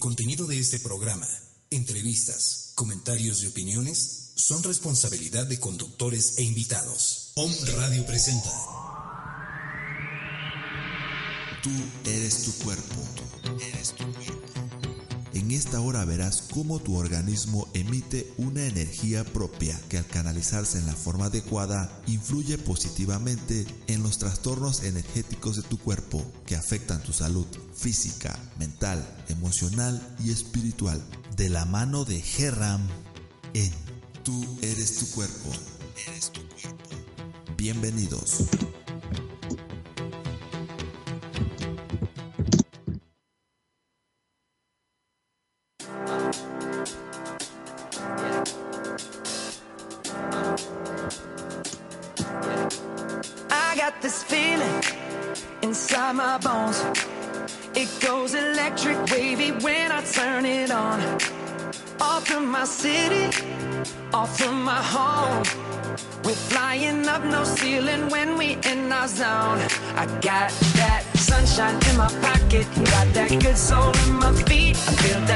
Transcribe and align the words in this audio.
Contenido 0.00 0.46
de 0.46 0.58
este 0.58 0.80
programa, 0.80 1.26
entrevistas, 1.70 2.72
comentarios 2.74 3.42
y 3.42 3.46
opiniones 3.46 4.32
son 4.34 4.62
responsabilidad 4.62 5.46
de 5.46 5.58
conductores 5.58 6.34
e 6.36 6.42
invitados. 6.42 7.32
Om 7.36 7.50
Radio 7.78 8.04
presenta. 8.04 8.50
Tú 11.62 11.70
eres 12.04 12.42
tu 12.42 12.52
cuerpo. 12.64 12.94
eres 13.60 13.94
tu 13.94 14.04
cuerpo. 14.12 14.43
En 15.34 15.50
esta 15.50 15.80
hora 15.80 16.04
verás 16.04 16.42
cómo 16.42 16.78
tu 16.78 16.94
organismo 16.94 17.66
emite 17.74 18.32
una 18.38 18.64
energía 18.66 19.24
propia 19.24 19.76
que 19.88 19.98
al 19.98 20.06
canalizarse 20.06 20.78
en 20.78 20.86
la 20.86 20.94
forma 20.94 21.26
adecuada 21.26 21.90
influye 22.06 22.56
positivamente 22.56 23.66
en 23.88 24.04
los 24.04 24.18
trastornos 24.18 24.84
energéticos 24.84 25.56
de 25.56 25.62
tu 25.62 25.76
cuerpo 25.76 26.24
que 26.46 26.54
afectan 26.54 27.02
tu 27.02 27.12
salud 27.12 27.46
física, 27.74 28.38
mental, 28.60 29.04
emocional 29.28 30.00
y 30.24 30.30
espiritual. 30.30 31.02
De 31.36 31.48
la 31.48 31.64
mano 31.64 32.04
de 32.04 32.20
Gerram 32.20 32.86
en 33.54 33.72
Tú 34.22 34.46
eres 34.62 34.98
tu 34.98 35.10
cuerpo. 35.10 35.50
Eres 36.06 36.30
tu 36.30 36.40
cuerpo. 36.48 36.96
Bienvenidos. 37.56 38.44
My 62.64 62.70
city, 62.70 63.26
off 64.14 64.38
from 64.38 64.62
my 64.62 64.82
home. 64.96 65.42
We're 66.24 66.42
flying 66.50 67.06
up 67.06 67.22
no 67.22 67.44
ceiling 67.44 68.08
when 68.08 68.38
we 68.38 68.56
in 68.64 68.90
our 68.90 69.06
zone. 69.06 69.60
I 70.02 70.06
got 70.22 70.50
that 70.80 71.04
sunshine 71.14 71.78
in 71.90 71.98
my 71.98 72.08
pocket, 72.22 72.66
got 72.94 73.12
that 73.12 73.30
good 73.42 73.58
soul 73.58 73.92
in 74.06 74.14
my 74.14 74.32
feet. 74.48 74.76
I 74.88 74.92
feel 75.02 75.20
that 75.30 75.33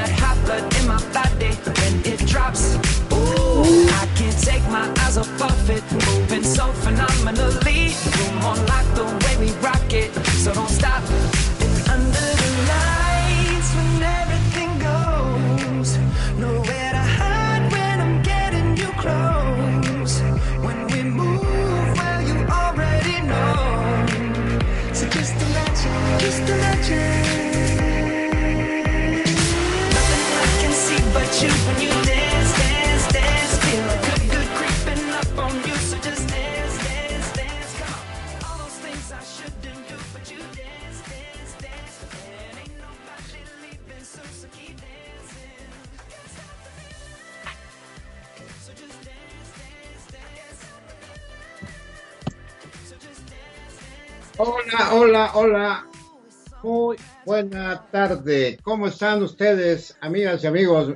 buena 57.29 57.85
tarde. 57.91 58.57
¿Cómo 58.63 58.87
están 58.87 59.21
ustedes, 59.21 59.95
amigas 60.01 60.43
y 60.43 60.47
amigos? 60.47 60.95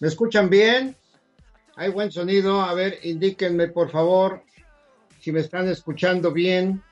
¿Me 0.00 0.08
escuchan 0.08 0.48
bien? 0.48 0.96
¿Hay 1.76 1.90
buen 1.90 2.10
sonido? 2.10 2.62
A 2.62 2.72
ver, 2.72 3.00
indíquenme, 3.02 3.68
por 3.68 3.90
favor, 3.90 4.42
si 5.20 5.30
me 5.30 5.40
están 5.40 5.68
escuchando 5.68 6.32
bien. 6.32 6.82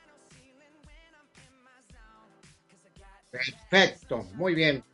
Perfecto, 3.31 4.25
muy 4.35 4.55
bien. 4.55 4.85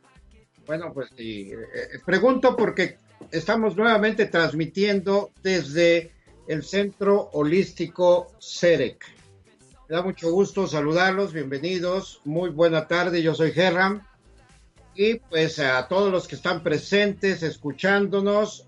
Bueno, 0.65 0.93
pues 0.93 1.09
sí, 1.17 1.51
eh, 1.51 1.99
pregunto 2.05 2.55
porque 2.55 2.99
estamos 3.31 3.75
nuevamente 3.75 4.27
transmitiendo 4.27 5.31
desde 5.43 6.13
el 6.47 6.63
Centro 6.63 7.31
Holístico 7.33 8.31
CEREC. 8.39 9.18
Me 9.89 9.95
da 9.95 10.03
mucho 10.03 10.31
gusto 10.31 10.67
saludarlos, 10.67 11.33
bienvenidos, 11.33 12.21
muy 12.23 12.51
buena 12.51 12.87
tarde, 12.87 13.23
yo 13.23 13.33
soy 13.33 13.51
Gerram. 13.51 14.05
Y 14.93 15.15
pues 15.15 15.57
a 15.57 15.87
todos 15.87 16.11
los 16.11 16.27
que 16.27 16.35
están 16.35 16.61
presentes, 16.61 17.41
escuchándonos, 17.41 18.67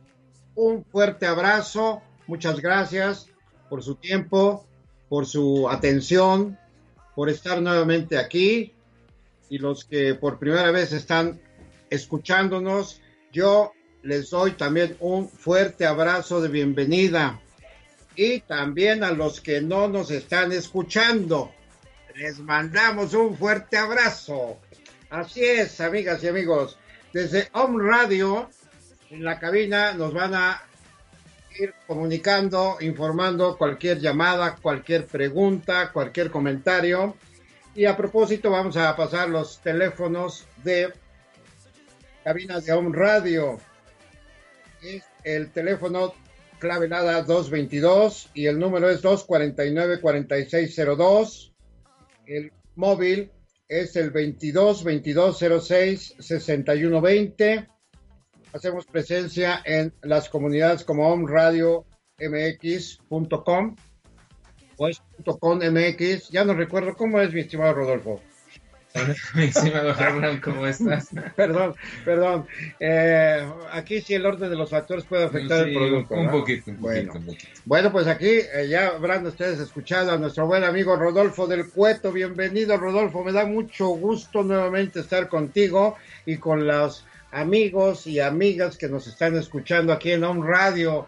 un 0.55 0.83
fuerte 0.83 1.27
abrazo, 1.27 2.01
muchas 2.25 2.59
gracias 2.59 3.27
por 3.69 3.83
su 3.83 3.97
tiempo, 3.97 4.65
por 5.09 5.27
su 5.27 5.69
atención, 5.69 6.57
por 7.13 7.29
estar 7.29 7.61
nuevamente 7.61 8.17
aquí. 8.17 8.73
Y 9.47 9.59
los 9.59 9.85
que 9.85 10.15
por 10.15 10.39
primera 10.39 10.71
vez 10.71 10.91
están 10.91 11.39
escuchándonos, 11.91 12.99
yo 13.31 13.73
les 14.01 14.31
doy 14.31 14.53
también 14.53 14.97
un 14.99 15.29
fuerte 15.29 15.85
abrazo 15.85 16.41
de 16.41 16.49
bienvenida 16.49 17.39
y 18.23 18.41
también 18.41 19.03
a 19.03 19.11
los 19.11 19.41
que 19.41 19.61
no 19.61 19.87
nos 19.87 20.11
están 20.11 20.51
escuchando. 20.51 21.51
Les 22.13 22.37
mandamos 22.37 23.15
un 23.15 23.35
fuerte 23.35 23.77
abrazo. 23.77 24.59
Así 25.09 25.43
es, 25.43 25.81
amigas 25.81 26.23
y 26.23 26.27
amigos. 26.27 26.77
Desde 27.11 27.49
Home 27.53 27.83
Radio, 27.83 28.47
en 29.09 29.23
la 29.23 29.39
cabina, 29.39 29.93
nos 29.93 30.13
van 30.13 30.35
a 30.35 30.61
ir 31.59 31.73
comunicando, 31.87 32.77
informando 32.81 33.57
cualquier 33.57 33.99
llamada, 33.99 34.55
cualquier 34.55 35.07
pregunta, 35.07 35.91
cualquier 35.91 36.29
comentario. 36.29 37.17
Y 37.73 37.85
a 37.85 37.97
propósito, 37.97 38.51
vamos 38.51 38.77
a 38.77 38.95
pasar 38.95 39.29
los 39.29 39.57
teléfonos 39.61 40.45
de 40.63 40.93
cabinas 42.23 42.65
de 42.65 42.73
Home 42.73 42.95
Radio. 42.95 43.57
Es 44.83 45.05
el 45.23 45.49
teléfono 45.49 46.13
clave 46.61 46.87
nada 46.87 47.23
222 47.23 48.29
y 48.35 48.45
el 48.45 48.59
número 48.59 48.87
es 48.89 49.03
249-4602. 49.03 51.51
El 52.27 52.53
móvil 52.75 53.31
es 53.67 53.95
el 53.95 54.11
22 54.11 54.83
2206 54.83 56.17
6120. 56.19 57.67
Hacemos 58.53 58.85
presencia 58.85 59.63
en 59.65 59.91
las 60.03 60.29
comunidades 60.29 60.83
como 60.83 61.11
omradiomx.com 61.11 63.75
o 64.77 64.87
es 64.87 65.01
.com 65.39 65.57
MX. 65.57 66.29
Ya 66.29 66.45
no 66.45 66.53
recuerdo 66.53 66.95
cómo 66.95 67.19
es, 67.19 67.33
mi 67.33 67.41
estimado 67.41 67.73
Rodolfo. 67.73 68.21
¿cómo 70.43 70.67
estás? 70.67 71.09
Perdón, 71.35 71.75
perdón. 72.03 72.45
Eh, 72.79 73.47
aquí 73.71 74.01
sí 74.01 74.13
el 74.15 74.25
orden 74.25 74.49
de 74.49 74.55
los 74.55 74.69
factores 74.69 75.05
puede 75.05 75.25
afectar 75.25 75.63
Sí, 75.65 75.71
el 75.71 75.75
producto. 75.77 76.13
un 76.15 76.19
¿verdad? 76.25 76.39
poquito, 76.39 76.71
un 76.71 76.77
poquito, 76.77 76.81
Bueno. 76.81 77.13
un 77.15 77.25
poquito. 77.25 77.47
Bueno, 77.65 77.91
pues 77.91 78.07
aquí 78.07 78.27
eh, 78.29 78.67
ya 78.69 78.87
habrán 78.87 79.25
ustedes 79.25 79.59
escuchado 79.59 80.11
a 80.11 80.17
nuestro 80.17 80.45
buen 80.45 80.63
amigo 80.63 80.95
Rodolfo 80.95 81.47
del 81.47 81.69
Cueto. 81.69 82.11
Bienvenido, 82.11 82.77
Rodolfo. 82.77 83.23
Me 83.23 83.31
da 83.31 83.45
mucho 83.45 83.87
gusto 83.87 84.43
nuevamente 84.43 84.99
estar 84.99 85.27
contigo 85.29 85.95
y 86.25 86.37
con 86.37 86.67
los 86.67 87.05
amigos 87.31 88.07
y 88.07 88.19
amigas 88.19 88.77
que 88.77 88.89
nos 88.89 89.07
están 89.07 89.37
escuchando 89.37 89.93
aquí 89.93 90.11
en 90.11 90.23
Home 90.23 90.45
Radio. 90.45 91.07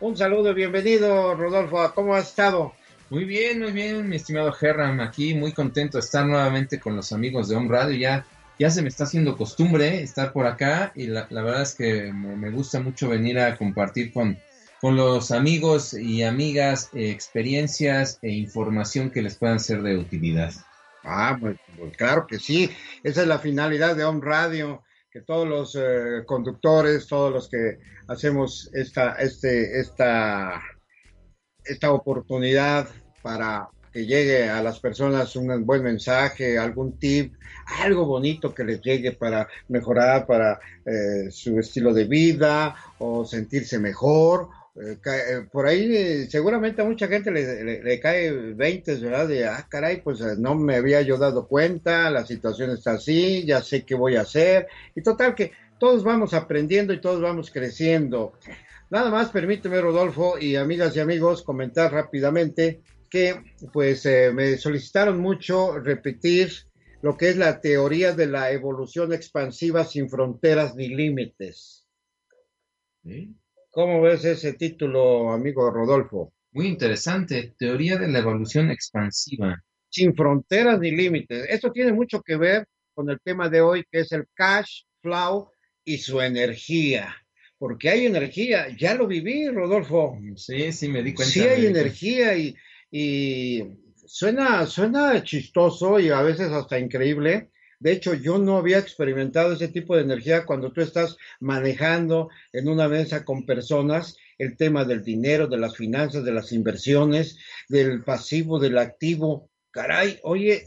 Un 0.00 0.16
saludo, 0.16 0.54
bienvenido, 0.54 1.34
Rodolfo. 1.34 1.92
¿Cómo 1.94 2.14
has 2.14 2.28
estado? 2.28 2.74
Muy 3.14 3.26
bien, 3.26 3.60
muy 3.60 3.70
bien, 3.70 4.08
mi 4.08 4.16
estimado 4.16 4.50
Gerram, 4.50 4.98
aquí 4.98 5.34
muy 5.34 5.52
contento 5.52 5.98
de 5.98 6.00
estar 6.00 6.26
nuevamente 6.26 6.80
con 6.80 6.96
los 6.96 7.12
amigos 7.12 7.48
de 7.48 7.54
Home 7.54 7.68
Radio, 7.68 7.96
ya 7.96 8.26
ya 8.58 8.70
se 8.70 8.82
me 8.82 8.88
está 8.88 9.04
haciendo 9.04 9.36
costumbre 9.36 10.02
estar 10.02 10.32
por 10.32 10.48
acá 10.48 10.90
y 10.96 11.06
la, 11.06 11.24
verdad 11.30 11.62
es 11.62 11.76
que 11.76 12.12
me, 12.12 12.50
gusta 12.50 12.80
mucho 12.80 13.08
venir 13.08 13.38
a 13.38 13.56
compartir 13.56 14.12
con, 14.12 14.36
con 14.80 14.96
los 14.96 15.30
amigos 15.30 15.94
y 15.94 16.24
amigas 16.24 16.90
eh, 16.92 17.10
experiencias 17.10 18.18
e 18.20 18.32
información 18.32 19.10
que 19.10 19.22
les 19.22 19.36
puedan 19.36 19.60
ser 19.60 19.82
de 19.82 19.96
utilidad. 19.96 20.52
Ah, 21.04 21.38
pues, 21.40 21.56
pues, 21.78 21.96
claro 21.96 22.26
que 22.26 22.40
sí, 22.40 22.68
esa 23.04 23.22
es 23.22 23.28
la 23.28 23.38
finalidad 23.38 23.94
de 23.94 24.04
Home 24.04 24.22
Radio, 24.24 24.82
que 25.08 25.20
todos 25.20 25.46
los 25.46 25.76
eh, 25.76 26.24
conductores, 26.26 27.06
todos 27.06 27.32
los 27.32 27.48
que 27.48 27.78
hacemos 28.08 28.68
esta, 28.74 29.12
este, 29.20 29.78
esta, 29.78 30.60
esta 31.64 31.92
oportunidad 31.92 32.88
para 33.24 33.70
que 33.90 34.04
llegue 34.04 34.50
a 34.50 34.62
las 34.62 34.80
personas 34.80 35.34
un 35.34 35.64
buen 35.64 35.82
mensaje, 35.82 36.58
algún 36.58 36.98
tip, 36.98 37.32
algo 37.80 38.04
bonito 38.04 38.52
que 38.52 38.64
les 38.64 38.82
llegue 38.82 39.12
para 39.12 39.48
mejorar 39.68 40.26
para 40.26 40.60
eh, 40.84 41.30
su 41.30 41.58
estilo 41.58 41.94
de 41.94 42.04
vida 42.04 42.74
o 42.98 43.24
sentirse 43.24 43.78
mejor. 43.78 44.48
Eh, 44.76 44.98
eh, 45.06 45.46
por 45.50 45.66
ahí 45.66 46.26
seguramente 46.28 46.82
a 46.82 46.84
mucha 46.84 47.08
gente 47.08 47.30
le, 47.30 48.00
cae 48.00 48.30
20, 48.30 48.96
¿verdad? 48.96 49.28
De, 49.28 49.46
ah, 49.46 49.66
caray, 49.70 50.02
pues 50.02 50.20
no 50.38 50.54
me 50.54 50.76
había 50.76 51.00
yo 51.00 51.16
dado 51.16 51.46
cuenta, 51.46 52.10
la 52.10 52.26
situación 52.26 52.72
está 52.72 52.94
así, 52.94 53.46
ya 53.46 53.62
sé 53.62 53.86
qué 53.86 53.94
voy 53.94 54.16
a 54.16 54.22
hacer. 54.22 54.66
Y 54.94 55.00
total 55.00 55.34
que 55.34 55.52
todos 55.78 56.04
vamos 56.04 56.34
aprendiendo 56.34 56.92
y 56.92 57.00
todos 57.00 57.22
vamos 57.22 57.50
creciendo. 57.50 58.34
Nada 58.90 59.10
más 59.10 59.30
permíteme, 59.30 59.80
Rodolfo, 59.80 60.38
y 60.38 60.56
amigas 60.56 60.94
y 60.96 61.00
amigos, 61.00 61.42
comentar 61.42 61.92
rápidamente 61.92 62.80
que 63.14 63.44
pues 63.72 64.04
eh, 64.06 64.32
me 64.34 64.56
solicitaron 64.56 65.20
mucho 65.20 65.78
repetir 65.78 66.50
lo 67.00 67.16
que 67.16 67.28
es 67.28 67.36
la 67.36 67.60
teoría 67.60 68.12
de 68.12 68.26
la 68.26 68.50
evolución 68.50 69.12
expansiva 69.12 69.84
sin 69.84 70.10
fronteras 70.10 70.74
ni 70.74 70.88
límites. 70.88 71.86
¿Cómo 73.70 74.02
ves 74.02 74.24
ese 74.24 74.54
título, 74.54 75.30
amigo 75.30 75.70
Rodolfo? 75.70 76.32
Muy 76.50 76.66
interesante, 76.66 77.54
teoría 77.56 77.98
de 77.98 78.08
la 78.08 78.18
evolución 78.18 78.72
expansiva. 78.72 79.62
Sin 79.88 80.16
fronteras 80.16 80.80
ni 80.80 80.90
límites. 80.90 81.46
Esto 81.48 81.70
tiene 81.70 81.92
mucho 81.92 82.20
que 82.20 82.34
ver 82.34 82.66
con 82.94 83.08
el 83.10 83.20
tema 83.20 83.48
de 83.48 83.60
hoy, 83.60 83.84
que 83.88 84.00
es 84.00 84.10
el 84.10 84.26
cash 84.34 84.86
flow 85.00 85.52
y 85.84 85.98
su 85.98 86.20
energía. 86.20 87.14
Porque 87.58 87.90
hay 87.90 88.06
energía, 88.06 88.66
ya 88.76 88.96
lo 88.96 89.06
viví, 89.06 89.48
Rodolfo. 89.50 90.18
Sí, 90.34 90.72
sí, 90.72 90.88
me 90.88 91.04
di 91.04 91.14
cuenta. 91.14 91.32
Sí 91.32 91.42
hay 91.42 91.66
energía 91.66 92.36
y 92.36 92.56
y 92.96 93.60
suena, 94.06 94.66
suena 94.66 95.20
chistoso 95.24 95.98
y 95.98 96.10
a 96.10 96.22
veces 96.22 96.52
hasta 96.52 96.78
increíble. 96.78 97.50
De 97.80 97.90
hecho, 97.90 98.14
yo 98.14 98.38
no 98.38 98.56
había 98.56 98.78
experimentado 98.78 99.52
ese 99.52 99.66
tipo 99.66 99.96
de 99.96 100.02
energía 100.02 100.46
cuando 100.46 100.70
tú 100.70 100.80
estás 100.80 101.16
manejando 101.40 102.28
en 102.52 102.68
una 102.68 102.86
mesa 102.86 103.24
con 103.24 103.46
personas 103.46 104.16
el 104.38 104.56
tema 104.56 104.84
del 104.84 105.02
dinero, 105.02 105.48
de 105.48 105.56
las 105.56 105.76
finanzas, 105.76 106.24
de 106.24 106.30
las 106.30 106.52
inversiones, 106.52 107.36
del 107.68 108.04
pasivo, 108.04 108.60
del 108.60 108.78
activo. 108.78 109.50
Caray, 109.72 110.20
oye, 110.22 110.64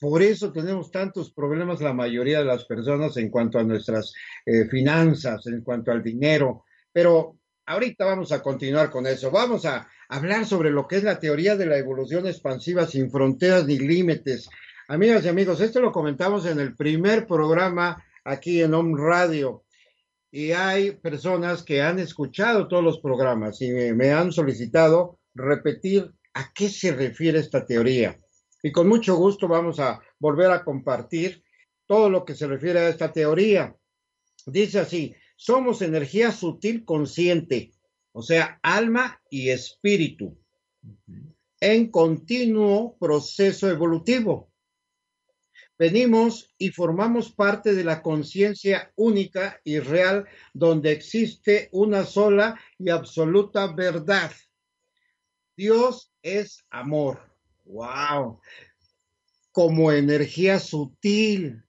por 0.00 0.22
eso 0.22 0.52
tenemos 0.52 0.90
tantos 0.90 1.30
problemas 1.30 1.82
la 1.82 1.92
mayoría 1.92 2.38
de 2.38 2.46
las 2.46 2.64
personas 2.64 3.18
en 3.18 3.28
cuanto 3.28 3.58
a 3.58 3.64
nuestras 3.64 4.14
eh, 4.46 4.64
finanzas, 4.64 5.46
en 5.46 5.60
cuanto 5.60 5.92
al 5.92 6.02
dinero. 6.02 6.64
Pero 6.90 7.36
ahorita 7.66 8.06
vamos 8.06 8.32
a 8.32 8.42
continuar 8.42 8.90
con 8.90 9.06
eso. 9.06 9.30
Vamos 9.30 9.66
a 9.66 9.86
hablar 10.08 10.46
sobre 10.46 10.70
lo 10.70 10.86
que 10.86 10.96
es 10.96 11.04
la 11.04 11.18
teoría 11.18 11.56
de 11.56 11.66
la 11.66 11.78
evolución 11.78 12.26
expansiva 12.26 12.86
sin 12.86 13.10
fronteras 13.10 13.66
ni 13.66 13.78
límites. 13.78 14.48
Amigas 14.88 15.24
y 15.24 15.28
amigos, 15.28 15.60
esto 15.60 15.80
lo 15.80 15.92
comentamos 15.92 16.46
en 16.46 16.60
el 16.60 16.76
primer 16.76 17.26
programa 17.26 18.04
aquí 18.24 18.62
en 18.62 18.74
Home 18.74 18.94
Radio. 18.96 19.64
Y 20.30 20.52
hay 20.52 20.92
personas 20.92 21.62
que 21.62 21.82
han 21.82 21.98
escuchado 21.98 22.68
todos 22.68 22.84
los 22.84 23.00
programas 23.00 23.60
y 23.62 23.70
me, 23.70 24.12
han 24.12 24.32
solicitado 24.32 25.18
repetir 25.34 26.12
a 26.34 26.52
qué 26.52 26.68
se 26.68 26.92
refiere 26.92 27.38
esta 27.38 27.64
teoría. 27.64 28.18
Y 28.62 28.72
con 28.72 28.88
mucho 28.88 29.16
gusto 29.16 29.48
vamos 29.48 29.80
a 29.80 30.00
volver 30.18 30.50
a 30.50 30.64
compartir 30.64 31.42
todo 31.86 32.10
lo 32.10 32.24
que 32.24 32.34
se 32.34 32.46
refiere 32.46 32.80
a 32.80 32.88
esta 32.88 33.12
teoría. 33.12 33.74
Dice 34.44 34.80
así, 34.80 35.14
somos 35.36 35.82
energía 35.82 36.32
sutil 36.32 36.84
consciente 36.84 37.72
o 38.18 38.22
sea, 38.22 38.58
alma 38.62 39.20
y 39.28 39.50
espíritu, 39.50 40.38
en 41.60 41.90
continuo 41.90 42.96
proceso 42.98 43.68
evolutivo. 43.68 44.50
Venimos 45.78 46.48
y 46.56 46.70
formamos 46.70 47.30
parte 47.30 47.74
de 47.74 47.84
la 47.84 48.00
conciencia 48.00 48.90
única 48.96 49.60
y 49.64 49.80
real 49.80 50.26
donde 50.54 50.92
existe 50.92 51.68
una 51.72 52.06
sola 52.06 52.58
y 52.78 52.88
absoluta 52.88 53.66
verdad. 53.66 54.32
Dios 55.54 56.10
es 56.22 56.64
amor. 56.70 57.20
¡Wow! 57.66 58.40
Como 59.52 59.92
energía 59.92 60.58
sutil, 60.58 61.62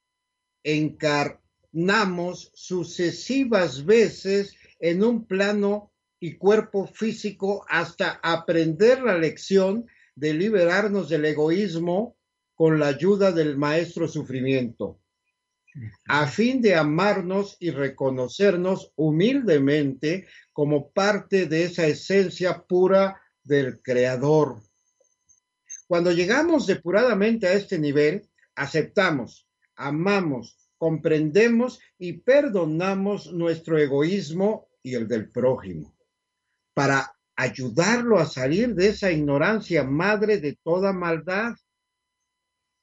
encarnamos 0.63 2.51
sucesivas 2.53 3.83
veces 3.83 4.55
en 4.79 5.03
un 5.03 5.25
plano 5.25 5.91
y 6.19 6.37
cuerpo 6.37 6.87
físico 6.87 7.65
hasta 7.69 8.19
aprender 8.23 9.01
la 9.01 9.17
lección 9.17 9.85
de 10.15 10.33
liberarnos 10.33 11.09
del 11.09 11.25
egoísmo 11.25 12.17
con 12.55 12.79
la 12.79 12.87
ayuda 12.87 13.31
del 13.31 13.55
maestro 13.55 14.07
sufrimiento, 14.07 14.99
a 16.07 16.25
fin 16.25 16.59
de 16.59 16.73
amarnos 16.73 17.55
y 17.59 17.69
reconocernos 17.69 18.91
humildemente 18.95 20.27
como 20.53 20.89
parte 20.89 21.45
de 21.45 21.65
esa 21.65 21.85
esencia 21.85 22.63
pura 22.63 23.21
del 23.43 23.79
Creador. 23.81 24.59
Cuando 25.87 26.11
llegamos 26.11 26.65
depuradamente 26.65 27.47
a 27.47 27.53
este 27.53 27.77
nivel, 27.77 28.27
aceptamos, 28.55 29.47
amamos, 29.75 30.57
comprendemos 30.79 31.79
y 31.99 32.13
perdonamos 32.13 33.31
nuestro 33.33 33.77
egoísmo 33.77 34.67
y 34.81 34.95
el 34.95 35.07
del 35.07 35.29
prójimo 35.29 35.96
para 36.77 37.11
ayudarlo 37.35 38.19
a 38.19 38.27
salir 38.27 38.75
de 38.75 38.89
esa 38.89 39.11
ignorancia 39.11 39.83
madre 39.83 40.37
de 40.37 40.59
toda 40.63 40.93
maldad. 40.93 41.55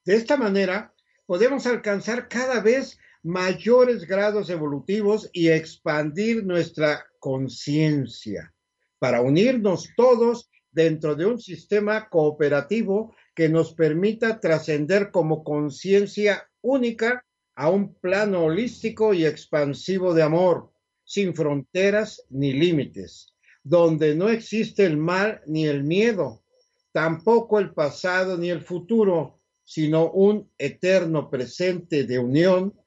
De 0.04 0.16
esta 0.16 0.36
manera, 0.36 0.92
podemos 1.26 1.64
alcanzar 1.68 2.26
cada 2.28 2.60
vez 2.60 2.98
mayores 3.22 4.04
grados 4.04 4.50
evolutivos 4.50 5.30
y 5.32 5.50
expandir 5.50 6.44
nuestra 6.44 7.06
conciencia 7.20 8.52
para 8.98 9.20
unirnos 9.20 9.88
todos 9.96 10.50
dentro 10.72 11.14
de 11.14 11.26
un 11.26 11.40
sistema 11.40 12.08
cooperativo 12.08 13.14
que 13.32 13.48
nos 13.48 13.74
permita 13.74 14.40
trascender 14.40 15.12
como 15.12 15.44
conciencia 15.44 16.50
única 16.62 17.24
a 17.54 17.70
un 17.70 17.94
plano 17.94 18.46
holístico 18.46 19.14
y 19.14 19.24
expansivo 19.24 20.14
de 20.14 20.24
amor, 20.24 20.72
sin 21.04 21.32
fronteras 21.32 22.26
ni 22.28 22.52
límites 22.52 23.33
donde 23.64 24.14
no 24.14 24.28
existe 24.28 24.84
el 24.84 24.98
mal 24.98 25.40
ni 25.46 25.66
el 25.66 25.82
miedo, 25.82 26.44
tampoco 26.92 27.58
el 27.58 27.72
pasado 27.72 28.36
ni 28.36 28.50
el 28.50 28.60
futuro, 28.60 29.40
sino 29.64 30.10
un 30.12 30.52
eterno 30.58 31.30
presente 31.30 32.04
de 32.04 32.18
unión, 32.18 32.78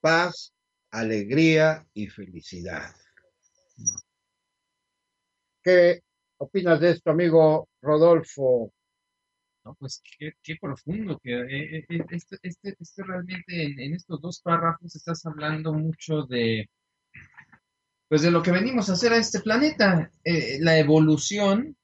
paz, 0.00 0.54
alegría 0.90 1.86
y 1.92 2.06
felicidad. 2.08 2.94
¿Qué 5.62 6.02
opinas 6.38 6.80
de 6.80 6.90
esto, 6.90 7.10
amigo 7.10 7.68
Rodolfo? 7.82 8.72
No, 9.64 9.74
pues 9.74 10.02
qué, 10.18 10.56
profundo, 10.60 11.20
que 11.22 11.40
eh, 11.40 11.76
eh, 11.78 11.86
eh, 11.88 12.04
este, 12.10 12.36
este, 12.42 12.74
este, 12.80 13.02
realmente 13.04 13.62
en, 13.62 13.94
estos 13.94 14.20
dos 14.20 14.40
párrafos 14.40 14.96
estás 14.96 15.24
hablando 15.24 15.72
mucho 15.72 16.22
de, 16.24 16.68
pues 18.12 18.20
de 18.20 18.30
lo 18.30 18.42
que 18.42 18.50
venimos 18.50 18.90
a 18.90 18.92
hacer 18.92 19.14
a 19.14 19.16
este 19.16 19.40
planeta. 19.40 20.12
Eh, 20.22 20.58
la 20.60 20.78
evolución 20.78 21.74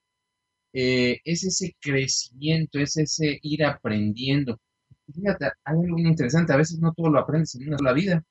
eh, 0.75 1.21
es 1.25 1.43
ese 1.43 1.75
crecimiento, 1.81 2.79
es 2.79 2.99
ese 2.99 3.39
ir 3.41 3.65
aprendiendo. 3.65 4.61
Fíjate, 5.11 5.47
hay 5.47 5.53
algo 5.65 5.97
muy 5.97 6.07
interesante, 6.07 6.53
a 6.53 6.59
veces 6.59 6.81
no 6.81 6.93
todo 6.93 7.09
lo 7.09 7.19
aprendes 7.19 7.55
en 7.55 7.69
una 7.69 7.79
sola 7.79 7.95
vida. 7.95 8.23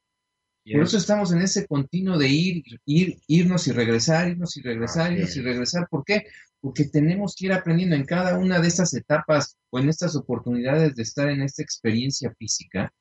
Por 0.71 0.83
eso 0.83 0.99
estamos 0.99 1.31
en 1.31 1.41
ese 1.41 1.65
continuo 1.65 2.19
de 2.19 2.27
ir, 2.27 2.63
ir, 2.85 3.17
irnos 3.25 3.67
y 3.67 3.71
regresar, 3.71 4.29
irnos 4.29 4.55
y 4.57 4.61
regresar, 4.61 5.13
irnos 5.13 5.35
y 5.35 5.41
regresar. 5.41 5.87
¿Por 5.89 6.03
qué? 6.05 6.27
Porque 6.61 6.83
tenemos 6.83 7.35
que 7.35 7.47
ir 7.47 7.53
aprendiendo 7.53 7.95
en 7.95 8.05
cada 8.05 8.37
una 8.37 8.59
de 8.59 8.67
estas 8.67 8.93
etapas 8.93 9.57
o 9.71 9.79
en 9.79 9.89
estas 9.89 10.15
oportunidades 10.15 10.93
de 10.93 11.01
estar 11.01 11.29
en 11.29 11.41
esta 11.41 11.63
experiencia 11.63 12.31
física 12.37 12.93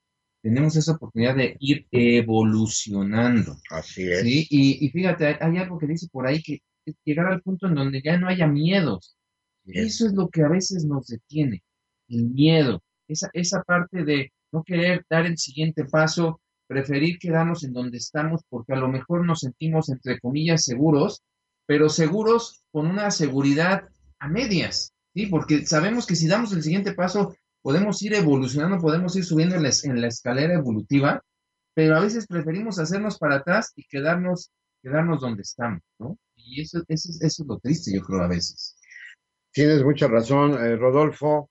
tenemos 0.47 0.77
esa 0.77 0.93
oportunidad 0.93 1.35
de 1.35 1.57
ir 1.59 1.89
evolucionando. 1.91 3.57
Así 3.69 4.09
es. 4.09 4.21
¿sí? 4.21 4.47
Y, 4.49 4.89
fíjate, 4.91 5.39
hay, 5.41 5.59
algo 5.59 5.77
que 5.77 5.89
dice 5.89 6.07
por 6.13 6.25
ahí 6.25 6.41
que 6.41 6.63
llegar 7.05 7.27
al 7.27 7.43
punto 7.43 7.67
en 7.67 7.75
donde 7.75 8.01
ya 8.01 8.17
no 8.17 8.29
haya 8.29 8.47
miedos. 8.47 9.17
Eso 9.65 10.07
es 10.07 10.13
lo 10.13 10.29
que 10.29 10.43
a 10.43 10.49
veces 10.49 10.85
nos 10.85 11.09
detiene, 11.09 11.65
el 12.09 12.27
miedo, 12.27 12.81
esa, 13.09 13.29
esa 13.33 13.65
parte 13.65 14.05
de, 14.05 14.33
no 14.53 14.63
querer 14.63 15.05
dar 15.11 15.27
el 15.27 15.37
siguiente 15.37 15.85
paso, 15.85 16.41
preferir 16.69 17.19
quedarnos 17.19 17.65
en 17.65 17.73
donde 17.73 17.99
estamos 17.99 18.43
porque 18.49 18.73
a 18.73 18.77
lo 18.77 18.87
mejor 18.87 19.27
nos 19.27 19.41
sentimos, 19.41 19.89
entre 19.89 20.21
comillas, 20.21 20.63
seguros, 20.63 21.25
pero 21.67 21.89
seguros 21.89 22.63
con 22.71 22.87
una 22.87 23.11
seguridad 23.11 23.89
a 24.21 24.29
medias, 24.29 24.93
¿sí? 25.13 25.27
Porque 25.27 25.67
sabemos 25.67 26.07
que 26.07 26.15
si 26.15 26.29
damos 26.29 26.53
el 26.53 26.63
siguiente 26.63 26.93
paso, 26.93 27.35
podemos 27.67 28.01
ir 28.01 28.15
evolucionando, 28.15 28.79
podemos 28.79 29.17
ir 29.17 29.25
subiendo 29.25 29.57
en 29.57 29.63
la, 30.01 30.07
escalera 30.07 30.55
evolutiva, 30.55 31.21
pero 31.75 31.97
a 31.97 32.01
veces 32.01 32.29
preferimos 32.29 32.79
hacernos 32.79 33.19
para 33.19 33.39
atrás 33.39 33.73
y 33.75 33.83
quedarnos, 33.89 34.53
quedarnos 34.81 35.21
donde 35.21 35.43
estamos, 35.43 35.83
¿no? 35.99 36.17
Y 36.37 36.61
eso, 36.61 36.85
eso, 36.87 37.11
eso 37.21 37.43
es 37.43 37.45
lo 37.45 37.59
triste, 37.59 37.93
yo 37.93 38.03
creo, 38.03 38.23
a 38.23 38.29
veces. 38.29 38.77
Tienes 39.53 39.83
mucha 39.83 40.07
razón, 40.07 40.53
eh, 40.53 40.77
Rodolfo. 40.77 41.51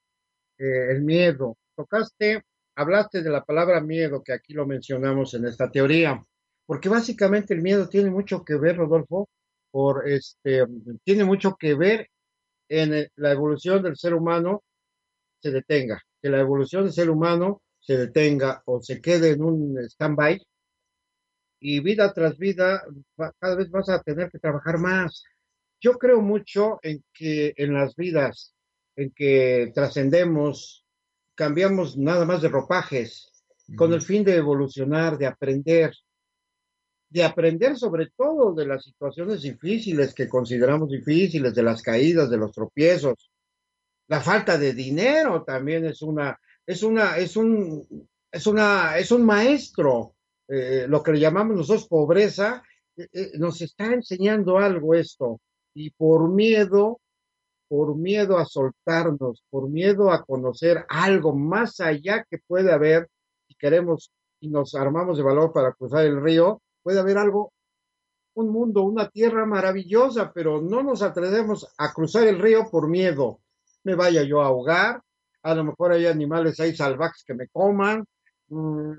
Eh, 0.57 0.91
el 0.91 1.03
miedo. 1.03 1.57
Tocaste, 1.75 2.43
hablaste 2.77 3.21
de 3.21 3.29
la 3.29 3.43
palabra 3.43 3.81
miedo, 3.81 4.23
que 4.23 4.31
aquí 4.31 4.53
lo 4.53 4.65
mencionamos 4.65 5.33
en 5.33 5.45
esta 5.45 5.69
teoría, 5.69 6.23
porque 6.65 6.87
básicamente 6.87 7.53
el 7.53 7.61
miedo 7.61 7.89
tiene 7.89 8.09
mucho 8.09 8.45
que 8.45 8.55
ver, 8.55 8.77
Rodolfo, 8.77 9.27
por 9.69 10.07
este, 10.07 10.63
tiene 11.03 11.25
mucho 11.25 11.57
que 11.59 11.75
ver 11.75 12.07
en 12.69 13.05
la 13.17 13.31
evolución 13.33 13.83
del 13.83 13.97
ser 13.97 14.13
humano 14.13 14.63
se 15.39 15.51
detenga, 15.51 16.01
que 16.21 16.29
la 16.29 16.39
evolución 16.39 16.83
del 16.83 16.93
ser 16.93 17.09
humano 17.09 17.61
se 17.79 17.97
detenga 17.97 18.63
o 18.65 18.81
se 18.81 19.01
quede 19.01 19.31
en 19.31 19.43
un 19.43 19.77
stand-by 19.77 20.41
y 21.59 21.79
vida 21.79 22.13
tras 22.13 22.37
vida 22.37 22.83
cada 23.39 23.55
vez 23.55 23.69
vas 23.71 23.89
a 23.89 24.01
tener 24.01 24.29
que 24.29 24.39
trabajar 24.39 24.77
más. 24.77 25.23
Yo 25.81 25.93
creo 25.93 26.21
mucho 26.21 26.79
en 26.83 27.03
que 27.13 27.53
en 27.57 27.73
las 27.73 27.95
vidas, 27.95 28.53
en 28.95 29.11
que 29.11 29.71
trascendemos, 29.73 30.85
cambiamos 31.35 31.97
nada 31.97 32.25
más 32.25 32.41
de 32.41 32.49
ropajes, 32.49 33.31
con 33.75 33.93
el 33.93 34.01
fin 34.01 34.23
de 34.23 34.35
evolucionar, 34.35 35.17
de 35.17 35.25
aprender, 35.25 35.91
de 37.09 37.23
aprender 37.23 37.77
sobre 37.77 38.11
todo 38.15 38.53
de 38.53 38.67
las 38.67 38.83
situaciones 38.83 39.41
difíciles 39.41 40.13
que 40.13 40.29
consideramos 40.29 40.89
difíciles, 40.89 41.55
de 41.55 41.63
las 41.63 41.81
caídas, 41.81 42.29
de 42.29 42.37
los 42.37 42.51
tropiezos. 42.51 43.31
La 44.07 44.21
falta 44.21 44.57
de 44.57 44.73
dinero 44.73 45.43
también 45.43 45.85
es 45.85 46.01
una, 46.01 46.39
es 46.65 46.83
una, 46.83 47.17
es 47.17 47.35
un, 47.35 48.07
es 48.31 48.47
una, 48.47 48.97
es 48.97 49.11
un 49.11 49.25
maestro. 49.25 50.15
Eh, 50.47 50.85
lo 50.87 51.01
que 51.01 51.13
le 51.13 51.19
llamamos 51.19 51.57
nosotros 51.57 51.87
pobreza, 51.87 52.61
eh, 52.95 53.07
eh, 53.11 53.31
nos 53.39 53.61
está 53.61 53.85
enseñando 53.93 54.57
algo 54.57 54.93
esto. 54.93 55.39
Y 55.73 55.89
por 55.89 56.29
miedo, 56.29 57.01
por 57.67 57.95
miedo 57.95 58.37
a 58.37 58.45
soltarnos, 58.45 59.43
por 59.49 59.69
miedo 59.69 60.11
a 60.11 60.23
conocer 60.23 60.85
algo 60.87 61.35
más 61.35 61.79
allá 61.79 62.25
que 62.29 62.37
puede 62.47 62.71
haber, 62.71 63.09
y 63.47 63.55
queremos 63.55 64.11
y 64.39 64.49
nos 64.49 64.75
armamos 64.75 65.17
de 65.17 65.23
valor 65.23 65.51
para 65.51 65.73
cruzar 65.73 66.05
el 66.05 66.21
río, 66.21 66.61
puede 66.83 66.99
haber 66.99 67.17
algo, 67.17 67.51
un 68.35 68.49
mundo, 68.49 68.83
una 68.83 69.09
tierra 69.09 69.45
maravillosa, 69.45 70.31
pero 70.33 70.61
no 70.61 70.83
nos 70.83 71.01
atrevemos 71.01 71.73
a 71.77 71.93
cruzar 71.93 72.27
el 72.27 72.39
río 72.39 72.69
por 72.69 72.87
miedo. 72.87 73.39
Me 73.85 73.95
vaya 73.95 74.23
yo 74.23 74.41
a 74.41 74.47
ahogar, 74.47 75.01
a 75.43 75.55
lo 75.55 75.63
mejor 75.63 75.93
hay 75.93 76.05
animales 76.05 76.59
ahí 76.59 76.75
salvajes 76.75 77.23
que 77.25 77.33
me 77.33 77.47
coman, 77.47 78.03
mm, 78.49 78.93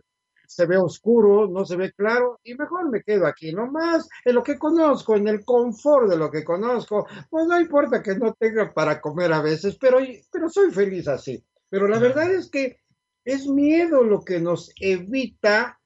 se 0.46 0.66
ve 0.66 0.76
oscuro, 0.76 1.48
no 1.48 1.64
se 1.64 1.76
ve 1.76 1.92
claro, 1.92 2.40
y 2.44 2.54
mejor 2.54 2.88
me 2.88 3.02
quedo 3.02 3.26
aquí 3.26 3.52
nomás, 3.52 4.08
en 4.24 4.34
lo 4.34 4.42
que 4.42 4.58
conozco, 4.58 5.16
en 5.16 5.28
el 5.28 5.44
confort 5.44 6.08
de 6.08 6.16
lo 6.16 6.30
que 6.30 6.44
conozco, 6.44 7.06
pues 7.28 7.46
no 7.46 7.60
importa 7.60 8.02
que 8.02 8.14
no 8.14 8.32
tenga 8.34 8.72
para 8.72 9.00
comer 9.00 9.32
a 9.32 9.42
veces, 9.42 9.76
pero, 9.78 9.98
pero 10.30 10.48
soy 10.48 10.70
feliz 10.70 11.08
así. 11.08 11.44
Pero 11.68 11.88
la 11.88 11.98
verdad 11.98 12.32
es 12.32 12.48
que 12.48 12.78
es 13.24 13.46
miedo 13.46 14.04
lo 14.04 14.22
que 14.22 14.38
nos 14.38 14.72
evita 14.80 15.78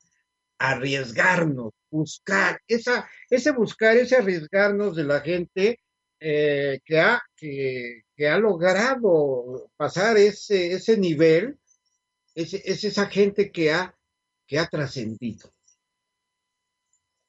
arriesgarnos, 0.59 1.73
buscar, 1.91 2.61
esa, 2.69 3.09
ese 3.31 3.53
buscar, 3.53 3.97
ese 3.97 4.17
arriesgarnos 4.17 4.95
de 4.95 5.05
la 5.05 5.21
gente 5.21 5.81
eh, 6.21 6.81
que, 6.85 7.01
ha, 7.01 7.23
que, 7.37 8.05
ha 8.29 8.39
logrado 8.39 9.71
pasar 9.77 10.17
ese, 10.19 10.73
ese 10.73 10.99
nivel, 10.99 11.59
es, 12.35 12.55
es 12.55 12.85
esa 12.85 13.07
gente 13.07 13.51
que 13.51 13.73
ha, 13.73 13.97
que 14.47 14.59
ha 14.59 14.67
trascendido. 14.67 15.51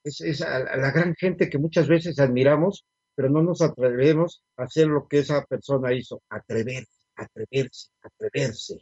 Es, 0.03 0.19
es 0.21 0.39
la 0.41 0.91
gran 0.91 1.15
gente 1.15 1.49
que 1.49 1.57
muchas 1.57 1.87
veces 1.87 2.19
admiramos, 2.19 2.85
pero 3.15 3.29
no 3.29 3.41
nos 3.43 3.61
atrevemos 3.61 4.43
a 4.57 4.63
hacer 4.63 4.87
lo 4.87 5.07
que 5.07 5.19
esa 5.19 5.43
persona 5.45 5.93
hizo, 5.93 6.21
atreverse, 6.29 6.91
atreverse, 7.15 7.89
atreverse. 8.01 8.81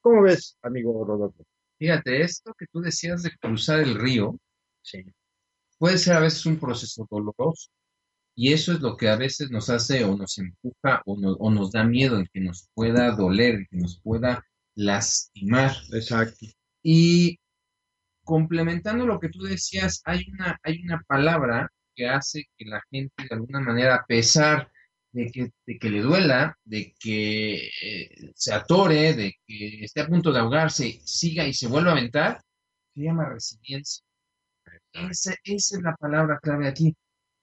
¿Cómo 0.00 0.22
ves, 0.22 0.56
amigo 0.62 1.04
Rodolfo? 1.04 1.44
Fíjate, 1.78 2.22
esto 2.22 2.54
que 2.58 2.66
tú 2.72 2.80
decías 2.80 3.22
de 3.22 3.30
cruzar 3.38 3.80
el 3.80 3.94
río, 3.94 4.38
puede 5.78 5.98
ser 5.98 6.14
a 6.14 6.20
veces 6.20 6.44
un 6.46 6.58
proceso 6.58 7.06
doloroso. 7.10 7.70
Y 8.40 8.52
eso 8.52 8.72
es 8.72 8.78
lo 8.78 8.96
que 8.96 9.08
a 9.08 9.16
veces 9.16 9.50
nos 9.50 9.68
hace 9.68 10.04
o 10.04 10.16
nos 10.16 10.38
empuja 10.38 11.02
o, 11.06 11.14
o 11.14 11.50
nos 11.50 11.72
da 11.72 11.82
miedo 11.82 12.20
en 12.20 12.28
que 12.32 12.38
nos 12.38 12.68
pueda 12.72 13.10
doler, 13.10 13.56
en 13.56 13.66
que 13.68 13.76
nos 13.78 14.00
pueda 14.00 14.46
lastimar. 14.76 15.72
Exacto. 15.92 16.46
Y 16.80 17.40
complementando 18.22 19.06
lo 19.06 19.18
que 19.18 19.28
tú 19.28 19.42
decías, 19.42 20.02
hay 20.04 20.24
una, 20.30 20.56
hay 20.62 20.80
una 20.84 21.02
palabra 21.08 21.68
que 21.96 22.06
hace 22.06 22.44
que 22.56 22.64
la 22.66 22.80
gente 22.92 23.24
de 23.28 23.34
alguna 23.34 23.58
manera, 23.58 23.96
a 23.96 24.06
pesar 24.06 24.70
de 25.10 25.32
que, 25.32 25.50
de 25.66 25.78
que 25.80 25.90
le 25.90 26.02
duela, 26.02 26.56
de 26.62 26.94
que 27.00 27.68
eh, 27.82 28.32
se 28.36 28.54
atore, 28.54 29.14
de 29.14 29.34
que 29.44 29.82
esté 29.82 30.02
a 30.02 30.06
punto 30.06 30.32
de 30.32 30.38
ahogarse, 30.38 31.00
siga 31.04 31.44
y 31.44 31.52
se 31.52 31.66
vuelva 31.66 31.90
a 31.90 31.94
aventar, 31.94 32.40
se 32.94 33.02
llama 33.02 33.30
resiliencia. 33.30 34.04
Esa, 34.92 35.34
esa 35.42 35.76
es 35.76 35.82
la 35.82 35.96
palabra 35.96 36.38
clave 36.40 36.68
aquí. 36.68 36.94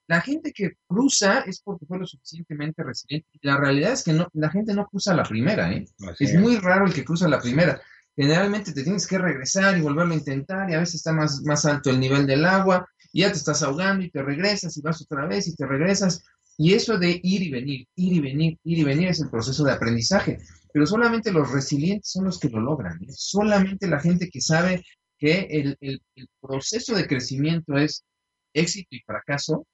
La 0.07 0.21
gente 0.21 0.51
que 0.53 0.73
cruza 0.87 1.39
es 1.41 1.61
porque 1.61 1.85
fue 1.85 1.97
lo 1.97 2.05
suficientemente 2.05 2.83
resiliente. 2.83 3.27
La 3.41 3.57
realidad 3.57 3.93
es 3.93 4.03
que 4.03 4.13
no, 4.13 4.27
la 4.33 4.49
gente 4.49 4.73
no 4.73 4.85
cruza 4.85 5.13
la 5.13 5.23
primera, 5.23 5.71
¿eh? 5.71 5.85
es 6.19 6.35
muy 6.35 6.57
raro 6.57 6.85
el 6.85 6.93
que 6.93 7.03
cruza 7.03 7.27
la 7.27 7.39
primera. 7.39 7.81
Generalmente 8.15 8.71
te 8.71 8.83
tienes 8.83 9.07
que 9.07 9.17
regresar 9.17 9.77
y 9.77 9.81
volverlo 9.81 10.13
a 10.13 10.17
intentar 10.17 10.69
y 10.69 10.73
a 10.73 10.79
veces 10.79 10.95
está 10.95 11.11
más, 11.11 11.41
más 11.41 11.65
alto 11.65 11.89
el 11.89 11.99
nivel 11.99 12.25
del 12.25 12.45
agua 12.45 12.87
y 13.11 13.21
ya 13.21 13.31
te 13.31 13.37
estás 13.37 13.63
ahogando 13.63 14.05
y 14.05 14.11
te 14.11 14.21
regresas 14.21 14.77
y 14.77 14.81
vas 14.81 15.01
otra 15.01 15.25
vez 15.25 15.47
y 15.47 15.55
te 15.55 15.65
regresas. 15.65 16.23
Y 16.57 16.73
eso 16.73 16.97
de 16.97 17.19
ir 17.23 17.41
y 17.43 17.51
venir, 17.51 17.87
ir 17.95 18.13
y 18.13 18.19
venir, 18.19 18.59
ir 18.63 18.79
y 18.79 18.83
venir 18.83 19.09
es 19.09 19.19
el 19.19 19.29
proceso 19.29 19.63
de 19.63 19.73
aprendizaje. 19.73 20.37
Pero 20.71 20.85
solamente 20.85 21.31
los 21.31 21.51
resilientes 21.51 22.11
son 22.11 22.25
los 22.25 22.39
que 22.39 22.49
lo 22.49 22.59
logran. 22.59 23.01
¿eh? 23.03 23.07
Solamente 23.09 23.87
la 23.87 23.99
gente 23.99 24.29
que 24.29 24.41
sabe 24.41 24.83
que 25.17 25.47
el, 25.49 25.77
el, 25.81 26.01
proceso 26.41 26.95
de 26.95 27.07
crecimiento 27.07 27.77
es 27.77 28.03
éxito 28.53 28.89
y 28.91 28.99
fracaso, 28.99 29.65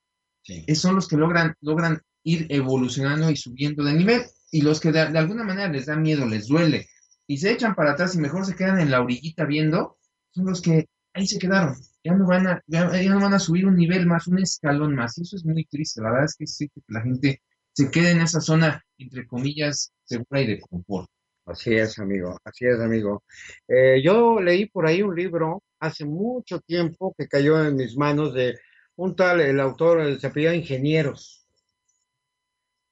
son 0.75 0.95
los 0.95 1.07
que 1.07 1.17
logran, 1.17 1.55
logran 1.61 2.01
ir 2.23 2.47
evolucionando 2.49 3.29
y 3.29 3.35
subiendo 3.35 3.83
de 3.83 3.93
nivel. 3.93 4.21
Y 4.51 4.61
los 4.61 4.79
que 4.79 4.91
de, 4.91 4.99
alguna 4.99 5.43
manera 5.43 5.71
les 5.71 5.85
da 5.85 5.95
miedo, 5.95 6.25
les 6.25 6.47
duele, 6.47 6.87
y 7.25 7.37
se 7.37 7.51
echan 7.51 7.75
para 7.75 7.91
atrás 7.93 8.15
y 8.15 8.19
mejor 8.19 8.45
se 8.45 8.55
quedan 8.55 8.79
en 8.79 8.91
la 8.91 9.01
orillita 9.01 9.45
viendo, 9.45 9.97
son 10.31 10.45
los 10.45 10.61
que 10.61 10.87
ahí 11.13 11.25
se 11.25 11.39
quedaron 11.39 11.75
ya 12.03 12.13
no 12.13 12.25
van 12.25 12.47
a, 12.47 12.63
ya, 12.67 12.85
no 12.85 13.19
van 13.19 13.33
a 13.33 13.39
subir 13.39 13.65
un 13.65 13.75
nivel 13.75 14.05
más, 14.07 14.27
un 14.27 14.39
escalón 14.39 14.95
más. 14.95 15.17
Y 15.17 15.21
eso 15.21 15.35
es 15.35 15.45
muy 15.45 15.65
triste. 15.65 16.01
La 16.01 16.11
verdad 16.11 16.25
es 16.25 16.35
que 16.35 16.47
sí 16.47 16.69
que 16.69 16.81
la 16.87 17.01
gente 17.01 17.41
se 17.73 17.91
quede 17.91 18.11
en 18.11 18.21
esa 18.21 18.41
zona, 18.41 18.83
entre 18.97 19.27
comillas, 19.27 19.93
segura 20.03 20.41
y 20.41 20.47
de 20.47 20.59
confort. 20.59 21.09
Así 21.45 21.73
es, 21.75 21.97
amigo, 21.99 22.37
así 22.43 22.65
es, 22.65 22.79
amigo. 22.79 23.23
Eh, 23.67 24.01
yo 24.03 24.39
leí 24.39 24.67
por 24.67 24.85
ahí 24.85 25.01
un 25.01 25.15
libro 25.15 25.63
hace 25.79 26.05
mucho 26.05 26.59
tiempo 26.59 27.13
que 27.17 27.27
cayó 27.27 27.63
en 27.65 27.75
mis 27.75 27.97
manos 27.97 28.33
de 28.33 28.57
un 28.95 29.15
tal, 29.15 29.41
el 29.41 29.59
autor 29.59 30.19
se 30.19 30.27
apellida 30.27 30.55
Ingenieros. 30.55 31.47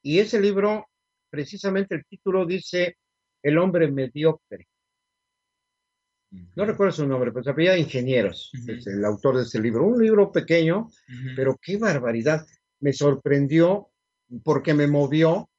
Y 0.01 0.20
ese 0.20 0.39
libro, 0.39 0.88
precisamente 1.29 1.96
el 1.96 2.06
título 2.06 2.46
dice 2.46 2.98
El 3.41 3.58
hombre 3.58 3.91
mediocre. 3.91 4.68
No 6.56 6.65
recuerdo 6.65 6.94
su 6.94 7.08
nombre, 7.08 7.32
pero 7.32 7.44
sabía 7.44 7.77
Ingenieros, 7.77 8.51
es 8.68 8.86
el 8.88 9.03
autor 9.03 9.38
de 9.38 9.44
ese 9.44 9.60
libro. 9.60 9.86
Un 9.86 10.01
libro 10.01 10.32
pequeño, 10.32 10.89
pero 11.36 11.60
qué 11.62 11.77
barbaridad. 11.77 12.46
Me 12.79 12.94
sorprendió 12.94 13.89
porque 14.44 14.74
me 14.74 14.88
movió. 14.88 15.50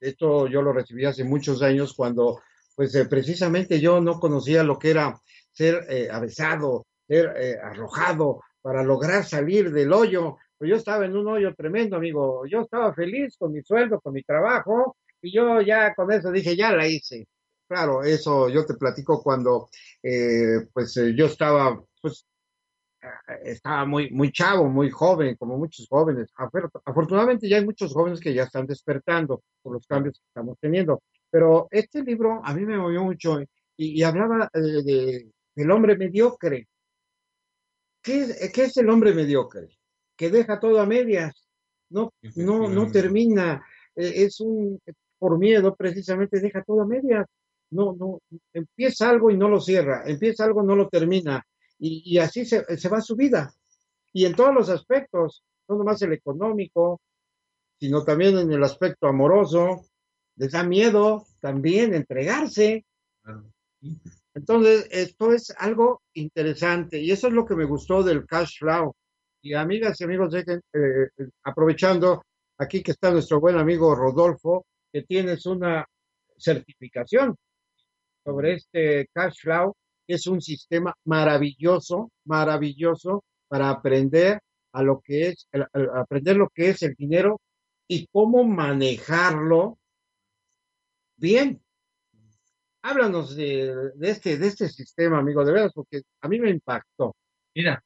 Esto 0.00 0.48
yo 0.48 0.62
lo 0.62 0.72
recibí 0.72 1.04
hace 1.04 1.24
muchos 1.24 1.62
años 1.62 1.94
cuando, 1.94 2.40
pues 2.74 2.94
eh, 2.94 3.06
precisamente 3.06 3.80
yo 3.80 4.00
no 4.00 4.18
conocía 4.18 4.62
lo 4.62 4.78
que 4.78 4.90
era 4.90 5.18
ser 5.52 5.86
eh, 5.88 6.08
avesado, 6.10 6.86
ser 7.06 7.34
eh, 7.38 7.58
arrojado 7.62 8.40
para 8.64 8.82
lograr 8.82 9.24
salir 9.24 9.70
del 9.70 9.92
hoyo. 9.92 10.38
Pues 10.56 10.70
yo 10.70 10.76
estaba 10.76 11.04
en 11.04 11.14
un 11.14 11.28
hoyo 11.28 11.54
tremendo, 11.54 11.96
amigo. 11.96 12.46
Yo 12.46 12.62
estaba 12.62 12.94
feliz 12.94 13.36
con 13.36 13.52
mi 13.52 13.62
sueldo, 13.62 14.00
con 14.00 14.14
mi 14.14 14.22
trabajo, 14.22 14.96
y 15.20 15.34
yo 15.34 15.60
ya 15.60 15.94
con 15.94 16.10
eso 16.10 16.32
dije, 16.32 16.56
ya 16.56 16.72
la 16.72 16.88
hice. 16.88 17.28
Claro, 17.68 18.02
eso 18.02 18.48
yo 18.48 18.64
te 18.64 18.74
platico 18.74 19.22
cuando 19.22 19.68
eh, 20.02 20.66
pues 20.72 20.96
eh, 20.96 21.14
yo 21.14 21.26
estaba 21.26 21.78
pues 22.00 22.26
estaba 23.42 23.84
muy 23.84 24.10
muy 24.10 24.32
chavo, 24.32 24.66
muy 24.66 24.88
joven, 24.90 25.36
como 25.36 25.58
muchos 25.58 25.86
jóvenes. 25.86 26.32
Afortunadamente 26.86 27.46
ya 27.50 27.58
hay 27.58 27.66
muchos 27.66 27.92
jóvenes 27.92 28.18
que 28.18 28.32
ya 28.32 28.44
están 28.44 28.66
despertando 28.66 29.42
por 29.62 29.74
los 29.74 29.86
cambios 29.86 30.18
que 30.18 30.26
estamos 30.26 30.56
teniendo. 30.58 31.02
Pero 31.30 31.68
este 31.70 32.02
libro 32.02 32.40
a 32.42 32.54
mí 32.54 32.64
me 32.64 32.78
movió 32.78 33.04
mucho 33.04 33.40
y, 33.76 34.02
hablaba 34.02 34.48
de, 34.54 35.30
del 35.54 35.70
hombre 35.70 35.98
mediocre. 35.98 36.66
¿Qué 38.04 38.20
es, 38.20 38.52
¿Qué 38.52 38.64
es 38.64 38.76
el 38.76 38.90
hombre 38.90 39.14
mediocre? 39.14 39.66
Que 40.14 40.30
deja 40.30 40.60
todo 40.60 40.78
a 40.78 40.86
medias, 40.86 41.48
no, 41.88 42.12
no, 42.36 42.68
no 42.68 42.90
termina, 42.92 43.64
es 43.96 44.40
un, 44.40 44.78
por 45.18 45.38
miedo 45.38 45.74
precisamente 45.74 46.38
deja 46.38 46.62
todo 46.62 46.82
a 46.82 46.86
medias, 46.86 47.26
no, 47.70 47.94
no, 47.94 48.20
empieza 48.52 49.08
algo 49.08 49.30
y 49.30 49.38
no 49.38 49.48
lo 49.48 49.58
cierra, 49.58 50.04
empieza 50.06 50.44
algo 50.44 50.62
y 50.62 50.66
no 50.66 50.76
lo 50.76 50.88
termina, 50.88 51.42
y, 51.78 52.02
y 52.04 52.18
así 52.18 52.44
se, 52.44 52.76
se, 52.76 52.88
va 52.90 53.00
su 53.00 53.16
vida. 53.16 53.52
Y 54.12 54.26
en 54.26 54.36
todos 54.36 54.54
los 54.54 54.68
aspectos, 54.68 55.42
no 55.66 55.76
nomás 55.76 56.02
el 56.02 56.12
económico, 56.12 57.00
sino 57.80 58.04
también 58.04 58.38
en 58.38 58.52
el 58.52 58.62
aspecto 58.62 59.06
amoroso, 59.06 59.86
les 60.36 60.52
da 60.52 60.62
miedo 60.62 61.26
también 61.40 61.94
entregarse. 61.94 62.84
Entonces, 64.34 64.88
esto 64.90 65.32
es 65.32 65.52
algo 65.58 66.02
interesante 66.14 66.98
y 66.98 67.10
eso 67.12 67.28
es 67.28 67.32
lo 67.32 67.46
que 67.46 67.54
me 67.54 67.64
gustó 67.64 68.02
del 68.02 68.26
cash 68.26 68.58
flow. 68.58 68.94
Y 69.42 69.54
amigas 69.54 70.00
y 70.00 70.04
amigos, 70.04 70.32
dejen, 70.32 70.60
eh, 70.72 71.30
aprovechando 71.44 72.22
aquí 72.58 72.82
que 72.82 72.92
está 72.92 73.10
nuestro 73.10 73.40
buen 73.40 73.56
amigo 73.56 73.94
Rodolfo, 73.94 74.66
que 74.92 75.02
tienes 75.02 75.46
una 75.46 75.86
certificación 76.36 77.36
sobre 78.24 78.54
este 78.54 79.08
cash 79.12 79.40
flow, 79.40 79.74
que 80.06 80.14
es 80.14 80.26
un 80.26 80.40
sistema 80.40 80.94
maravilloso, 81.04 82.10
maravilloso 82.24 83.24
para 83.48 83.70
aprender 83.70 84.40
a 84.72 84.82
lo 84.82 85.00
que 85.00 85.28
es, 85.28 85.48
aprender 85.94 86.36
lo 86.36 86.48
que 86.48 86.70
es 86.70 86.82
el 86.82 86.94
dinero 86.94 87.40
y 87.86 88.08
cómo 88.08 88.44
manejarlo 88.44 89.78
bien. 91.16 91.63
Háblanos 92.84 93.34
de, 93.34 93.92
este, 94.02 94.36
de 94.36 94.46
este 94.46 94.68
sistema, 94.68 95.18
amigo, 95.18 95.42
de 95.42 95.52
veras, 95.52 95.72
porque 95.74 96.02
a 96.20 96.28
mí 96.28 96.38
me 96.38 96.50
impactó. 96.50 97.16
Mira, 97.54 97.82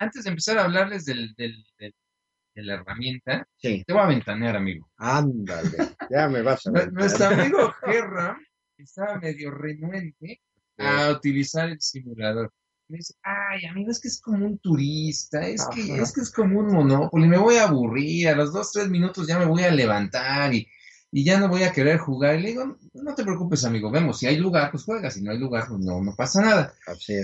antes 0.00 0.24
de 0.24 0.30
empezar 0.30 0.58
a 0.58 0.64
hablarles 0.64 1.04
del, 1.04 1.32
del, 1.36 1.64
de 1.78 2.62
la 2.64 2.74
herramienta, 2.74 3.46
te 3.60 3.84
voy 3.88 3.98
a 3.98 4.06
ventanear, 4.06 4.56
amigo. 4.56 4.90
Ándale, 4.96 5.94
ya 6.10 6.28
me 6.28 6.42
vas 6.42 6.66
a 6.66 6.70
Nuestro 6.90 7.26
amigo 7.26 7.72
Gerra 7.84 8.36
estaba 8.78 9.20
medio 9.20 9.52
renuente 9.52 10.40
a 10.76 11.12
utilizar 11.12 11.68
el 11.68 11.80
simulador. 11.80 12.52
Me 12.88 12.96
dice, 12.96 13.14
ay, 13.22 13.64
amigo, 13.66 13.92
es 13.92 14.00
que 14.00 14.08
es 14.08 14.20
como 14.20 14.44
un 14.44 14.58
turista, 14.58 15.46
es 15.46 15.64
que, 15.72 16.00
es 16.00 16.12
que 16.12 16.20
es 16.20 16.32
como 16.32 16.58
un 16.58 16.74
monópolis, 16.74 17.28
me 17.28 17.38
voy 17.38 17.58
a 17.58 17.68
aburrir, 17.68 18.28
a 18.28 18.34
los 18.34 18.52
dos, 18.52 18.72
tres 18.72 18.88
minutos 18.88 19.28
ya 19.28 19.38
me 19.38 19.46
voy 19.46 19.62
a 19.62 19.70
levantar 19.70 20.52
y 20.52 20.66
y 21.14 21.24
ya 21.24 21.38
no 21.38 21.48
voy 21.48 21.62
a 21.62 21.72
querer 21.72 21.98
jugar. 21.98 22.38
Y 22.38 22.42
le 22.42 22.48
digo, 22.48 22.78
no 22.94 23.14
te 23.14 23.22
preocupes, 23.22 23.64
amigo, 23.64 23.90
vemos, 23.90 24.18
si 24.18 24.26
hay 24.26 24.38
lugar, 24.38 24.70
pues 24.70 24.82
juega, 24.82 25.10
si 25.10 25.22
no 25.22 25.30
hay 25.30 25.38
lugar, 25.38 25.66
pues 25.68 25.78
no, 25.80 26.00
no 26.02 26.16
pasa 26.16 26.40
nada. 26.40 26.74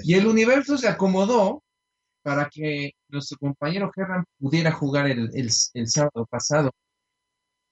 Y 0.04 0.14
el 0.14 0.26
universo 0.26 0.76
se 0.76 0.88
acomodó 0.88 1.64
para 2.22 2.50
que 2.50 2.92
nuestro 3.08 3.38
compañero 3.38 3.90
Gerran 3.94 4.24
pudiera 4.38 4.72
jugar 4.72 5.06
el, 5.06 5.50
sábado 5.50 6.26
pasado. 6.30 6.70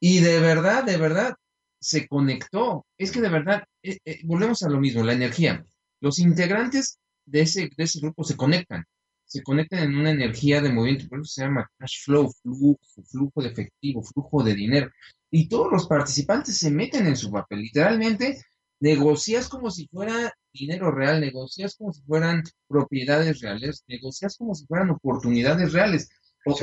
Y 0.00 0.20
de 0.20 0.40
verdad, 0.40 0.84
de 0.84 0.96
verdad, 0.96 1.34
se 1.78 2.08
conectó. 2.08 2.86
Es 2.96 3.12
que 3.12 3.20
de 3.20 3.28
verdad, 3.28 3.64
eh, 3.82 3.98
eh, 4.04 4.20
volvemos 4.24 4.62
a 4.62 4.70
lo 4.70 4.80
mismo, 4.80 5.02
la 5.04 5.12
energía. 5.12 5.66
Los 6.00 6.18
integrantes 6.18 6.98
de 7.26 7.42
ese, 7.42 7.70
de 7.76 7.84
ese 7.84 8.00
grupo 8.00 8.24
se 8.24 8.36
conectan, 8.36 8.84
se 9.26 9.42
conectan 9.42 9.80
en 9.80 9.96
una 9.96 10.12
energía 10.12 10.62
de 10.62 10.70
movimiento, 10.72 11.08
por 11.08 11.20
eso 11.20 11.30
se 11.30 11.42
llama 11.42 11.68
cash 11.78 12.04
flow, 12.04 12.32
flujo, 12.42 12.78
flujo 13.10 13.42
de 13.42 13.48
efectivo, 13.48 14.02
flujo 14.02 14.42
de 14.42 14.54
dinero 14.54 14.90
y 15.30 15.48
todos 15.48 15.70
los 15.70 15.86
participantes 15.86 16.58
se 16.58 16.70
meten 16.70 17.06
en 17.06 17.16
su 17.16 17.30
papel. 17.30 17.60
Literalmente, 17.60 18.40
negocias 18.80 19.48
como 19.48 19.70
si 19.70 19.86
fuera 19.88 20.32
dinero 20.52 20.90
real, 20.90 21.20
negocias 21.20 21.76
como 21.76 21.92
si 21.92 22.02
fueran 22.02 22.42
propiedades 22.68 23.40
reales, 23.40 23.84
negocias 23.88 24.36
como 24.36 24.54
si 24.54 24.66
fueran 24.66 24.90
oportunidades 24.90 25.72
reales. 25.72 26.08
O, 26.48 26.54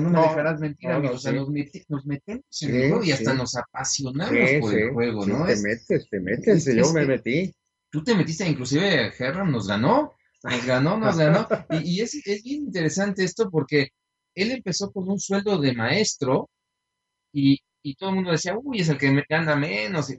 no 0.00 0.10
me 0.10 0.20
dejarás 0.20 0.58
mentir, 0.58 0.90
amigo. 0.90 1.14
o 1.14 1.18
sea, 1.18 1.30
nos, 1.30 1.48
metemos 1.48 2.62
en 2.62 2.74
el 2.74 2.90
juego 2.90 3.04
y 3.04 3.12
hasta 3.12 3.34
nos 3.34 3.54
apasionamos 3.54 4.50
por 4.60 4.74
el 4.74 4.92
juego, 4.92 5.24
¿no? 5.26 5.46
Te 5.46 5.56
metes, 5.60 6.08
te 6.10 6.18
metes, 6.18 6.64
yo 6.64 6.92
me 6.92 7.06
metí. 7.06 7.54
Tú 7.88 8.02
te 8.02 8.16
metiste, 8.16 8.48
inclusive 8.48 9.12
Herram 9.16 9.52
nos 9.52 9.68
ganó, 9.68 10.14
nos 10.42 10.66
ganó, 10.66 10.98
nos 10.98 11.16
ganó. 11.16 11.46
Y, 11.70 11.98
y 11.98 12.00
es, 12.00 12.14
es 12.26 12.42
bien 12.42 12.62
interesante 12.62 13.22
esto 13.22 13.48
porque 13.48 13.90
él 14.34 14.50
empezó 14.50 14.90
con 14.90 15.08
un 15.08 15.20
sueldo 15.20 15.56
de 15.58 15.72
maestro 15.72 16.50
y, 17.32 17.60
y 17.82 17.94
todo 17.96 18.10
el 18.10 18.16
mundo 18.16 18.30
decía, 18.30 18.56
uy, 18.56 18.80
es 18.80 18.88
el 18.88 18.98
que 18.98 19.24
gana 19.28 19.56
menos. 19.56 20.10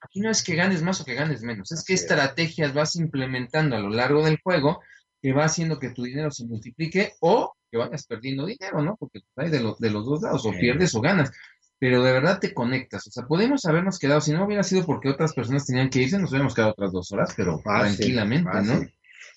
aquí 0.00 0.20
no 0.20 0.30
es 0.30 0.42
que 0.42 0.54
ganes 0.54 0.82
más 0.82 1.00
o 1.00 1.04
que 1.04 1.14
ganes 1.14 1.42
menos, 1.42 1.72
es 1.72 1.84
que 1.84 1.94
estrategias 1.94 2.74
vas 2.74 2.96
implementando 2.96 3.76
a 3.76 3.80
lo 3.80 3.90
largo 3.90 4.24
del 4.24 4.40
juego 4.42 4.80
que 5.22 5.32
va 5.32 5.44
haciendo 5.44 5.78
que 5.78 5.90
tu 5.90 6.04
dinero 6.04 6.30
se 6.30 6.46
multiplique 6.46 7.12
o 7.20 7.54
que 7.70 7.78
vayas 7.78 8.06
perdiendo 8.06 8.46
dinero, 8.46 8.82
¿no? 8.82 8.96
Porque 8.96 9.20
hay 9.36 9.50
de, 9.50 9.58
de 9.78 9.90
los 9.90 10.06
dos 10.06 10.22
lados, 10.22 10.44
o 10.46 10.50
pierdes 10.52 10.94
o 10.94 11.00
ganas. 11.00 11.30
Pero 11.78 12.02
de 12.02 12.12
verdad 12.12 12.40
te 12.40 12.52
conectas. 12.52 13.06
O 13.06 13.10
sea, 13.10 13.26
podemos 13.26 13.64
habernos 13.64 13.98
quedado, 13.98 14.20
si 14.20 14.32
no 14.32 14.44
hubiera 14.44 14.62
sido 14.62 14.84
porque 14.84 15.08
otras 15.08 15.32
personas 15.34 15.66
tenían 15.66 15.88
que 15.88 16.00
irse, 16.00 16.18
nos 16.18 16.30
hubiéramos 16.30 16.54
quedado 16.54 16.72
otras 16.72 16.92
dos 16.92 17.12
horas, 17.12 17.32
pero 17.36 17.60
tranquilamente, 17.62 18.50
¿no? 18.62 18.80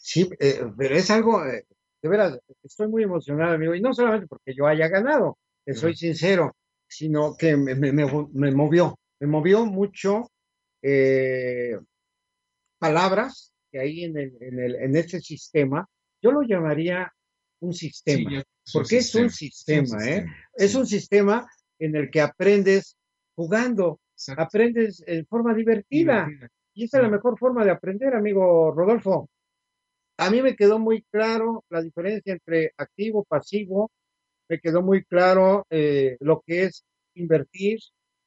Sí, 0.02 0.30
eh, 0.40 0.62
pero 0.78 0.96
es 0.96 1.10
algo, 1.10 1.46
eh, 1.46 1.66
de 2.02 2.10
veras, 2.10 2.38
estoy 2.64 2.90
muy 2.90 3.04
emocionado, 3.04 3.54
amigo, 3.54 3.74
y 3.76 3.82
no 3.82 3.94
solamente 3.94 4.28
porque 4.28 4.54
yo 4.54 4.68
haya 4.68 4.90
ganado, 4.90 5.38
te 5.64 5.74
soy 5.74 5.96
sincero, 5.96 6.56
sino 6.96 7.36
que 7.36 7.58
me, 7.58 7.76
movió, 8.52 9.00
me 9.20 9.28
movió 9.28 9.66
mucho 9.66 10.30
eh, 10.82 11.78
palabras 12.78 13.54
que 13.72 13.80
hay 13.80 14.04
en, 14.04 14.18
el, 14.18 14.38
en, 14.40 14.60
el, 14.60 14.76
en 14.76 14.96
este 14.96 15.20
sistema, 15.20 15.88
yo 16.22 16.32
lo 16.32 16.44
llamaría 16.44 17.12
un 17.62 17.74
sistema, 17.74 18.44
porque 18.72 18.98
es 18.98 19.16
un 19.16 19.30
sistema, 19.30 20.08
¿eh? 20.08 20.26
Es 20.54 20.76
un 20.76 20.86
sistema 20.86 21.48
en 21.80 21.96
el 21.96 22.12
que 22.12 22.22
aprendes 22.22 22.98
jugando, 23.36 24.00
aprendes 24.38 25.04
en 25.08 25.26
forma 25.26 25.54
divertida. 25.54 26.28
Y 26.76 26.86
esa 26.86 26.98
es 26.98 27.04
la 27.04 27.10
mejor 27.10 27.38
forma 27.40 27.64
de 27.66 27.72
aprender, 27.72 28.14
amigo 28.14 28.72
Rodolfo. 28.72 29.30
A 30.18 30.30
mí 30.30 30.42
me 30.42 30.56
quedó 30.56 30.78
muy 30.78 31.04
claro 31.04 31.64
la 31.70 31.82
diferencia 31.82 32.34
entre 32.34 32.74
activo, 32.78 33.24
pasivo, 33.24 33.92
me 34.50 34.60
quedó 34.60 34.82
muy 34.82 35.04
claro 35.04 35.66
eh, 35.70 36.18
lo 36.20 36.44
que 36.46 36.64
es 36.64 36.86
invertir, 37.16 37.80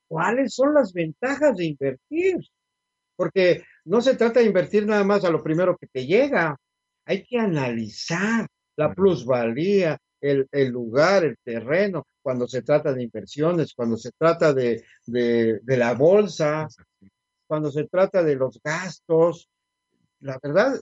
cuáles 0.08 0.54
son 0.54 0.74
las 0.74 0.92
ventajas 0.92 1.56
de 1.56 1.66
invertir, 1.66 2.36
porque 3.16 3.64
no 3.84 4.00
se 4.00 4.16
trata 4.16 4.40
de 4.40 4.46
invertir 4.46 4.86
nada 4.86 5.04
más 5.04 5.24
a 5.24 5.30
lo 5.30 5.42
primero 5.42 5.76
que 5.76 5.86
te 5.86 6.06
llega, 6.06 6.56
hay 7.04 7.24
que 7.24 7.38
analizar 7.38 8.46
la 8.76 8.92
plusvalía, 8.94 9.98
el, 10.20 10.68
lugar, 10.68 11.24
el 11.24 11.36
terreno, 11.42 12.06
cuando 12.20 12.48
se 12.48 12.62
trata 12.62 12.92
de 12.92 13.04
inversiones, 13.04 13.74
cuando 13.74 13.96
se 13.96 14.10
trata 14.18 14.52
de, 14.52 14.84
de, 15.06 15.60
de 15.62 15.76
la 15.76 15.94
bolsa, 15.94 16.66
cuando 17.46 17.70
se 17.70 17.84
trata 17.84 18.22
de 18.22 18.34
los 18.34 18.60
gastos. 18.62 19.48
La 20.20 20.38
verdad, 20.42 20.80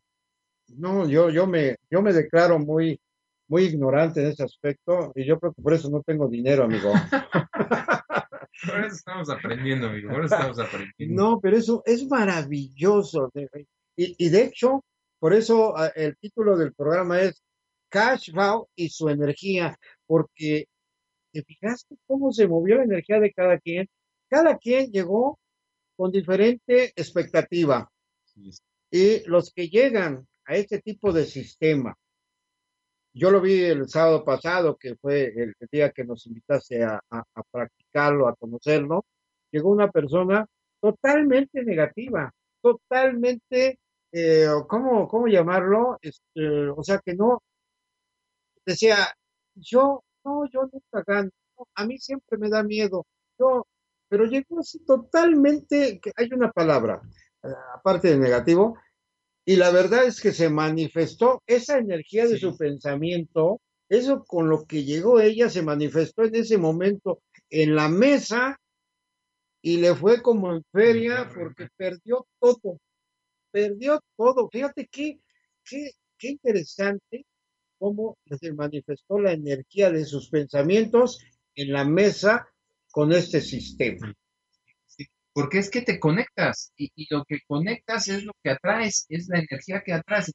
no, 0.68 1.08
yo, 1.08 1.30
yo, 1.30 1.46
me, 1.46 1.76
yo 1.90 2.02
me 2.02 2.12
declaro 2.12 2.58
muy, 2.58 2.98
muy 3.48 3.64
ignorante 3.64 4.20
en 4.20 4.28
ese 4.28 4.42
aspecto 4.42 5.12
y 5.14 5.24
yo 5.24 5.38
creo 5.38 5.52
que 5.52 5.62
por 5.62 5.74
eso 5.74 5.90
no 5.90 6.02
tengo 6.02 6.28
dinero, 6.28 6.64
amigo. 6.64 6.92
por 8.66 8.84
eso 8.84 8.96
estamos 8.96 9.30
aprendiendo, 9.30 9.88
amigo, 9.88 10.10
por 10.10 10.24
eso 10.24 10.34
estamos 10.34 10.58
aprendiendo. 10.58 11.22
No, 11.22 11.40
pero 11.40 11.56
eso 11.56 11.82
es 11.84 12.06
maravilloso. 12.06 13.30
Y, 13.96 14.14
y 14.18 14.28
de 14.28 14.44
hecho, 14.44 14.84
por 15.18 15.32
eso 15.34 15.76
ah, 15.76 15.92
el 15.94 16.16
título 16.16 16.56
del 16.56 16.74
programa 16.74 17.20
es 17.20 17.42
Cash 17.88 18.32
Flow 18.32 18.68
y 18.74 18.88
su 18.88 19.08
energía, 19.08 19.76
porque 20.06 20.66
te 21.32 21.42
fijaste 21.42 21.96
cómo 22.06 22.32
se 22.32 22.46
movió 22.46 22.76
la 22.76 22.84
energía 22.84 23.20
de 23.20 23.32
cada 23.32 23.58
quien. 23.58 23.88
Cada 24.28 24.56
quien 24.58 24.90
llegó 24.90 25.38
con 25.96 26.10
diferente 26.10 26.92
expectativa. 26.96 27.90
Y 28.90 29.28
los 29.28 29.52
que 29.52 29.68
llegan 29.68 30.26
a 30.44 30.56
este 30.56 30.80
tipo 30.80 31.12
de 31.12 31.24
sistema 31.24 31.96
yo 33.14 33.30
lo 33.30 33.40
vi 33.40 33.62
el 33.62 33.88
sábado 33.88 34.24
pasado, 34.24 34.76
que 34.76 34.96
fue 34.96 35.32
el, 35.36 35.54
día 35.70 35.90
que 35.92 36.04
nos 36.04 36.26
invitaste 36.26 36.82
a, 36.82 37.00
practicarlo, 37.50 38.26
a 38.26 38.34
conocerlo. 38.34 39.04
Llegó 39.52 39.70
una 39.70 39.90
persona 39.90 40.46
totalmente 40.80 41.64
negativa, 41.64 42.32
totalmente, 42.60 43.78
eh, 44.12 44.48
¿cómo, 44.68 45.06
¿cómo 45.06 45.28
llamarlo? 45.28 45.96
Este, 46.02 46.68
o 46.68 46.82
sea, 46.82 46.98
que 46.98 47.14
no, 47.14 47.40
decía, 48.66 48.96
yo, 49.54 50.02
no, 50.24 50.48
yo 50.50 50.68
nunca 50.72 51.04
gano, 51.06 51.30
a 51.76 51.86
mí 51.86 51.98
siempre 51.98 52.36
me 52.36 52.48
da 52.50 52.64
miedo, 52.64 53.06
yo, 53.38 53.64
pero 54.08 54.24
llegó 54.24 54.58
así 54.58 54.84
totalmente, 54.84 56.00
hay 56.16 56.28
una 56.32 56.50
palabra, 56.50 57.00
eh, 57.44 57.48
aparte 57.74 58.08
de 58.08 58.18
negativo, 58.18 58.76
y 59.44 59.56
la 59.56 59.70
verdad 59.70 60.04
es 60.04 60.20
que 60.20 60.32
se 60.32 60.48
manifestó 60.48 61.42
esa 61.46 61.78
energía 61.78 62.26
de 62.26 62.38
su 62.38 62.56
pensamiento, 62.56 63.60
eso 63.88 64.24
con 64.24 64.48
lo 64.48 64.64
que 64.64 64.84
llegó 64.84 65.20
ella 65.20 65.50
se 65.50 65.62
manifestó 65.62 66.24
en 66.24 66.34
ese 66.34 66.56
momento 66.56 67.20
en 67.50 67.74
la 67.74 67.88
mesa 67.88 68.58
y 69.60 69.76
le 69.78 69.94
fue 69.94 70.22
como 70.22 70.52
en 70.54 70.64
feria 70.72 71.30
porque 71.34 71.68
perdió 71.76 72.26
todo, 72.38 72.78
perdió 73.50 74.00
todo. 74.16 74.48
Fíjate 74.50 74.88
qué, 74.90 75.20
qué, 75.64 75.90
qué 76.18 76.28
interesante 76.30 77.26
cómo 77.78 78.16
se 78.40 78.52
manifestó 78.52 79.18
la 79.18 79.32
energía 79.32 79.90
de 79.90 80.04
sus 80.04 80.30
pensamientos 80.30 81.22
en 81.54 81.72
la 81.72 81.84
mesa 81.84 82.48
con 82.90 83.12
este 83.12 83.40
sistema. 83.40 84.14
Porque 85.34 85.58
es 85.58 85.68
que 85.68 85.82
te 85.82 85.98
conectas 85.98 86.72
y, 86.76 86.90
lo 87.10 87.24
que 87.24 87.40
conectas 87.46 88.08
es 88.08 88.22
lo 88.22 88.32
que 88.42 88.50
atraes, 88.50 89.04
es 89.08 89.28
la 89.28 89.40
energía 89.40 89.82
que 89.84 89.92
atraes. 89.92 90.32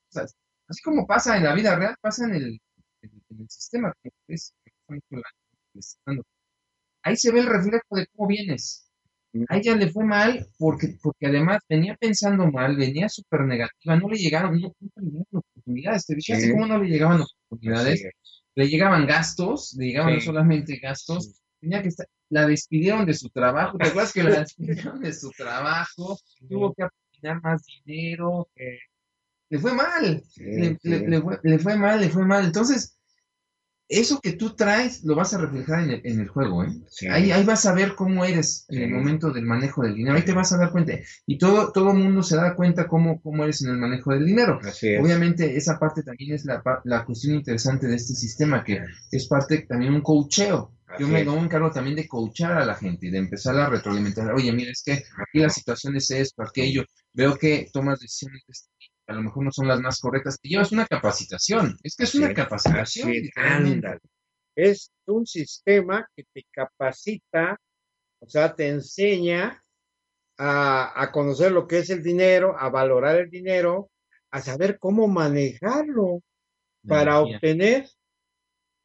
así 0.68 0.82
como 0.84 1.08
pasa 1.08 1.38
en 1.38 1.46
la 1.46 1.56
vida 1.56 1.76
real, 1.76 1.96
pasa 2.02 2.26
en 2.26 2.36
el, 2.36 2.62
en 3.02 3.40
el 3.40 3.50
sistema. 3.50 3.94
Ahí 7.02 7.16
se 7.16 7.32
ve 7.32 7.40
el 7.40 7.48
reflejo 7.48 7.96
de 7.96 8.08
cómo 8.08 8.28
vienes. 8.28 8.86
A 9.48 9.58
ella 9.58 9.76
le 9.76 9.90
fue 9.90 10.04
mal 10.04 10.46
porque, 10.58 10.98
porque 11.02 11.28
además 11.28 11.62
venía 11.70 11.96
pensando 11.96 12.52
mal, 12.52 12.76
venía 12.76 13.08
súper 13.08 13.42
negativa, 13.42 13.96
no 13.96 14.10
le 14.10 14.18
llegaron, 14.18 14.60
no, 14.60 14.74
le 14.80 15.06
llegaban 15.06 15.28
oportunidades. 15.32 16.06
¿Te 16.08 16.16
fijas 16.16 16.44
cómo 16.52 16.66
no 16.66 16.78
le 16.80 16.90
llegaban 16.90 17.22
oportunidades? 17.22 18.04
Le 18.56 18.68
llegaban 18.68 19.08
gastos, 19.08 19.76
le 19.78 19.86
llegaban 19.86 20.16
no 20.16 20.20
solamente 20.20 20.78
gastos, 20.78 21.39
tenía 21.60 21.82
que 21.82 21.90
estar, 21.90 22.08
la 22.30 22.48
despidieron 22.48 23.06
de 23.06 23.14
su 23.14 23.30
trabajo, 23.30 23.78
¿te 23.78 23.88
acuerdas 23.88 24.14
que 24.14 24.24
la 24.24 24.40
despidieron 24.40 25.00
de 25.02 25.14
su 25.14 25.32
trabajo? 25.32 26.18
Tuvo 26.48 26.74
que 26.74 26.84
aplicar 26.84 27.42
más 27.42 27.64
dinero, 27.86 28.50
le 29.50 29.60
fue 29.60 29.74
mal, 29.74 30.24
le, 30.38 31.22
fue, 31.22 31.40
le 31.44 31.60
fue 31.60 31.76
mal, 31.76 32.00
le 32.00 32.10
fue 32.10 32.26
mal. 32.26 32.46
Entonces, 32.46 33.00
eso 33.90 34.22
que 34.22 34.34
tú 34.34 34.56
traes 34.56 35.04
lo 35.04 35.16
vas 35.16 35.34
a 35.34 35.40
reflejar 35.40 35.84
en 35.84 35.90
el, 35.90 36.02
en 36.04 36.20
el 36.20 36.28
juego, 36.28 36.64
¿eh? 36.64 36.70
Ahí, 37.10 37.32
ahí 37.32 37.44
vas 37.44 37.66
a 37.66 37.74
ver 37.74 37.96
cómo 37.96 38.24
eres 38.24 38.68
en 38.70 38.84
el 38.84 38.92
momento 38.92 39.32
del 39.32 39.46
manejo 39.46 39.82
del 39.82 39.96
dinero, 39.96 40.16
ahí 40.16 40.22
te 40.22 40.32
vas 40.32 40.54
a 40.54 40.58
dar 40.58 40.72
cuenta. 40.72 40.94
Y 41.26 41.40
todo 41.40 41.72
todo 41.72 41.96
mundo 41.96 42.22
se 42.22 42.36
da 42.36 42.56
cuenta 42.56 42.88
cómo, 42.88 43.20
cómo 43.20 43.44
eres 43.44 43.64
en 43.64 43.72
el 43.72 43.78
manejo 43.78 44.14
del 44.14 44.28
dinero. 44.28 44.60
Obviamente 45.02 45.58
esa 45.58 45.80
parte 45.80 46.04
también 46.04 46.36
es 46.36 46.46
la, 46.46 46.62
la 46.84 47.04
cuestión 47.04 47.34
interesante 47.34 47.88
de 47.88 47.96
este 47.96 48.14
sistema, 48.14 48.64
que 48.64 48.80
es 49.12 49.28
parte 49.28 49.66
también 49.68 49.96
un 49.96 50.02
coacheo. 50.02 50.72
Yo 51.00 51.08
me, 51.08 51.24
me, 51.24 51.38
encargo 51.38 51.72
también 51.72 51.96
de 51.96 52.08
coachar 52.08 52.58
a 52.58 52.66
la 52.66 52.76
gente 52.76 53.08
y 53.08 53.10
de 53.10 53.20
empezar 53.20 53.56
a 53.58 53.70
retroalimentar. 53.70 54.34
Oye, 54.34 54.52
mira, 54.52 54.72
es 54.72 54.84
que 54.84 54.94
aquí 54.94 55.40
la 55.40 55.50
situación 55.50 55.96
es 55.96 56.12
esto, 56.12 56.44
aquello. 56.44 56.84
Veo 57.14 57.38
que 57.38 57.70
tomas 57.72 58.00
decisiones 58.00 58.44
de 58.46 58.52
este 58.52 58.70
a 59.10 59.14
lo 59.14 59.24
mejor 59.24 59.44
no 59.44 59.52
son 59.52 59.68
las 59.68 59.80
más 59.80 60.00
correctas, 60.00 60.40
te 60.40 60.50
llevas 60.50 60.72
una 60.72 60.86
capacitación. 60.86 61.76
Es 61.84 61.96
que 61.96 62.04
es 62.04 62.14
una 62.14 62.34
capacitación. 62.34 63.12
Es 64.56 64.92
un 65.08 65.26
sistema 65.26 66.08
que 66.16 66.26
te 66.32 66.46
capacita, 66.52 67.60
o 68.20 68.30
sea, 68.30 68.56
te 68.56 68.68
enseña 68.68 69.64
a, 70.38 71.10
conocer 71.12 71.52
lo 71.52 71.68
que 71.68 71.80
es 71.80 71.90
el 71.90 72.04
dinero, 72.04 72.56
a 72.58 72.70
valorar 72.70 73.16
el 73.16 73.30
dinero, 73.30 73.90
a 74.32 74.42
saber 74.42 74.78
cómo 74.78 75.08
manejarlo 75.08 76.22
para 76.88 77.20
obtener 77.20 77.90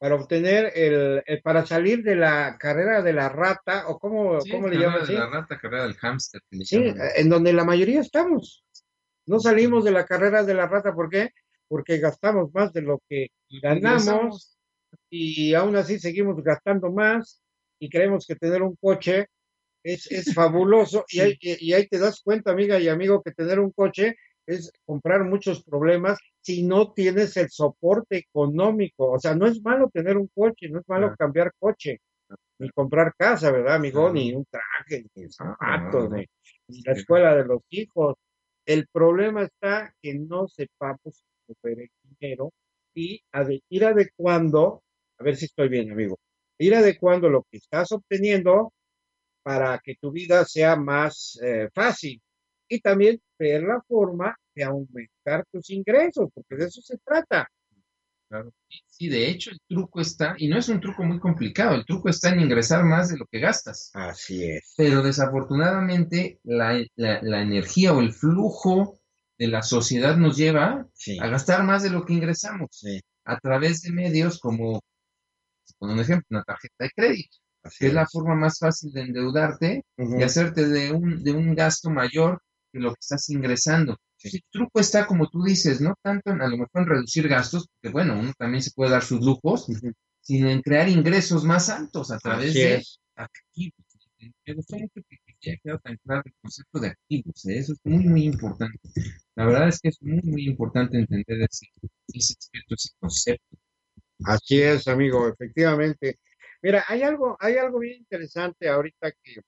para 0.04 0.16
obtener 0.16 0.70
el, 0.74 1.22
para 1.42 1.64
salir 1.64 2.02
de 2.02 2.14
la 2.14 2.58
carrera 2.58 3.00
de 3.00 3.14
la 3.14 3.30
rata 3.30 3.88
o 3.88 3.98
cómo, 3.98 4.38
¿cómo 4.50 4.68
le 4.68 4.76
llaman 4.76 5.06
de 5.06 5.14
la 5.14 5.30
rata, 5.30 5.58
carrera 5.58 5.84
del 5.84 5.94
hámster. 5.94 6.42
Sí, 6.62 6.92
en 7.16 7.30
donde 7.30 7.54
la 7.54 7.64
mayoría 7.64 8.02
estamos. 8.02 8.66
No 9.24 9.40
salimos 9.40 9.82
de 9.82 9.92
la 9.92 10.04
carrera 10.04 10.44
de 10.44 10.52
la 10.52 10.66
rata, 10.66 10.94
¿por 10.94 11.08
qué? 11.08 11.30
Porque 11.68 11.96
gastamos 11.96 12.52
más 12.52 12.70
de 12.74 12.82
lo 12.82 13.00
que 13.08 13.28
ganamos 13.62 14.58
y 15.08 15.54
aún 15.54 15.74
así 15.74 15.98
seguimos 15.98 16.36
gastando 16.44 16.92
más 16.92 17.40
y 17.78 17.88
creemos 17.88 18.26
que 18.26 18.36
tener 18.36 18.60
un 18.60 18.76
coche 18.76 19.28
es, 19.82 20.12
es 20.12 20.34
fabuloso 20.34 21.06
y, 21.08 21.20
ahí, 21.20 21.38
y 21.40 21.72
ahí 21.72 21.88
te 21.88 21.98
das 21.98 22.20
cuenta, 22.22 22.50
amiga 22.50 22.78
y 22.78 22.88
amigo, 22.88 23.22
que 23.22 23.32
tener 23.32 23.58
un 23.58 23.70
coche 23.70 24.16
es 24.46 24.72
comprar 24.84 25.24
muchos 25.24 25.62
problemas 25.64 26.18
si 26.40 26.62
no 26.62 26.92
tienes 26.92 27.36
el 27.36 27.50
soporte 27.50 28.18
económico. 28.18 29.12
O 29.12 29.18
sea, 29.18 29.34
no 29.34 29.46
es 29.46 29.62
malo 29.62 29.90
tener 29.92 30.16
un 30.16 30.28
coche, 30.34 30.68
no 30.68 30.80
es 30.80 30.88
malo 30.88 31.14
cambiar 31.18 31.52
coche, 31.58 32.00
ni 32.58 32.70
comprar 32.70 33.14
casa, 33.16 33.50
¿verdad, 33.50 33.76
amigo? 33.76 34.12
Ni 34.12 34.32
un 34.32 34.44
traje, 34.44 35.06
ni 35.14 35.30
zapatos, 35.30 36.10
ni 36.10 36.82
la 36.82 36.92
escuela 36.92 37.34
de 37.34 37.44
los 37.44 37.62
hijos. 37.70 38.16
El 38.66 38.86
problema 38.88 39.42
está 39.42 39.94
que 40.00 40.14
no 40.14 40.48
sepamos 40.48 41.24
mover 41.48 41.80
el 41.80 41.90
dinero 42.02 42.52
y 42.94 43.22
ir 43.68 43.84
adecuando, 43.84 44.82
a 45.18 45.24
ver 45.24 45.36
si 45.36 45.46
estoy 45.46 45.68
bien, 45.68 45.90
amigo, 45.90 46.18
ir 46.58 46.74
adecuando 46.74 47.28
lo 47.28 47.42
que 47.50 47.58
estás 47.58 47.92
obteniendo 47.92 48.72
para 49.42 49.78
que 49.80 49.96
tu 49.96 50.10
vida 50.10 50.44
sea 50.46 50.76
más 50.76 51.38
eh, 51.42 51.68
fácil 51.74 52.22
y 52.68 52.80
también 52.80 53.20
ver 53.38 53.62
la 53.62 53.80
forma 53.82 54.36
de 54.54 54.64
aumentar 54.64 55.44
tus 55.50 55.70
ingresos, 55.70 56.30
porque 56.34 56.56
de 56.56 56.66
eso 56.66 56.80
se 56.80 56.98
trata. 56.98 57.48
Sí, 58.86 59.08
de 59.08 59.28
hecho 59.28 59.50
el 59.50 59.60
truco 59.68 60.00
está, 60.00 60.34
y 60.38 60.48
no 60.48 60.58
es 60.58 60.68
un 60.68 60.80
truco 60.80 61.04
muy 61.04 61.20
complicado, 61.20 61.74
el 61.74 61.84
truco 61.84 62.08
está 62.08 62.30
en 62.30 62.40
ingresar 62.40 62.84
más 62.84 63.08
de 63.08 63.18
lo 63.18 63.26
que 63.26 63.38
gastas. 63.38 63.90
Así 63.94 64.44
es. 64.44 64.74
Pero 64.76 65.02
desafortunadamente 65.02 66.40
la, 66.42 66.80
energía 66.96 67.92
o 67.92 68.00
el 68.00 68.12
flujo 68.12 68.98
de 69.38 69.48
la 69.48 69.62
sociedad 69.62 70.16
nos 70.16 70.36
lleva 70.36 70.86
a 71.20 71.28
gastar 71.28 71.64
más 71.64 71.82
de 71.82 71.90
lo 71.90 72.04
que 72.04 72.14
ingresamos 72.14 72.84
a 73.24 73.38
través 73.38 73.82
de 73.82 73.92
medios 73.92 74.38
como, 74.38 74.80
por 75.78 75.90
un 75.90 76.00
ejemplo, 76.00 76.26
una 76.30 76.44
tarjeta 76.44 76.84
de 76.84 76.90
crédito, 76.94 77.36
que 77.78 77.88
es. 77.88 77.94
la 77.94 78.06
forma 78.06 78.34
más 78.34 78.58
fácil 78.58 78.92
de 78.92 79.02
endeudarte 79.02 79.84
y 79.96 80.22
hacerte 80.22 80.68
de 80.68 80.92
un, 80.92 81.22
de 81.22 81.32
un 81.32 81.54
gasto 81.54 81.90
mayor 81.90 82.40
que 82.74 82.80
lo 82.80 82.90
que 82.90 82.98
estás 83.00 83.30
ingresando. 83.30 83.96
El 84.22 84.42
truco 84.50 84.80
está, 84.80 85.06
como 85.06 85.28
tú 85.28 85.44
dices, 85.44 85.80
no 85.80 85.94
tanto 86.02 86.30
en, 86.30 86.42
a 86.42 86.48
lo 86.48 86.56
mejor 86.56 86.82
en 86.82 86.86
reducir 86.86 87.28
gastos, 87.28 87.68
porque 87.68 87.92
bueno, 87.92 88.18
uno 88.18 88.32
también 88.36 88.62
se 88.62 88.72
puede 88.72 88.90
dar 88.90 89.04
sus 89.04 89.20
lujos, 89.24 89.66
sino 90.20 90.50
en 90.50 90.60
crear 90.60 90.88
ingresos 90.88 91.44
más 91.44 91.68
altos 91.68 92.10
a 92.10 92.18
través 92.18 92.52
de 92.54 92.82
activos. 93.14 93.86
Me 94.46 94.54
gustó 94.54 94.76
mucho 94.76 95.00
que, 95.08 95.18
haya 95.46 95.58
quedado 95.62 95.78
tan 95.80 95.96
claro 95.98 96.22
el 96.24 96.32
concepto 96.40 96.80
de 96.80 96.88
activos, 96.88 97.44
¿eh? 97.44 97.58
eso 97.58 97.74
es 97.74 97.80
muy, 97.84 98.06
muy 98.06 98.24
importante. 98.24 98.78
La 99.36 99.46
verdad 99.46 99.68
es 99.68 99.78
que 99.78 99.90
es 99.90 100.02
muy, 100.02 100.22
muy 100.22 100.46
importante 100.46 100.98
entender 100.98 101.42
ese, 101.42 101.66
ese, 102.08 102.34
ese 102.70 102.88
concepto. 102.98 103.56
Así 104.24 104.62
es, 104.62 104.88
amigo, 104.88 105.28
efectivamente. 105.28 106.18
Mira, 106.62 106.84
hay 106.88 107.02
algo, 107.02 107.36
hay 107.38 107.58
algo 107.58 107.78
bien 107.78 107.98
interesante 107.98 108.68
ahorita 108.68 109.12
que 109.22 109.42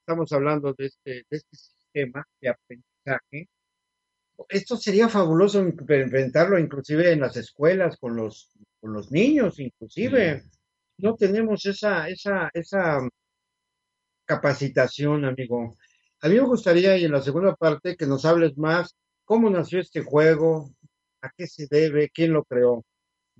estamos 0.00 0.30
hablando 0.32 0.74
de 0.74 0.86
este, 0.86 1.10
de 1.30 1.36
este 1.36 1.56
sistema 1.92 2.26
de 2.40 2.48
aprendizaje 2.48 3.48
esto 4.48 4.76
sería 4.76 5.08
fabuloso 5.08 5.60
implementarlo 5.60 6.58
inclusive 6.58 7.12
en 7.12 7.20
las 7.20 7.36
escuelas 7.36 7.96
con 7.98 8.16
los, 8.16 8.50
con 8.80 8.92
los 8.92 9.10
niños, 9.10 9.58
inclusive. 9.58 10.44
No 10.98 11.16
tenemos 11.16 11.64
esa, 11.66 12.08
esa, 12.08 12.50
esa 12.52 13.00
capacitación, 14.24 15.24
amigo. 15.24 15.76
A 16.22 16.28
mí 16.28 16.34
me 16.34 16.40
gustaría, 16.42 16.96
y 16.96 17.04
en 17.04 17.12
la 17.12 17.22
segunda 17.22 17.54
parte, 17.54 17.96
que 17.96 18.06
nos 18.06 18.24
hables 18.24 18.56
más 18.56 18.96
cómo 19.24 19.48
nació 19.50 19.80
este 19.80 20.02
juego, 20.02 20.70
a 21.22 21.30
qué 21.36 21.46
se 21.46 21.66
debe, 21.70 22.10
quién 22.10 22.32
lo 22.32 22.44
creó. 22.44 22.84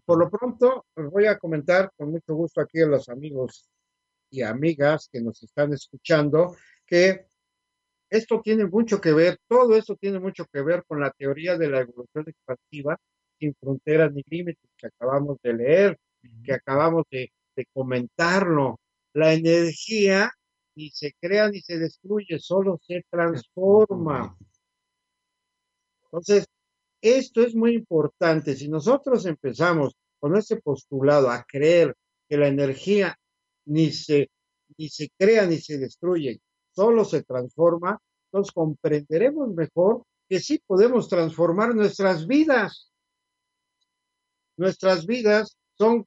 Por 0.05 0.19
lo 0.19 0.31
pronto, 0.31 0.87
os 0.95 1.11
voy 1.11 1.27
a 1.27 1.39
comentar 1.39 1.91
con 1.97 2.11
mucho 2.11 2.35
gusto 2.35 2.61
aquí 2.61 2.81
a 2.81 2.87
los 2.87 3.09
amigos 3.09 3.69
y 4.31 4.43
amigas 4.43 5.09
que 5.11 5.21
nos 5.21 5.43
están 5.43 5.73
escuchando 5.73 6.57
que 6.87 7.27
esto 8.11 8.40
tiene 8.42 8.66
mucho 8.66 9.01
que 9.01 9.12
ver, 9.12 9.38
todo 9.49 9.77
esto 9.77 9.96
tiene 9.96 10.18
mucho 10.18 10.44
que 10.53 10.62
ver 10.62 10.85
con 10.87 11.01
la 11.01 11.12
teoría 11.12 11.57
de 11.57 11.70
la 11.70 11.81
evolución 11.81 12.25
expansiva 12.27 12.99
sin 13.38 13.55
fronteras 13.55 14.12
ni 14.12 14.23
límites 14.27 14.68
que 14.77 14.88
acabamos 14.88 15.38
de 15.42 15.55
leer, 15.55 15.99
que 16.44 16.53
acabamos 16.53 17.05
de, 17.11 17.31
comentarlo. 17.75 18.81
La 19.12 19.35
energía 19.35 20.31
ni 20.75 20.88
se 20.90 21.12
crea 21.20 21.51
ni 21.51 21.61
se 21.61 21.79
destruye, 21.79 22.38
solo 22.38 22.81
se 22.87 23.05
transforma. 23.11 24.35
Entonces, 26.05 26.46
esto 27.03 27.42
es 27.42 27.55
muy 27.55 27.75
importante. 27.75 28.57
Si 28.57 28.68
nosotros 28.68 29.27
empezamos 29.27 29.94
con 30.18 30.37
este 30.37 30.57
postulado 30.57 31.31
a 31.31 31.44
creer 31.44 31.94
que 32.27 32.38
la 32.38 32.49
energía 32.49 33.14
ni 33.66 33.92
se, 33.92 34.31
ni 34.79 34.88
se 34.88 35.11
crea 35.18 35.46
ni 35.46 35.59
se 35.59 35.77
destruye, 35.77 36.40
solo 36.75 37.05
se 37.05 37.23
transforma, 37.23 38.01
nos 38.33 38.53
comprenderemos 38.53 39.53
mejor 39.55 40.05
que 40.29 40.41
sí 40.41 40.63
podemos 40.65 41.09
transformar 41.09 41.75
nuestras 41.75 42.27
vidas. 42.27 42.93
Nuestras 44.57 45.07
vidas 45.07 45.57
son 45.77 46.07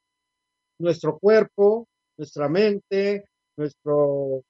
nuestro 0.79 1.19
cuerpo, 1.19 1.87
nuestra 2.17 2.47
mente, 2.47 3.25
nuestro, 3.57 4.43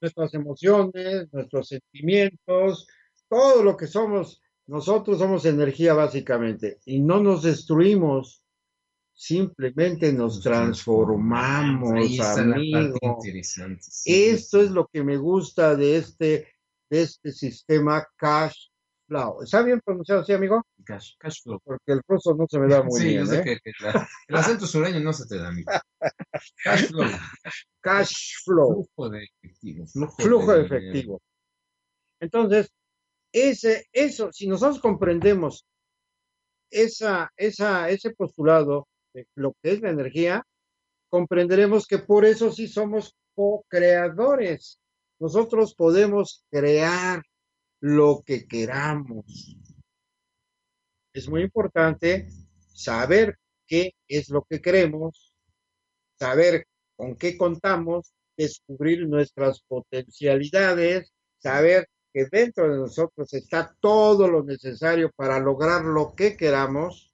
nuestras 0.00 0.34
emociones, 0.34 1.32
nuestros 1.32 1.68
sentimientos, 1.68 2.86
todo 3.28 3.62
lo 3.62 3.76
que 3.76 3.86
somos. 3.86 4.42
Nosotros 4.66 5.18
somos 5.18 5.46
energía 5.46 5.94
básicamente 5.94 6.78
y 6.84 7.00
no 7.00 7.20
nos 7.22 7.42
destruimos, 7.42 8.42
simplemente 9.18 10.12
nos 10.12 10.40
transformamos, 10.40 11.90
amigo. 12.20 13.18
Esto 14.04 14.60
es 14.62 14.70
lo 14.70 14.86
que 14.86 15.02
me 15.02 15.16
gusta 15.16 15.74
de 15.74 15.96
este, 15.96 16.52
de 16.88 17.02
este 17.02 17.32
sistema 17.32 18.06
cash 18.16 18.68
flow. 19.08 19.42
¿Está 19.42 19.62
bien 19.62 19.80
pronunciado 19.84 20.20
así, 20.20 20.32
amigo? 20.32 20.64
Cash, 20.84 21.16
cash 21.18 21.42
flow. 21.42 21.58
Porque 21.64 21.92
el 21.92 22.00
ruso 22.06 22.32
no 22.36 22.46
se 22.48 22.60
me 22.60 22.68
da 22.68 22.84
muy 22.84 23.00
sí, 23.00 23.08
bien. 23.08 23.20
yo 23.20 23.26
sé 23.26 23.38
¿eh? 23.40 23.42
que, 23.44 23.58
que 23.58 23.72
la- 23.80 24.08
el 24.28 24.36
acento 24.36 24.66
sureño 24.68 25.00
no 25.00 25.12
se 25.12 25.26
te 25.26 25.36
da, 25.36 25.48
amigo. 25.48 25.68
Cash 26.62 26.86
flow. 26.86 27.10
Cash 27.80 28.14
flow. 28.44 28.84
Flujo 28.94 29.10
de 29.10 29.24
efectivo. 29.24 29.86
Flujo, 29.88 30.14
flujo 30.22 30.52
de 30.52 30.62
dinero. 30.62 30.76
efectivo. 30.76 31.20
Entonces, 32.20 32.70
ese, 33.32 33.86
eso, 33.92 34.30
si 34.32 34.46
nosotros 34.46 34.78
comprendemos 34.80 35.66
esa, 36.70 37.32
esa, 37.36 37.90
ese 37.90 38.10
postulado 38.10 38.86
lo 39.34 39.54
que 39.62 39.72
es 39.72 39.80
la 39.80 39.90
energía, 39.90 40.46
comprenderemos 41.08 41.86
que 41.86 41.98
por 41.98 42.24
eso 42.24 42.52
sí 42.52 42.68
somos 42.68 43.16
co-creadores. 43.34 44.80
Nosotros 45.18 45.74
podemos 45.74 46.44
crear 46.50 47.22
lo 47.80 48.22
que 48.24 48.46
queramos. 48.46 49.56
Es 51.12 51.28
muy 51.28 51.42
importante 51.42 52.28
saber 52.74 53.38
qué 53.66 53.92
es 54.06 54.28
lo 54.30 54.42
que 54.48 54.60
queremos, 54.60 55.32
saber 56.18 56.66
con 56.96 57.16
qué 57.16 57.36
contamos, 57.36 58.12
descubrir 58.36 59.06
nuestras 59.08 59.60
potencialidades, 59.62 61.12
saber 61.38 61.88
que 62.12 62.26
dentro 62.30 62.70
de 62.70 62.78
nosotros 62.78 63.32
está 63.34 63.74
todo 63.80 64.28
lo 64.28 64.42
necesario 64.42 65.10
para 65.14 65.38
lograr 65.38 65.84
lo 65.84 66.14
que 66.14 66.36
queramos 66.36 67.12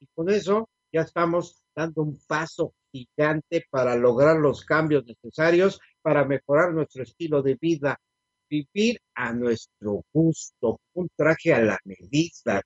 y 0.00 0.06
con 0.14 0.28
eso 0.28 0.68
ya 0.96 1.02
estamos 1.02 1.62
dando 1.74 2.02
un 2.02 2.18
paso 2.26 2.74
gigante 2.90 3.66
para 3.70 3.94
lograr 3.96 4.38
los 4.38 4.64
cambios 4.64 5.04
necesarios 5.04 5.78
para 6.00 6.24
mejorar 6.24 6.72
nuestro 6.72 7.02
estilo 7.02 7.42
de 7.42 7.58
vida, 7.60 8.00
vivir 8.48 8.98
a 9.14 9.34
nuestro 9.34 10.06
gusto, 10.10 10.80
un 10.94 11.08
traje 11.14 11.52
a 11.52 11.60
la 11.60 11.78
medida. 11.84 12.62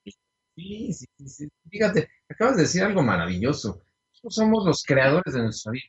Sí, 0.55 0.93
sí, 0.93 1.07
sí, 1.19 1.29
sí. 1.29 1.49
Fíjate, 1.69 2.09
acabas 2.29 2.57
de 2.57 2.63
decir 2.63 2.85
algo 2.85 3.03
maravilloso. 3.03 3.83
Nosotros 4.11 4.35
somos 4.35 4.65
los 4.65 4.85
creadores 4.85 5.35
de 5.35 5.43
nuestra 5.43 5.73
vida. 5.73 5.89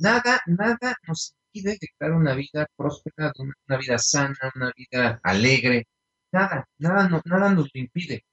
Nada, 0.00 0.40
nada 0.46 0.96
nos 1.06 1.34
impide 1.52 1.78
crear 1.98 2.12
una 2.14 2.34
vida 2.34 2.66
próspera, 2.76 3.30
una, 3.38 3.78
vida 3.78 3.98
sana, 3.98 4.36
una 4.54 4.72
vida 4.74 5.20
alegre. 5.22 5.86
Nada, 6.32 6.66
nada, 6.78 7.20
nada 7.26 7.50
nos 7.52 7.68
lo 7.74 7.80
impide. 7.80 8.24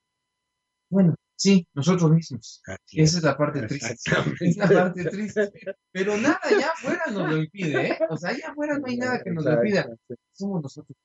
Bueno, 0.90 1.16
sí, 1.40 1.68
nosotros 1.74 2.12
mismos. 2.12 2.62
Esa 2.92 3.18
es 3.18 3.24
la 3.24 3.38
parte 3.38 3.62
triste. 3.68 3.96
Es 4.42 4.58
la 4.58 4.68
parte 4.68 5.06
triste. 5.06 5.52
Pero 5.92 6.18
nada 6.18 6.40
allá 6.44 6.70
afuera 6.70 7.04
nos 7.12 7.30
lo 7.30 7.38
impide, 7.38 7.88
¿eh? 7.92 8.00
O 8.10 8.18
sea, 8.18 8.32
allá 8.32 8.50
afuera 8.50 8.78
no 8.78 8.86
hay 8.88 8.98
nada 8.98 9.22
que 9.24 9.32
nos 9.32 9.46
lo 9.46 9.54
impida. 9.54 9.88
Somos 10.34 10.62
nosotros. 10.62 10.98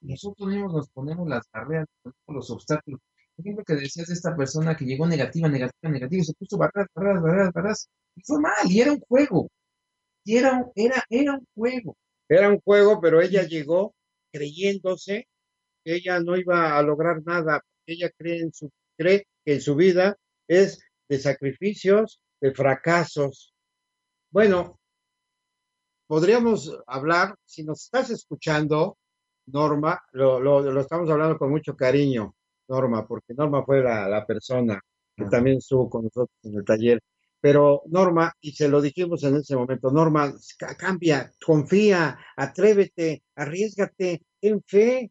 Nosotros 0.00 0.48
mismos 0.48 0.72
nos 0.74 0.88
ponemos 0.90 1.28
las 1.28 1.44
barreras, 1.52 1.86
nos 2.04 2.14
ponemos 2.24 2.48
los 2.48 2.50
obstáculos. 2.50 3.00
Por 3.36 3.44
ejemplo, 3.46 3.64
que 3.64 3.74
decías 3.74 4.08
de 4.08 4.14
esta 4.14 4.36
persona 4.36 4.76
que 4.76 4.84
llegó 4.84 5.06
negativa, 5.06 5.48
negativa, 5.48 5.90
negativa, 5.92 6.20
y 6.22 6.24
se 6.24 6.34
puso 6.34 6.58
barreras, 6.58 6.88
barreras, 6.94 7.22
barreras, 7.22 7.52
barreras. 7.52 7.88
Y 8.16 8.22
fue 8.24 8.40
mal, 8.40 8.52
y 8.70 8.80
era 8.80 8.92
un 8.92 9.00
juego. 9.00 9.48
Y 10.24 10.36
era, 10.36 10.52
un- 10.58 10.72
era, 10.74 11.04
era 11.10 11.34
un 11.34 11.46
juego. 11.54 11.96
Era 12.28 12.48
un 12.50 12.60
juego, 12.60 13.00
pero 13.00 13.20
ella 13.22 13.42
llegó 13.44 13.94
creyéndose 14.32 15.26
que 15.84 15.96
ella 15.96 16.20
no 16.20 16.36
iba 16.36 16.78
a 16.78 16.82
lograr 16.82 17.22
nada, 17.24 17.62
ella 17.86 18.10
cree 18.16 18.40
en 18.42 18.52
su, 18.52 18.70
cree 19.02 19.26
que 19.44 19.54
en 19.54 19.60
su 19.60 19.74
vida 19.74 20.16
es 20.48 20.80
de 21.08 21.18
sacrificios, 21.18 22.20
de 22.40 22.52
fracasos. 22.52 23.52
Bueno, 24.30 24.78
podríamos 26.06 26.72
hablar, 26.86 27.34
si 27.44 27.64
nos 27.64 27.82
estás 27.84 28.10
escuchando, 28.10 28.98
Norma, 29.46 30.00
lo, 30.12 30.38
lo, 30.40 30.62
lo 30.62 30.80
estamos 30.80 31.10
hablando 31.10 31.36
con 31.36 31.50
mucho 31.50 31.74
cariño, 31.74 32.34
Norma, 32.68 33.06
porque 33.06 33.34
Norma 33.34 33.64
fue 33.64 33.82
la, 33.82 34.08
la 34.08 34.24
persona 34.24 34.80
que 35.16 35.24
también 35.26 35.58
estuvo 35.58 35.90
con 35.90 36.04
nosotros 36.04 36.36
en 36.44 36.54
el 36.54 36.64
taller. 36.64 37.00
Pero 37.40 37.82
Norma, 37.86 38.32
y 38.40 38.52
se 38.52 38.68
lo 38.68 38.80
dijimos 38.80 39.24
en 39.24 39.36
ese 39.36 39.56
momento, 39.56 39.90
Norma, 39.90 40.32
ca- 40.56 40.76
cambia, 40.76 41.32
confía, 41.44 42.16
atrévete, 42.36 43.24
arriesgate, 43.34 44.22
ten 44.40 44.62
fe, 44.64 45.10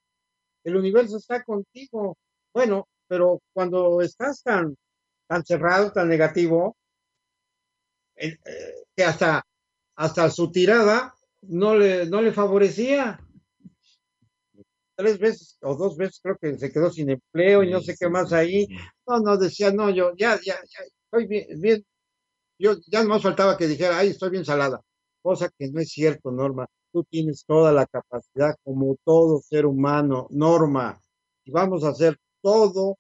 el 0.64 0.76
universo 0.78 1.18
está 1.18 1.44
contigo. 1.44 2.18
Bueno, 2.54 2.88
pero 3.12 3.42
cuando 3.52 4.00
estás 4.00 4.42
tan, 4.42 4.74
tan 5.28 5.44
cerrado, 5.44 5.92
tan 5.92 6.08
negativo, 6.08 6.78
eh, 8.16 8.38
eh, 8.46 8.84
que 8.96 9.04
hasta, 9.04 9.46
hasta 9.98 10.30
su 10.30 10.50
tirada 10.50 11.14
no 11.42 11.76
le, 11.76 12.06
no 12.06 12.22
le 12.22 12.32
favorecía. 12.32 13.20
Tres 14.96 15.20
veces 15.20 15.58
o 15.62 15.76
dos 15.76 15.98
veces 15.98 16.22
creo 16.24 16.38
que 16.40 16.58
se 16.58 16.72
quedó 16.72 16.90
sin 16.90 17.10
empleo 17.10 17.64
y 17.64 17.70
no 17.70 17.82
sé 17.82 17.98
qué 18.00 18.08
más 18.08 18.32
ahí. 18.32 18.66
No, 19.06 19.20
no, 19.20 19.36
decía, 19.36 19.74
no, 19.74 19.90
yo 19.90 20.14
ya, 20.16 20.36
ya, 20.36 20.56
ya, 20.56 20.80
estoy 21.04 21.28
bien, 21.28 21.60
bien. 21.60 21.86
Yo 22.58 22.78
ya 22.88 23.04
no 23.04 23.20
faltaba 23.20 23.58
que 23.58 23.68
dijera, 23.68 23.98
ay, 23.98 24.12
estoy 24.12 24.30
bien 24.30 24.46
salada. 24.46 24.80
Cosa 25.22 25.50
que 25.60 25.68
no 25.70 25.82
es 25.82 25.90
cierto, 25.90 26.32
Norma. 26.32 26.66
Tú 26.94 27.04
tienes 27.04 27.44
toda 27.46 27.74
la 27.74 27.86
capacidad, 27.88 28.56
como 28.64 28.96
todo 29.04 29.42
ser 29.42 29.66
humano, 29.66 30.28
Norma. 30.30 31.02
Y 31.44 31.52
vamos 31.52 31.84
a 31.84 31.90
hacer 31.90 32.18
todo, 32.42 32.98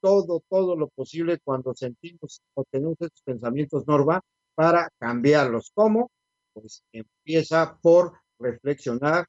todo, 0.00 0.42
todo 0.48 0.76
lo 0.76 0.88
posible 0.88 1.38
cuando 1.44 1.74
sentimos 1.74 2.40
o 2.54 2.64
tenemos 2.70 2.96
estos 3.00 3.22
pensamientos, 3.22 3.86
Norma, 3.86 4.20
para 4.54 4.88
cambiarlos. 4.98 5.70
¿Cómo? 5.74 6.10
Pues 6.52 6.82
empieza 6.92 7.78
por 7.80 8.12
reflexionar 8.38 9.26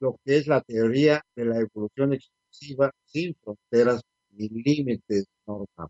lo 0.00 0.16
que 0.24 0.36
es 0.38 0.46
la 0.46 0.60
teoría 0.60 1.22
de 1.36 1.44
la 1.44 1.58
evolución 1.58 2.14
exclusiva 2.14 2.90
sin 3.04 3.34
fronteras 3.42 4.02
ni 4.30 4.48
límites, 4.48 5.26
Norma. 5.46 5.88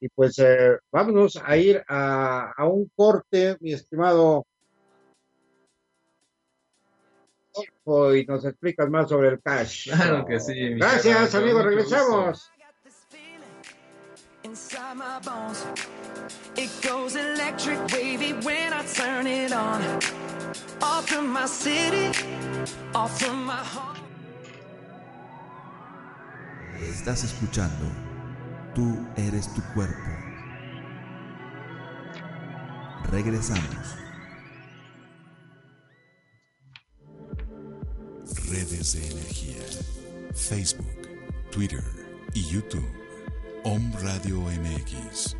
Y 0.00 0.08
pues 0.10 0.38
eh, 0.38 0.78
vámonos 0.92 1.40
a 1.42 1.56
ir 1.56 1.82
a, 1.88 2.52
a 2.56 2.68
un 2.68 2.90
corte, 2.94 3.56
mi 3.60 3.72
estimado 3.72 4.46
Adolfo, 7.84 8.14
y 8.14 8.24
nos 8.26 8.44
explicas 8.44 8.88
más 8.90 9.08
sobre 9.08 9.28
el 9.28 9.42
cash. 9.42 9.90
Claro 9.90 10.24
que 10.26 10.40
sí. 10.40 10.74
Gracias, 10.74 11.34
amigos, 11.34 11.64
regresamos. 11.64 12.50
I 12.54 12.62
got 12.62 12.74
this 12.84 13.06
feeling 13.08 13.42
inside 14.44 14.96
my 14.96 15.18
bones. 15.24 15.64
It 16.56 16.70
goes 16.82 17.16
electric 17.16 17.78
wavy 17.92 18.32
when 18.44 18.72
I 18.72 18.84
turn 18.94 19.26
it 19.26 19.52
on. 19.52 19.82
Off 20.80 21.08
from 21.08 21.32
my 21.32 21.46
city, 21.46 22.10
off 22.94 23.18
from 23.20 23.44
my 23.46 23.56
home. 23.56 23.96
Estás 26.80 27.24
escuchando 27.24 27.86
Tú 28.78 28.96
eres 29.16 29.52
tu 29.54 29.62
cuerpo. 29.74 30.08
Regresamos. 33.10 33.96
Redes 38.50 38.92
de 38.94 39.06
energía. 39.10 39.62
Facebook, 40.34 41.08
Twitter 41.50 41.84
y 42.34 42.44
YouTube. 42.44 42.88
Om 43.64 43.92
Radio 44.00 44.40
MX. 44.40 45.36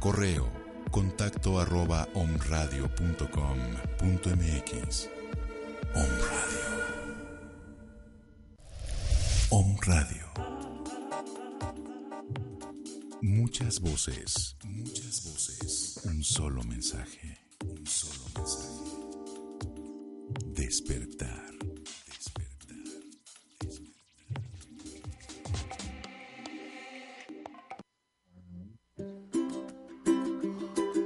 Correo 0.00 0.50
contacto 0.90 1.60
arroba 1.60 2.08
omradio.com.mx. 2.14 5.08
Om 5.94 6.10
Radio. 6.30 6.64
Om 9.50 9.76
Radio. 9.86 10.26
Muchas 13.22 13.80
voces, 13.80 14.56
muchas 14.64 15.24
voces. 15.24 16.00
Un 16.04 16.24
solo 16.24 16.62
mensaje, 16.64 17.38
un 17.64 17.86
solo 17.86 18.24
mensaje. 18.34 18.80
Despertar. 20.54 21.49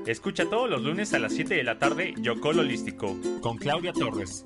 Escucha 0.06 0.44
todos 0.44 0.68
los 0.68 0.82
lunes 0.82 1.14
a 1.14 1.18
las 1.18 1.32
7 1.32 1.54
de 1.54 1.64
la 1.64 1.78
tarde 1.78 2.12
Yocol 2.20 2.58
Holístico 2.58 3.16
con 3.40 3.56
Claudia 3.56 3.94
Torres. 3.94 4.44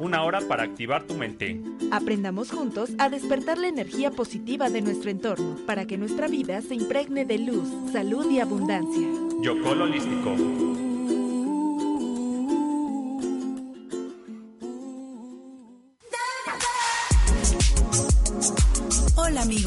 Una 0.00 0.24
hora 0.24 0.40
para 0.40 0.64
activar 0.64 1.04
tu 1.04 1.14
mente. 1.14 1.60
Aprendamos 1.92 2.50
juntos 2.50 2.90
a 2.98 3.08
despertar 3.08 3.56
la 3.56 3.68
energía 3.68 4.10
positiva 4.10 4.68
de 4.68 4.82
nuestro 4.82 5.10
entorno 5.10 5.56
para 5.64 5.86
que 5.86 5.96
nuestra 5.96 6.26
vida 6.26 6.60
se 6.60 6.74
impregne 6.74 7.24
de 7.24 7.38
luz, 7.38 7.68
salud 7.92 8.28
y 8.30 8.40
abundancia. 8.40 9.08
Yocol 9.42 9.82
Holístico. 9.82 10.85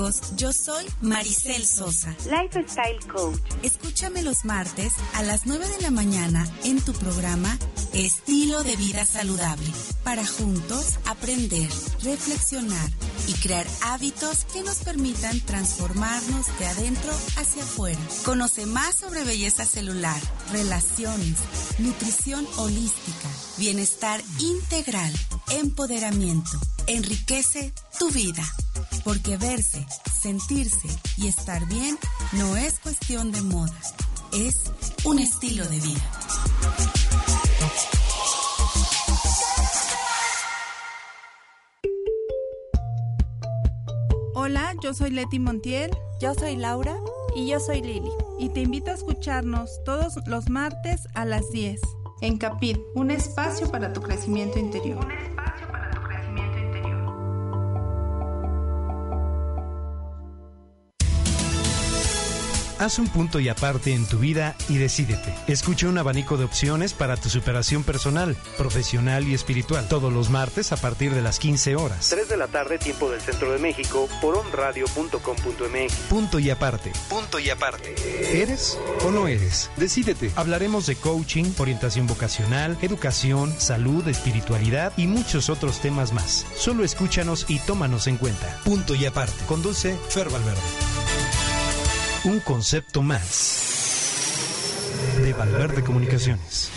Amigos, 0.09 0.35
yo 0.35 0.51
soy 0.51 0.85
Maricel 1.01 1.65
Sosa. 1.65 2.15
Lifestyle 2.25 2.99
Coach. 3.11 3.39
Escúchame 3.63 4.21
los 4.23 4.45
martes 4.45 4.93
a 5.15 5.23
las 5.23 5.45
9 5.45 5.67
de 5.67 5.81
la 5.81 5.91
mañana 5.91 6.47
en 6.63 6.81
tu 6.81 6.93
programa 6.93 7.57
Estilo 7.93 8.63
de 8.63 8.75
Vida 8.75 9.05
Saludable, 9.05 9.67
para 10.03 10.25
juntos 10.25 10.99
aprender, 11.05 11.69
reflexionar 12.03 12.89
y 13.27 13.33
crear 13.33 13.65
hábitos 13.83 14.45
que 14.45 14.63
nos 14.63 14.77
permitan 14.77 15.39
transformarnos 15.41 16.45
de 16.59 16.67
adentro 16.67 17.11
hacia 17.37 17.63
afuera. 17.63 17.99
Conoce 18.25 18.65
más 18.65 18.95
sobre 18.95 19.23
belleza 19.23 19.65
celular, 19.65 20.19
relaciones, 20.51 21.37
nutrición 21.79 22.47
holística, 22.57 23.29
bienestar 23.57 24.21
integral, 24.39 25.11
empoderamiento. 25.51 26.59
Enriquece 26.87 27.73
tu 27.99 28.09
vida. 28.09 28.43
Porque 29.03 29.37
verse, 29.37 29.85
sentirse 30.21 30.89
y 31.17 31.27
estar 31.27 31.65
bien 31.67 31.97
no 32.33 32.57
es 32.57 32.79
cuestión 32.79 33.31
de 33.31 33.41
moda, 33.41 33.79
es 34.33 34.71
un 35.05 35.19
estilo 35.19 35.65
de 35.67 35.79
vida. 35.79 36.11
Hola, 44.35 44.73
yo 44.81 44.93
soy 44.93 45.11
Leti 45.11 45.39
Montiel. 45.39 45.91
Yo 46.21 46.33
soy 46.33 46.55
Laura. 46.55 46.97
Y 47.35 47.47
yo 47.47 47.59
soy 47.59 47.81
Lili. 47.81 48.11
Y 48.39 48.49
te 48.49 48.61
invito 48.61 48.89
a 48.91 48.95
escucharnos 48.95 49.83
todos 49.83 50.15
los 50.27 50.49
martes 50.49 51.07
a 51.13 51.25
las 51.25 51.51
10 51.51 51.79
en 52.21 52.37
Capit, 52.37 52.77
un 52.95 53.11
espacio 53.11 53.71
para 53.71 53.93
tu 53.93 54.01
crecimiento 54.01 54.59
interior. 54.59 55.07
Haz 62.79 62.97
un 62.97 63.09
punto 63.09 63.41
y 63.41 63.49
aparte 63.49 63.93
en 63.93 64.05
tu 64.05 64.19
vida 64.19 64.55
y 64.69 64.77
decídete. 64.77 65.35
Escucha 65.47 65.89
un 65.89 65.97
abanico 65.97 66.37
de 66.37 66.45
opciones 66.45 66.93
para 66.93 67.17
tu 67.17 67.27
superación 67.27 67.83
personal, 67.83 68.37
profesional 68.57 69.27
y 69.27 69.33
espiritual. 69.33 69.85
Todos 69.89 70.13
los 70.13 70.29
martes 70.29 70.71
a 70.71 70.77
partir 70.77 71.13
de 71.13 71.21
las 71.21 71.39
15 71.39 71.75
horas. 71.75 72.07
3 72.09 72.29
de 72.29 72.37
la 72.37 72.47
tarde, 72.47 72.77
tiempo 72.77 73.11
del 73.11 73.19
centro 73.19 73.51
de 73.51 73.59
México, 73.59 74.07
por 74.21 74.37
onradio.com.mx. 74.37 75.93
Punto 76.09 76.39
y 76.39 76.49
aparte. 76.49 76.93
Punto 77.09 77.37
y 77.37 77.49
aparte. 77.49 77.95
¿Eres 78.31 78.79
o 79.05 79.11
no 79.11 79.27
eres? 79.27 79.69
Decídete. 79.75 80.31
Hablaremos 80.37 80.85
de 80.85 80.95
coaching, 80.95 81.51
orientación 81.57 82.07
vocacional, 82.07 82.77
educación, 82.81 83.53
salud, 83.59 84.07
espiritualidad 84.07 84.93
y 84.95 85.07
muchos 85.07 85.49
otros 85.49 85.81
temas 85.81 86.13
más. 86.13 86.45
Solo 86.55 86.85
escúchanos 86.85 87.45
y 87.49 87.59
tómanos 87.59 88.07
en 88.07 88.15
cuenta. 88.15 88.57
Punto 88.63 88.95
y 88.95 89.05
aparte. 89.05 89.43
Conduce 89.47 89.97
Fer 90.07 90.29
Valverde. 90.29 90.61
Un 92.25 92.41
concepto 92.41 93.01
más 93.01 94.35
de 95.21 95.31
Valverde 95.31 95.83
Comunicaciones. 95.83 96.69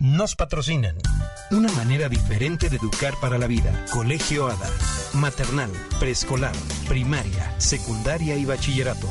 Nos 0.00 0.34
patrocinan. 0.34 0.96
Una 1.52 1.70
manera 1.72 2.08
diferente 2.08 2.68
de 2.68 2.78
educar 2.78 3.14
para 3.20 3.38
la 3.38 3.46
vida. 3.46 3.84
Colegio 3.92 4.48
ADA. 4.48 4.68
Maternal, 5.14 5.70
preescolar, 6.00 6.54
primaria, 6.88 7.54
secundaria 7.60 8.36
y 8.36 8.44
bachillerato. 8.44 9.08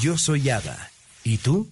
Yo 0.00 0.18
soy 0.18 0.50
ADA. 0.50 0.90
¿Y 1.24 1.38
tú? 1.38 1.70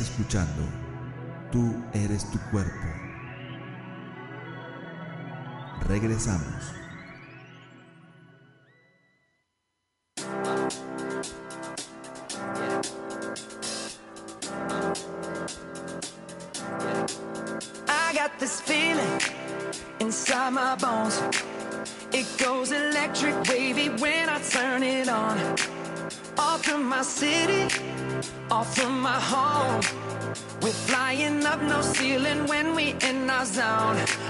Escuchando 0.00 0.62
Tú 1.50 1.82
eres 1.94 2.30
tu 2.30 2.38
cuerpo. 2.50 2.86
Regresamos. 5.88 6.74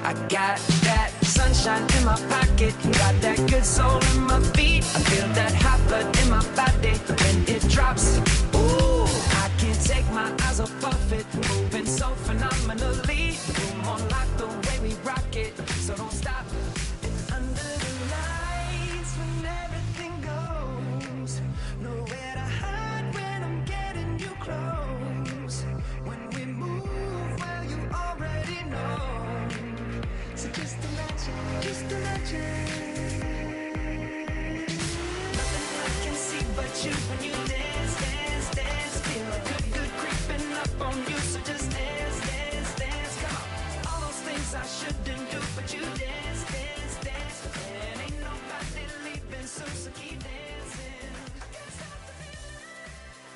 I 0.09 0.15
got 0.29 0.57
that 0.85 1.13
sunshine 1.21 1.83
in 1.99 2.05
my 2.07 2.17
pocket, 2.31 2.75
got 2.97 3.21
that 3.21 3.37
good 3.47 3.63
soul 3.63 4.01
in 4.15 4.23
my 4.23 4.41
feet. 4.57 4.83
I 4.97 5.01
feel 5.01 5.29
that 5.35 5.48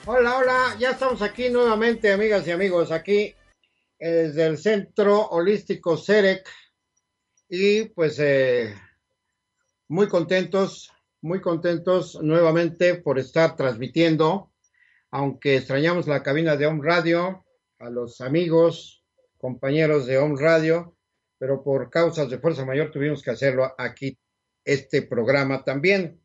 Hola, 0.04 0.36
hola, 0.36 0.76
ya 0.80 0.90
estamos 0.90 1.22
aquí 1.22 1.48
nuevamente, 1.48 2.12
amigas 2.12 2.44
y 2.48 2.50
amigos, 2.50 2.90
aquí 2.90 3.36
eh, 4.00 4.10
desde 4.10 4.46
el 4.46 4.58
Centro 4.58 5.28
Holístico 5.28 5.96
CEREC 5.96 6.44
y 7.48 7.84
pues 7.84 8.18
eh, 8.18 8.74
muy 9.86 10.08
contentos, 10.08 10.90
muy 11.20 11.40
contentos 11.40 12.18
nuevamente 12.20 12.96
por 12.96 13.20
estar 13.20 13.54
transmitiendo, 13.54 14.50
aunque 15.12 15.58
extrañamos 15.58 16.08
la 16.08 16.24
cabina 16.24 16.56
de 16.56 16.66
Home 16.66 16.82
Radio, 16.82 17.46
a 17.78 17.88
los 17.88 18.20
amigos, 18.20 19.04
compañeros 19.38 20.06
de 20.06 20.18
Home 20.18 20.34
Radio, 20.36 20.96
pero 21.38 21.62
por 21.62 21.90
causas 21.90 22.28
de 22.28 22.40
fuerza 22.40 22.64
mayor 22.64 22.90
tuvimos 22.90 23.22
que 23.22 23.30
hacerlo 23.30 23.72
aquí, 23.78 24.18
este 24.64 25.02
programa 25.02 25.62
también. 25.62 26.21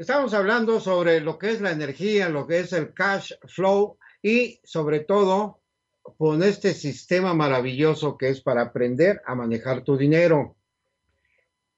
Estamos 0.00 0.32
hablando 0.32 0.80
sobre 0.80 1.20
lo 1.20 1.36
que 1.36 1.50
es 1.50 1.60
la 1.60 1.72
energía, 1.72 2.30
lo 2.30 2.46
que 2.46 2.60
es 2.60 2.72
el 2.72 2.94
cash 2.94 3.34
flow 3.46 3.98
y 4.22 4.58
sobre 4.64 5.00
todo 5.00 5.60
con 6.16 6.42
este 6.42 6.72
sistema 6.72 7.34
maravilloso 7.34 8.16
que 8.16 8.30
es 8.30 8.40
para 8.40 8.62
aprender 8.62 9.20
a 9.26 9.34
manejar 9.34 9.84
tu 9.84 9.98
dinero. 9.98 10.56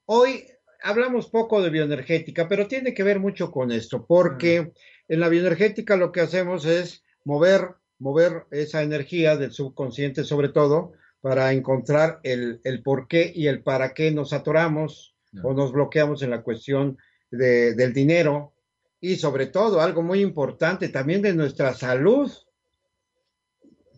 Hoy 0.05 0.45
hablamos 0.85 1.31
poco 1.31 1.61
de 1.63 1.71
bioenergética, 1.71 2.47
pero 2.47 2.69
tiene 2.69 2.95
que 2.95 3.03
ver 3.03 3.19
mucho 3.19 3.51
con 3.51 3.73
esto, 3.73 4.07
porque 4.07 4.73
en 5.09 5.19
la 5.19 5.29
bioenergética 5.29 5.97
lo 5.97 6.13
que 6.13 6.21
hacemos 6.21 6.65
es 6.65 7.03
mover, 7.25 7.71
mover 7.99 8.45
esa 8.53 8.85
energía 8.85 9.37
del 9.37 9.51
subconsciente 9.51 10.23
sobre 10.23 10.51
todo 10.51 10.93
para 11.23 11.53
encontrar 11.53 12.21
el, 12.23 12.61
el 12.63 12.85
por 12.85 13.09
qué 13.09 13.33
y 13.35 13.49
el 13.49 13.65
para 13.65 13.95
qué 13.95 14.13
nos 14.13 14.33
atoramos 14.33 15.17
o 15.43 15.55
nos 15.55 15.73
bloqueamos 15.73 16.23
en 16.23 16.31
la 16.31 16.43
cuestión 16.43 16.99
de, 17.33 17.75
del 17.75 17.93
dinero 17.93 18.53
y 19.01 19.17
sobre 19.17 19.47
todo 19.47 19.81
algo 19.81 20.03
muy 20.03 20.21
importante 20.21 20.89
también 20.89 21.23
de 21.23 21.35
nuestra 21.35 21.75
salud, 21.75 22.31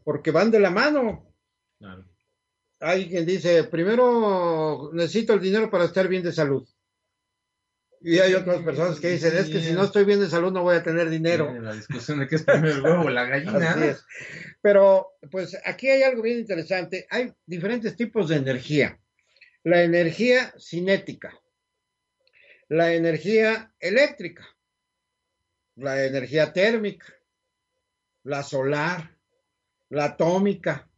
porque 0.02 0.30
van 0.30 0.50
de 0.50 0.60
la 0.60 0.70
mano. 0.70 1.30
Claro. 1.78 2.06
Hay 2.80 3.08
quien 3.08 3.26
dice, 3.26 3.64
primero 3.64 4.90
necesito 4.94 5.34
el 5.34 5.40
dinero 5.40 5.70
para 5.70 5.84
estar 5.84 6.08
bien 6.08 6.22
de 6.22 6.32
salud. 6.32 6.66
Y 8.06 8.18
hay 8.18 8.34
otras 8.34 8.62
personas 8.62 9.00
que 9.00 9.12
dicen, 9.12 9.34
es 9.34 9.48
que 9.48 9.60
si 9.60 9.72
no 9.72 9.84
estoy 9.84 10.04
bien 10.04 10.20
de 10.20 10.28
salud 10.28 10.52
no 10.52 10.62
voy 10.62 10.76
a 10.76 10.82
tener 10.82 11.08
dinero. 11.08 11.50
La 11.58 11.74
discusión 11.74 12.18
de 12.18 12.28
qué 12.28 12.36
es 12.36 12.42
primero 12.42 12.74
el 12.74 12.82
huevo 12.82 13.04
o 13.04 13.10
la 13.10 13.24
gallina. 13.24 13.96
Pero 14.60 15.12
pues 15.30 15.58
aquí 15.64 15.88
hay 15.88 16.02
algo 16.02 16.20
bien 16.20 16.38
interesante. 16.38 17.06
Hay 17.08 17.32
diferentes 17.46 17.96
tipos 17.96 18.28
de 18.28 18.36
energía. 18.36 18.98
la 19.62 19.82
energía 19.82 20.52
cinética, 20.58 21.32
la 22.68 22.92
energía 22.92 23.72
eléctrica, 23.78 24.46
la 25.76 26.04
energía 26.04 26.52
térmica, 26.52 27.06
la 28.24 28.42
solar, 28.42 29.16
la 29.90 30.06
atómica. 30.06 30.88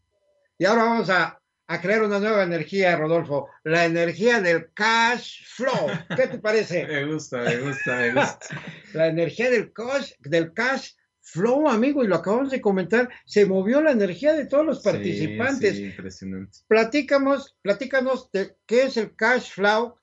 Y 0.59 0.65
ahora 0.65 0.85
vamos 0.85 1.11
a, 1.11 1.41
a 1.67 1.81
crear 1.81 2.03
una 2.03 2.19
nueva 2.19 2.45
energía, 2.45 2.97
Rodolfo, 2.97 3.49
la 3.65 3.85
energía 3.85 4.41
del 4.41 4.73
cash 4.73 5.45
flow. 5.47 5.91
¿Qué 6.17 6.29
te 6.29 6.39
parece? 6.39 6.87
me 6.89 7.05
gusta, 7.07 7.39
me 7.39 7.59
gusta, 7.59 7.97
me 7.97 8.13
gusta. 8.13 8.63
la 8.95 9.09
energía 9.09 9.51
del 9.51 9.73
cash, 9.73 10.13
del 10.21 10.53
cash 10.53 10.93
flow, 11.21 11.69
amigo, 11.69 12.05
y 12.05 12.07
lo 12.07 12.17
acabamos 12.17 12.51
de 12.51 12.61
comentar, 12.61 13.11
se 13.25 13.47
movió 13.47 13.83
la 13.83 13.91
energía 13.91 14.33
de 14.33 14.47
todos 14.47 14.65
los 14.65 14.81
participantes. 14.81 15.73
Sí, 15.73 15.79
sí, 15.79 15.85
impresionante. 15.87 16.59
Platícanos, 16.69 17.57
platícanos 17.63 18.31
de 18.31 18.57
qué 18.65 18.85
es 18.85 18.97
el 18.97 19.15
cash 19.17 19.51
flow, 19.51 19.97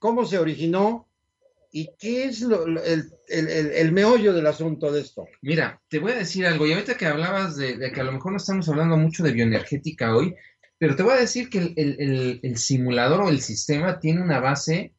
cómo 0.00 0.26
se 0.26 0.38
originó 0.38 1.06
y 1.70 1.90
qué 2.00 2.24
es 2.24 2.40
lo, 2.40 2.66
lo- 2.66 2.82
el, 2.82 3.12
el- 3.28 3.48
el- 3.48 3.70
el 3.72 3.92
meollo 3.92 4.32
del 4.32 4.48
asunto 4.48 4.90
de 4.90 5.02
esto. 5.02 5.28
Mira, 5.42 5.80
te 5.88 6.00
voy 6.00 6.10
a 6.12 6.16
decir 6.16 6.44
algo, 6.44 6.66
y 6.66 6.72
ahorita 6.72 6.96
que 6.96 7.06
hablabas 7.06 7.56
de, 7.56 7.76
de 7.76 7.92
que 7.92 8.00
a 8.00 8.04
lo 8.04 8.10
mejor 8.10 8.32
no 8.32 8.38
estamos 8.38 8.68
hablando 8.68 8.96
mucho 8.96 9.22
de 9.22 9.30
bioenergética 9.30 10.16
hoy, 10.16 10.34
pero 10.78 10.96
te 10.96 11.04
voy 11.04 11.12
a 11.12 11.20
decir 11.20 11.48
que 11.48 11.58
el, 11.58 11.74
el- 11.76 11.96
el- 12.00 12.40
el 12.42 12.56
simulador 12.56 13.20
o 13.20 13.28
el 13.28 13.40
sistema 13.40 14.00
tiene 14.00 14.20
una 14.20 14.40
base 14.40 14.94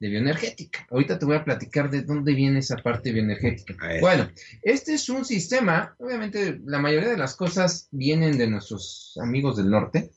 de 0.00 0.08
bioenergética. 0.08 0.86
Ahorita 0.92 1.18
te 1.18 1.26
voy 1.26 1.36
a 1.36 1.44
platicar 1.44 1.90
de 1.90 2.02
dónde 2.02 2.32
viene 2.32 2.60
esa 2.60 2.76
parte 2.76 3.10
bioenergética. 3.12 3.74
Bueno, 4.00 4.30
este 4.62 4.94
es 4.94 5.08
un 5.08 5.24
sistema, 5.24 5.94
obviamente 5.98 6.60
la 6.64 6.78
mayoría 6.78 7.10
de 7.10 7.16
las 7.18 7.34
cosas 7.34 7.88
vienen 7.90 8.38
de 8.38 8.46
nuestros 8.46 9.18
amigos 9.20 9.56
del 9.56 9.68
norte. 9.70 10.12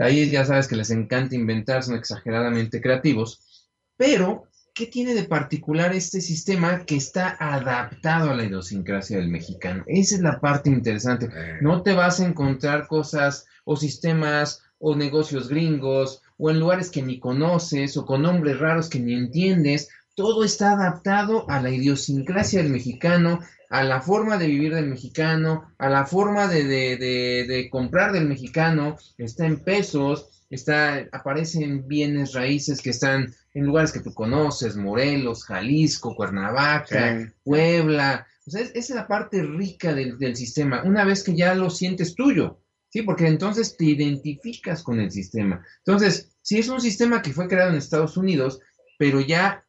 Ahí 0.00 0.30
ya 0.30 0.44
sabes 0.44 0.66
que 0.66 0.76
les 0.76 0.90
encanta 0.90 1.34
inventar, 1.34 1.82
son 1.82 1.96
exageradamente 1.96 2.80
creativos, 2.80 3.68
pero 3.96 4.44
¿qué 4.74 4.86
tiene 4.86 5.14
de 5.14 5.24
particular 5.24 5.94
este 5.94 6.22
sistema 6.22 6.86
que 6.86 6.96
está 6.96 7.36
adaptado 7.38 8.30
a 8.30 8.34
la 8.34 8.44
idiosincrasia 8.44 9.18
del 9.18 9.28
mexicano? 9.28 9.84
Esa 9.86 10.14
es 10.14 10.22
la 10.22 10.40
parte 10.40 10.70
interesante. 10.70 11.28
No 11.60 11.82
te 11.82 11.92
vas 11.92 12.18
a 12.20 12.26
encontrar 12.26 12.86
cosas 12.86 13.46
o 13.64 13.76
sistemas 13.76 14.62
o 14.78 14.96
negocios 14.96 15.48
gringos 15.48 16.22
o 16.38 16.50
en 16.50 16.60
lugares 16.60 16.90
que 16.90 17.02
ni 17.02 17.20
conoces 17.20 17.96
o 17.98 18.06
con 18.06 18.22
nombres 18.22 18.58
raros 18.58 18.88
que 18.88 19.00
ni 19.00 19.14
entiendes. 19.14 19.90
Todo 20.14 20.44
está 20.44 20.72
adaptado 20.72 21.48
a 21.50 21.60
la 21.60 21.70
idiosincrasia 21.70 22.62
del 22.62 22.72
mexicano, 22.72 23.40
a 23.70 23.82
la 23.84 24.00
forma 24.02 24.36
de 24.36 24.46
vivir 24.48 24.74
del 24.74 24.88
mexicano, 24.88 25.72
a 25.78 25.88
la 25.88 26.04
forma 26.04 26.46
de, 26.48 26.64
de- 26.64 26.96
de- 26.96 27.46
de 27.48 27.70
comprar 27.70 28.12
del 28.12 28.26
mexicano. 28.28 28.96
Está 29.16 29.46
en 29.46 29.60
pesos, 29.60 30.44
está, 30.50 31.06
aparecen 31.12 31.86
bienes 31.86 32.34
raíces 32.34 32.82
que 32.82 32.90
están 32.90 33.32
en 33.54 33.64
lugares 33.66 33.92
que 33.92 34.00
tú 34.00 34.12
conoces, 34.12 34.76
Morelos, 34.76 35.44
Jalisco, 35.44 36.14
Cuernavaca, 36.14 37.18
Sí. 37.20 37.26
Puebla. 37.44 38.26
O 38.46 38.50
sea, 38.50 38.60
es- 38.62 38.70
esa 38.74 38.78
es 38.92 38.96
la 38.96 39.06
parte 39.08 39.42
rica 39.42 39.94
del, 39.94 40.18
del 40.18 40.34
sistema. 40.36 40.82
Una 40.84 41.04
vez 41.04 41.22
que 41.22 41.34
ya 41.36 41.54
lo 41.54 41.70
sientes 41.70 42.14
tuyo, 42.14 42.60
¿sí? 42.88 43.02
Porque 43.02 43.26
entonces 43.28 43.76
te 43.76 43.84
identificas 43.84 44.82
con 44.82 44.98
el 45.00 45.10
sistema. 45.12 45.64
Entonces, 45.84 46.32
si 46.42 46.58
es 46.58 46.68
un 46.68 46.80
sistema 46.80 47.22
que 47.22 47.32
fue 47.32 47.46
creado 47.48 47.70
en 47.70 47.76
Estados 47.76 48.16
Unidos, 48.16 48.58
pero 48.98 49.20
ya 49.20 49.64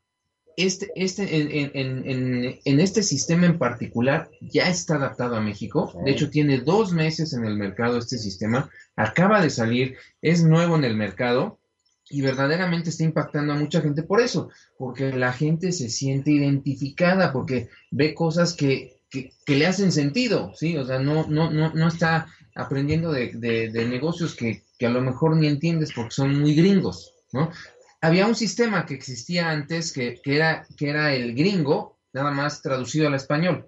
este, 0.58 0.92
este, 0.96 1.24
en, 1.38 1.72
en- 1.74 2.10
en- 2.10 2.60
en- 2.64 2.80
este 2.80 3.04
sistema 3.04 3.46
en 3.46 3.58
particular 3.58 4.30
ya 4.42 4.70
está 4.70 4.96
adaptado 4.96 5.36
a 5.36 5.42
México. 5.42 5.94
De 6.06 6.12
hecho, 6.12 6.30
tiene 6.30 6.60
dos 6.60 6.92
meses 6.94 7.34
en 7.34 7.46
el 7.46 7.56
mercado 7.56 7.98
este 7.98 8.18
sistema. 8.18 8.70
Acaba 8.96 9.42
de 9.42 9.50
salir, 9.50 9.96
es 10.22 10.44
nuevo 10.44 10.76
en 10.76 10.84
el 10.84 10.96
mercado 10.96 11.60
y 12.10 12.22
verdaderamente 12.22 12.90
está 12.90 13.04
impactando 13.04 13.54
a 13.54 13.56
mucha 13.56 13.82
gente 13.82 14.04
por 14.04 14.20
eso, 14.22 14.50
porque 14.78 15.12
la 15.14 15.32
gente 15.32 15.72
se 15.72 15.90
siente 15.90 16.32
identificada, 16.32 17.32
porque 17.32 17.70
ve 17.90 18.14
cosas 18.14 18.54
que, 18.54 19.00
que, 19.10 19.32
que 19.46 19.56
le 19.56 19.66
hacen 19.68 19.92
sentido, 19.92 20.52
¿sí? 20.56 20.76
O 20.78 20.86
sea, 20.86 21.00
no, 21.00 21.26
no, 21.28 21.50
no, 21.52 21.74
no 21.74 21.88
está 21.88 22.28
aprendiendo 22.56 23.12
de, 23.14 23.32
de- 23.34 23.72
de 23.72 23.86
negocios 23.86 24.36
que, 24.36 24.64
que 24.78 24.86
a 24.88 24.90
lo 24.90 25.02
mejor 25.02 25.38
ni 25.38 25.48
entiendes 25.48 25.92
porque 25.96 26.12
son 26.12 26.38
muy 26.40 26.54
gringos, 26.54 27.14
¿no? 27.32 27.50
Había 28.02 28.26
un 28.26 28.36
sistema 28.36 28.86
que 28.86 28.96
existía 28.96 29.52
antes 29.52 29.94
que, 29.94 30.20
era, 30.26 30.66
que 30.76 30.90
era 30.90 31.14
el 31.14 31.36
gringo, 31.36 32.00
nada 32.14 32.32
más 32.32 32.64
traducido 32.64 33.08
al 33.08 33.14
español, 33.14 33.68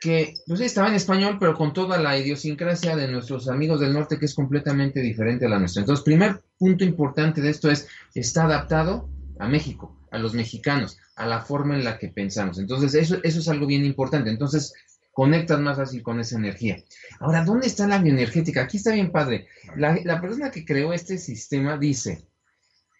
que 0.00 0.34
pues, 0.46 0.60
estaba 0.60 0.88
en 0.88 0.94
español, 0.94 1.38
pero 1.40 1.54
con 1.54 1.72
toda 1.72 1.98
la 1.98 2.16
idiosincrasia 2.16 2.94
de 2.94 3.08
nuestros 3.08 3.48
amigos 3.48 3.80
del 3.80 3.92
norte 3.92 4.16
que 4.16 4.26
es 4.26 4.34
completamente 4.34 5.00
diferente 5.00 5.46
a 5.46 5.48
la 5.48 5.58
nuestra. 5.58 5.80
Entonces, 5.80 6.04
primer 6.04 6.40
punto 6.56 6.84
importante 6.84 7.40
de 7.40 7.50
esto 7.50 7.68
es, 7.68 7.88
está 8.14 8.44
adaptado 8.44 9.08
a 9.40 9.48
México, 9.48 10.06
a 10.12 10.18
los 10.18 10.34
mexicanos, 10.34 10.98
a 11.16 11.26
la 11.26 11.40
forma 11.40 11.74
en 11.74 11.82
la 11.82 11.98
que 11.98 12.08
pensamos. 12.08 12.60
Entonces, 12.60 12.94
eso, 12.94 13.18
eso 13.24 13.40
es 13.40 13.48
algo 13.48 13.66
bien 13.66 13.84
importante. 13.84 14.30
Entonces, 14.30 14.72
conectas 15.12 15.58
más 15.58 15.76
fácil 15.76 16.00
con 16.04 16.20
esa 16.20 16.36
energía. 16.36 16.76
Ahora, 17.18 17.44
¿dónde 17.44 17.66
está 17.66 17.88
la 17.88 17.98
bioenergética? 17.98 18.62
Aquí 18.62 18.76
está 18.76 18.92
bien 18.92 19.10
padre. 19.10 19.48
La, 19.74 19.98
la 20.04 20.20
persona 20.20 20.52
que 20.52 20.64
creó 20.64 20.92
este 20.92 21.18
sistema 21.18 21.76
dice, 21.76 22.24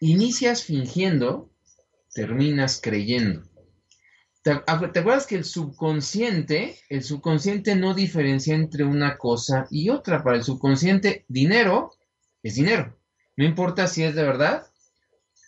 inicias 0.01 0.65
fingiendo, 0.65 1.51
terminas 2.15 2.81
creyendo. 2.83 3.43
¿Te, 4.43 4.53
acu- 4.53 4.93
te 4.93 5.01
acuerdas 5.01 5.27
que 5.27 5.37
el 5.37 5.45
subconsciente, 5.45 6.79
el 6.89 7.03
subconsciente 7.03 7.75
no 7.77 7.95
diferencia 7.95 8.55
entre 8.55 8.85
una 8.85 9.19
cosa 9.19 9.67
y 9.71 9.91
otra? 9.91 10.23
Para 10.23 10.37
el 10.37 10.45
subconsciente, 10.45 11.25
dinero 11.29 11.93
es 12.43 12.55
dinero. 12.55 12.97
No 13.37 13.45
importa 13.45 13.87
si 13.87 14.03
es 14.05 14.15
de 14.15 14.23
verdad 14.23 14.67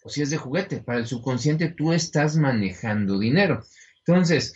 o 0.02 0.08
si 0.10 0.22
es 0.22 0.30
de 0.30 0.36
juguete. 0.36 0.78
Para 0.78 0.98
el 0.98 1.06
subconsciente 1.06 1.68
tú 1.68 1.92
estás 1.92 2.36
manejando 2.36 3.18
dinero. 3.18 3.62
Entonces, 4.06 4.54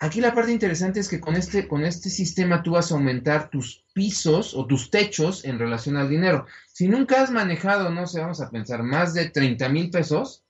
aquí 0.00 0.20
la 0.20 0.34
parte 0.34 0.52
interesante 0.52 1.00
es 1.00 1.08
que 1.08 1.20
con 1.20 1.36
este, 1.36 1.66
con 1.68 1.84
este 1.84 2.10
sistema 2.10 2.62
tú 2.62 2.72
vas 2.72 2.90
a 2.90 2.94
aumentar 2.94 3.50
tus 3.50 3.84
pisos 3.94 4.54
o 4.54 4.66
tus 4.66 4.90
techos 4.90 5.44
en 5.44 5.58
relación 5.58 5.96
al 5.96 6.08
dinero. 6.08 6.46
Si 6.72 6.88
nunca 6.88 7.22
has 7.22 7.30
manejado, 7.30 7.90
no 7.90 8.06
sé, 8.06 8.20
vamos 8.20 8.40
a 8.40 8.50
pensar, 8.50 8.82
más 8.82 9.14
de 9.14 9.30
30 9.30 9.68
mil 9.68 9.90
pesos, 9.90 10.44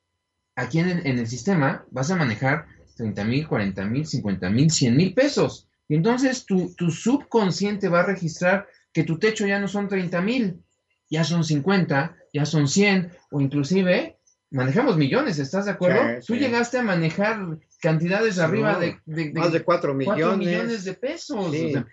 aquí 0.57 0.81
en, 0.81 0.89
el- 0.89 1.07
en 1.07 1.19
el 1.19 1.27
sistema 1.27 1.85
vas 1.91 2.11
a 2.11 2.17
manejar 2.17 2.67
30 2.97 3.25
mil, 3.25 3.47
40 3.47 3.85
mil, 3.85 4.07
50 4.07 4.51
mil, 4.51 4.71
100 4.71 4.97
mil 4.97 5.15
pesos. 5.15 5.69
Y 5.89 5.95
entonces 5.95 6.47
tu, 6.47 6.75
tu 6.75 6.91
subconsciente 6.91 7.89
va 7.89 8.01
a 8.01 8.07
registrar 8.07 8.67
que 8.93 9.05
tu 9.05 9.19
techo 9.19 9.47
ya 9.47 9.61
no 9.61 9.69
son 9.69 9.89
30 9.89 10.21
mil, 10.23 10.63
ya 11.11 11.23
son 11.25 11.45
50, 11.45 12.17
ya 12.33 12.45
son 12.47 12.67
100, 12.69 13.13
o 13.31 13.41
inclusive 13.41 14.16
manejamos 14.51 14.97
millones, 14.97 15.39
¿estás 15.39 15.65
de 15.67 15.73
acuerdo? 15.73 16.01
Sí, 16.21 16.27
Tú 16.27 16.35
sí. 16.35 16.41
llegaste 16.41 16.79
a 16.79 16.83
manejar 16.83 17.59
cantidades 17.81 18.39
arriba 18.39 18.79
de, 18.79 18.99
de- 19.07 19.33
más 19.33 19.53
de 19.53 19.63
cuatro 19.63 19.95
cuatro 20.05 20.37
millones. 20.37 20.49
millones 20.49 20.85
de 20.85 20.95
pesos. 20.95 21.51
Sí. 21.53 21.67
o 21.67 21.71
sea, 21.71 21.87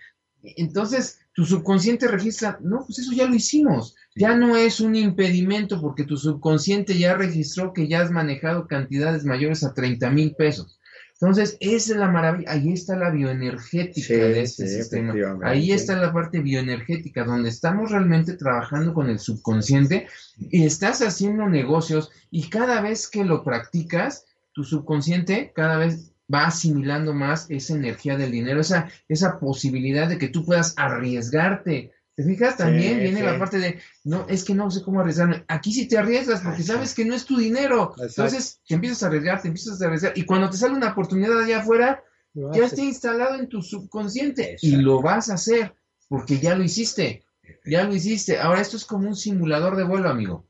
entonces, 0.56 1.20
tu 1.32 1.44
subconsciente 1.46 2.06
registra, 2.06 2.58
no, 2.60 2.84
pues 2.86 2.98
eso 2.98 3.12
ya 3.12 3.26
lo 3.26 3.34
hicimos. 3.34 3.96
Ya 4.14 4.36
no 4.36 4.56
es 4.56 4.78
un 4.80 4.94
impedimento 4.94 5.80
porque 5.80 6.04
tu 6.04 6.16
subconsciente 6.18 6.98
ya 6.98 7.14
registró 7.16 7.72
que 7.72 7.88
ya 7.88 8.02
has 8.02 8.10
manejado 8.10 8.66
cantidades 8.66 9.24
mayores 9.24 9.64
a 9.64 9.72
30 9.72 10.10
mil 10.10 10.34
pesos. 10.36 10.78
Entonces, 11.24 11.56
esa 11.60 11.92
es 11.94 11.98
la 11.98 12.10
maravilla. 12.10 12.52
Ahí 12.52 12.72
está 12.74 12.96
la 12.96 13.08
bioenergética 13.08 14.06
Sí, 14.06 14.14
de 14.14 14.42
este 14.42 14.68
sí, 14.68 14.76
sistema. 14.76 15.14
Ahí 15.42 15.72
está 15.72 15.96
la 15.96 16.12
parte 16.12 16.40
bioenergética, 16.40 17.24
donde 17.24 17.48
estamos 17.48 17.90
realmente 17.90 18.34
trabajando 18.34 18.92
con 18.92 19.08
el 19.08 19.18
subconsciente 19.18 20.06
y 20.38 20.66
estás 20.66 21.00
haciendo 21.00 21.48
negocios 21.48 22.10
y 22.30 22.50
cada 22.50 22.82
vez 22.82 23.08
que 23.08 23.24
lo 23.24 23.42
practicas, 23.42 24.26
tu 24.52 24.64
subconsciente 24.64 25.52
cada 25.54 25.78
vez 25.78 26.12
va 26.32 26.46
asimilando 26.46 27.14
más 27.14 27.50
esa 27.50 27.74
energía 27.74 28.18
del 28.18 28.30
dinero, 28.30 28.60
esa, 28.60 28.90
esa 29.08 29.38
posibilidad 29.38 30.08
de 30.08 30.18
que 30.18 30.28
tú 30.28 30.44
puedas 30.44 30.74
arriesgarte. 30.76 31.92
¿Te 32.16 32.22
fijas? 32.22 32.56
También 32.56 32.94
Sí, 32.94 33.00
viene 33.00 33.18
sí. 33.20 33.24
la 33.26 33.38
parte 33.38 33.58
de, 33.58 33.80
no, 34.04 34.26
es 34.28 34.44
que 34.44 34.54
no 34.54 34.70
sé 34.70 34.82
cómo 34.82 35.00
arriesgarme. 35.00 35.44
Aquí 35.48 35.72
sí 35.72 35.88
te 35.88 35.98
arriesgas 35.98 36.42
porque 36.42 36.62
sabes 36.62 36.94
que 36.94 37.04
no 37.04 37.14
es 37.14 37.24
tu 37.24 37.36
dinero. 37.36 37.92
Exacto. 37.96 38.04
Entonces, 38.22 38.60
te 38.66 38.74
empiezas 38.74 39.02
a 39.02 39.06
arriesgar, 39.08 39.42
te 39.42 39.48
empiezas 39.48 39.82
a 39.82 39.86
arriesgar. 39.86 40.12
Y 40.16 40.24
cuando 40.24 40.48
te 40.48 40.56
sale 40.56 40.74
una 40.74 40.92
oportunidad 40.92 41.42
allá 41.42 41.58
afuera, 41.58 42.04
Lo 42.34 42.52
ya 42.52 42.60
haces. 42.66 42.72
está 42.74 42.82
instalado 42.82 43.34
en 43.38 43.48
tu 43.48 43.62
subconsciente 43.62 44.56
y 44.62 44.76
lo 44.76 45.02
vas 45.02 45.28
a 45.30 45.34
hacer 45.34 45.74
porque 46.08 46.38
ya 46.38 46.54
lo 46.54 46.62
hiciste. 46.62 47.24
Ya 47.64 47.84
lo 47.84 47.94
hiciste. 47.94 48.38
Ahora, 48.38 48.60
esto 48.60 48.76
es 48.76 48.84
como 48.84 49.08
un 49.08 49.16
simulador 49.16 49.74
de 49.76 49.84
vuelo, 49.84 50.08
amigo. 50.08 50.46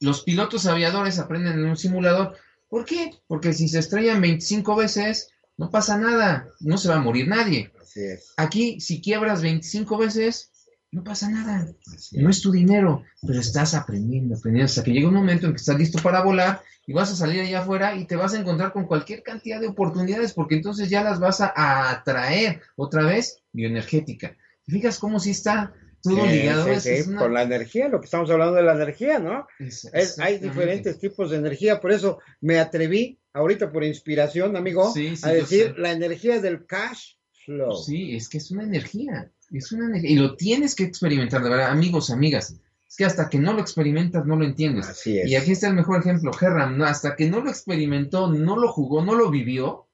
Los 0.00 0.22
pilotos 0.22 0.66
aviadores 0.66 1.18
aprenden 1.18 1.54
en 1.54 1.66
un 1.66 1.76
simulador. 1.76 2.34
¿Por 2.68 2.84
qué? 2.84 3.10
Porque 3.26 3.52
si 3.52 3.68
se 3.68 3.78
estrellan 3.80 4.20
25 4.20 4.76
veces, 4.76 5.30
no 5.56 5.70
pasa 5.70 5.98
nada. 5.98 6.48
No 6.60 6.78
se 6.78 6.88
va 6.88 6.96
a 6.96 7.00
morir 7.00 7.28
nadie. 7.28 7.72
Así 7.80 8.00
es. 8.04 8.32
Aquí, 8.36 8.80
si 8.80 9.00
quiebras 9.00 9.42
25 9.42 9.98
veces, 9.98 10.52
no 10.90 11.04
pasa 11.04 11.28
nada. 11.30 11.66
No 12.12 12.30
es 12.30 12.40
tu 12.40 12.50
dinero, 12.50 13.04
pero 13.26 13.40
estás 13.40 13.74
aprendiendo, 13.74 14.36
aprendiendo, 14.36 14.66
hasta 14.66 14.82
que 14.82 14.92
llega 14.92 15.08
un 15.08 15.14
momento 15.14 15.46
en 15.46 15.52
que 15.52 15.58
estás 15.58 15.78
listo 15.78 16.02
para 16.02 16.22
volar 16.22 16.62
y 16.86 16.94
vas 16.94 17.12
a 17.12 17.16
salir 17.16 17.42
allá 17.42 17.60
afuera 17.60 17.94
y 17.94 18.06
te 18.06 18.16
vas 18.16 18.32
a 18.32 18.40
encontrar 18.40 18.72
con 18.72 18.86
cualquier 18.86 19.22
cantidad 19.22 19.60
de 19.60 19.68
oportunidades 19.68 20.32
porque 20.32 20.54
entonces 20.54 20.88
ya 20.88 21.04
las 21.04 21.20
vas 21.20 21.40
a, 21.42 21.90
atraer 21.90 22.62
otra 22.76 23.02
vez 23.04 23.42
bioenergética. 23.52 24.36
¿Te 24.64 24.72
fijas 24.72 24.98
cómo 24.98 25.20
sí 25.20 25.30
está 25.30 25.74
todo 26.02 26.24
Sí, 26.24 26.30
ligado 26.30 26.64
sí, 26.64 26.70
a 26.70 26.72
eso. 26.74 26.80
sí, 26.82 26.88
es 26.90 27.06
una- 27.08 27.18
con 27.18 27.34
la 27.34 27.42
energía, 27.42 27.88
lo 27.88 28.00
que 28.00 28.06
estamos 28.06 28.30
hablando 28.30 28.54
de 28.54 28.62
la 28.62 28.74
energía, 28.74 29.18
¿no? 29.18 29.46
Es- 29.58 30.18
hay 30.18 30.38
diferentes 30.38 30.98
tipos 30.98 31.30
de 31.30 31.36
energía, 31.36 31.80
por 31.80 31.92
eso 31.92 32.18
me 32.40 32.58
atreví 32.58 33.18
ahorita 33.34 33.70
por 33.70 33.84
inspiración, 33.84 34.56
amigo, 34.56 34.94
a 35.22 35.28
decir 35.30 35.74
la 35.76 35.92
energía 35.92 36.40
del 36.40 36.64
cash 36.66 37.16
flow. 37.44 37.76
Sí, 37.76 38.16
es 38.16 38.28
que 38.28 38.38
es 38.38 38.50
una 38.50 38.62
energía, 38.62 39.30
es 39.50 39.72
una 39.72 39.86
energía, 39.86 40.10
y 40.10 40.16
lo 40.16 40.36
tienes 40.36 40.74
que 40.74 40.84
experimentar, 40.84 41.42
de 41.42 41.50
verdad, 41.50 41.70
amigos, 41.70 42.10
amigas. 42.10 42.54
Es 42.88 42.96
que 42.96 43.04
hasta 43.04 43.28
que 43.28 43.38
no 43.38 43.52
lo 43.52 43.60
experimentas 43.60 44.24
no 44.24 44.36
lo 44.36 44.44
entiendes. 44.44 44.88
Así 44.88 45.18
es. 45.18 45.28
Y 45.30 45.36
aquí 45.36 45.52
está 45.52 45.68
el 45.68 45.74
mejor 45.74 46.00
ejemplo, 46.00 46.30
Herram, 46.40 46.78
no, 46.78 46.84
hasta 46.84 47.16
que 47.16 47.28
no 47.28 47.40
lo 47.40 47.50
experimentó, 47.50 48.32
no 48.32 48.56
lo 48.56 48.68
jugó, 48.72 49.04
no 49.04 49.14
lo 49.14 49.30
vivió, 49.30 49.86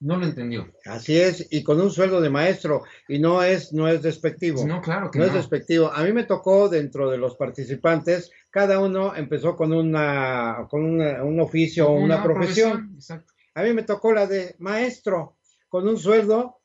no 0.00 0.18
lo 0.18 0.26
entendió. 0.26 0.70
Así 0.84 1.18
es, 1.18 1.46
y 1.50 1.62
con 1.62 1.80
un 1.80 1.90
sueldo 1.90 2.20
de 2.20 2.28
maestro, 2.28 2.82
y 3.08 3.18
no 3.18 3.42
es, 3.42 3.72
no 3.72 3.88
es 3.88 4.02
despectivo. 4.02 4.66
No, 4.66 4.82
claro 4.82 5.10
que 5.10 5.18
no 5.18 5.24
no. 5.24 5.30
es 5.30 5.36
despectivo. 5.36 5.90
A 5.90 6.02
mí 6.04 6.12
me 6.12 6.24
tocó 6.24 6.68
dentro 6.68 7.10
de 7.10 7.16
los 7.16 7.36
participantes, 7.36 8.30
cada 8.50 8.78
uno 8.80 9.16
empezó 9.16 9.56
con 9.56 9.72
una, 9.72 10.66
con 10.68 10.84
una- 10.84 11.24
un 11.24 11.40
oficio 11.40 11.88
o 11.88 11.94
una, 11.94 12.22
profesión. 12.22 12.92
Exacto. 12.96 13.32
A 13.54 13.62
mí 13.62 13.72
me 13.72 13.84
tocó 13.84 14.12
la 14.12 14.26
de 14.26 14.56
maestro, 14.58 15.36
con 15.68 15.88
un 15.88 15.96
sueldo, 15.96 16.58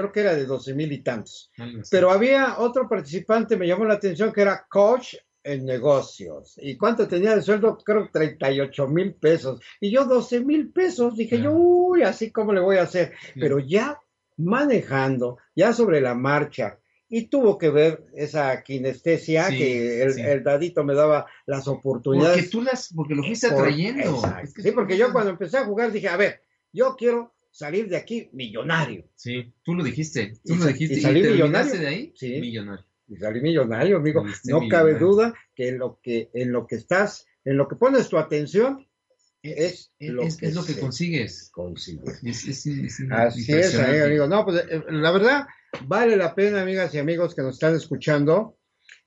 creo 0.00 0.12
que 0.12 0.20
era 0.20 0.34
de 0.34 0.46
12 0.46 0.74
mil 0.74 0.90
y 0.92 1.02
tantos. 1.02 1.50
Pero 1.90 2.10
había 2.10 2.58
otro 2.58 2.88
participante, 2.88 3.56
me 3.56 3.66
llamó 3.66 3.84
la 3.84 3.94
atención, 3.94 4.32
que 4.32 4.42
era 4.42 4.66
coach 4.68 5.14
en 5.42 5.64
negocios. 5.64 6.58
¿Y 6.60 6.76
cuánto 6.76 7.06
tenía 7.08 7.34
de 7.34 7.42
sueldo? 7.42 7.78
Creo 7.78 8.04
que 8.04 8.12
38 8.12 8.88
mil 8.88 9.14
pesos. 9.14 9.60
Y 9.80 9.90
yo 9.90 10.04
12 10.04 10.40
mil 10.40 10.70
pesos. 10.72 11.16
Dije 11.16 11.40
yo, 11.40 11.52
uy, 11.52 12.02
así 12.02 12.30
como 12.30 12.52
le 12.52 12.60
voy 12.60 12.76
a 12.76 12.82
hacer. 12.82 13.12
Pero 13.34 13.58
ya 13.58 13.98
manejando, 14.36 15.38
ya 15.54 15.72
sobre 15.72 16.00
la 16.00 16.14
marcha. 16.14 16.78
Y 17.12 17.26
tuvo 17.26 17.58
que 17.58 17.70
ver 17.70 18.06
esa 18.14 18.62
kinestesia 18.62 19.48
Sí, 19.48 19.58
que 19.58 20.02
el, 20.02 20.14
sí. 20.14 20.20
el 20.20 20.44
dadito 20.44 20.84
me 20.84 20.94
daba 20.94 21.26
las 21.44 21.66
oportunidades. 21.66 22.36
Porque 22.36 22.50
tú 22.50 22.62
las, 22.62 22.92
porque 22.94 23.14
lo 23.14 23.24
fuiste 23.24 23.48
atrayendo. 23.48 24.14
Exacto. 24.14 24.44
Es 24.44 24.54
que 24.54 24.62
sí, 24.62 24.70
porque 24.70 24.96
yo 24.96 25.12
cuando 25.12 25.30
empecé 25.30 25.58
a 25.58 25.64
jugar 25.64 25.90
dije, 25.90 26.08
a 26.08 26.16
ver, 26.16 26.42
yo 26.72 26.94
quiero 26.96 27.34
salir 27.50 27.88
de 27.88 27.96
aquí 27.96 28.28
millonario. 28.32 29.08
Sí, 29.16 29.52
tú 29.62 29.74
lo 29.74 29.82
dijiste, 29.84 30.34
tú 30.44 30.54
Y 30.54 30.58
lo 30.58 30.66
dijiste. 30.66 30.98
y 30.98 31.02
terminaste 31.02 31.30
millonario. 31.32 31.80
de 31.80 31.86
ahí, 31.86 32.12
Sí. 32.16 32.40
millonario. 32.40 32.84
Y 33.08 33.16
salí 33.16 33.40
millonario, 33.40 33.96
amigo. 33.96 34.22
Saliste 34.22 34.52
No 34.52 34.60
cabe 34.68 34.94
duda 34.94 35.34
que 35.54 35.68
en 35.68 35.78
lo 35.78 35.98
que, 36.02 36.30
en 36.32 36.52
lo 36.52 36.66
que 36.66 36.76
estás, 36.76 37.26
en 37.44 37.56
lo 37.56 37.66
que 37.68 37.74
pones 37.76 38.08
tu 38.08 38.18
atención, 38.18 38.86
es, 39.42 39.90
Es, 39.98 40.10
lo, 40.10 40.22
es- 40.22 40.36
que 40.36 40.46
es 40.46 40.54
lo 40.54 40.64
que 40.64 40.78
consigues. 40.78 41.50
consigue. 41.52 42.02
Es, 42.22 42.46
es- 42.46 42.66
es 42.66 43.00
Así 43.10 43.50
es, 43.52 43.74
amigo, 43.78 44.04
amigo. 44.04 44.26
No, 44.28 44.44
pues 44.44 44.64
eh, 44.70 44.82
la 44.90 45.10
verdad, 45.10 45.46
vale 45.86 46.16
la 46.16 46.34
pena, 46.34 46.62
amigas 46.62 46.94
y 46.94 46.98
amigos 46.98 47.34
que 47.34 47.42
nos 47.42 47.54
están 47.54 47.74
escuchando. 47.74 48.58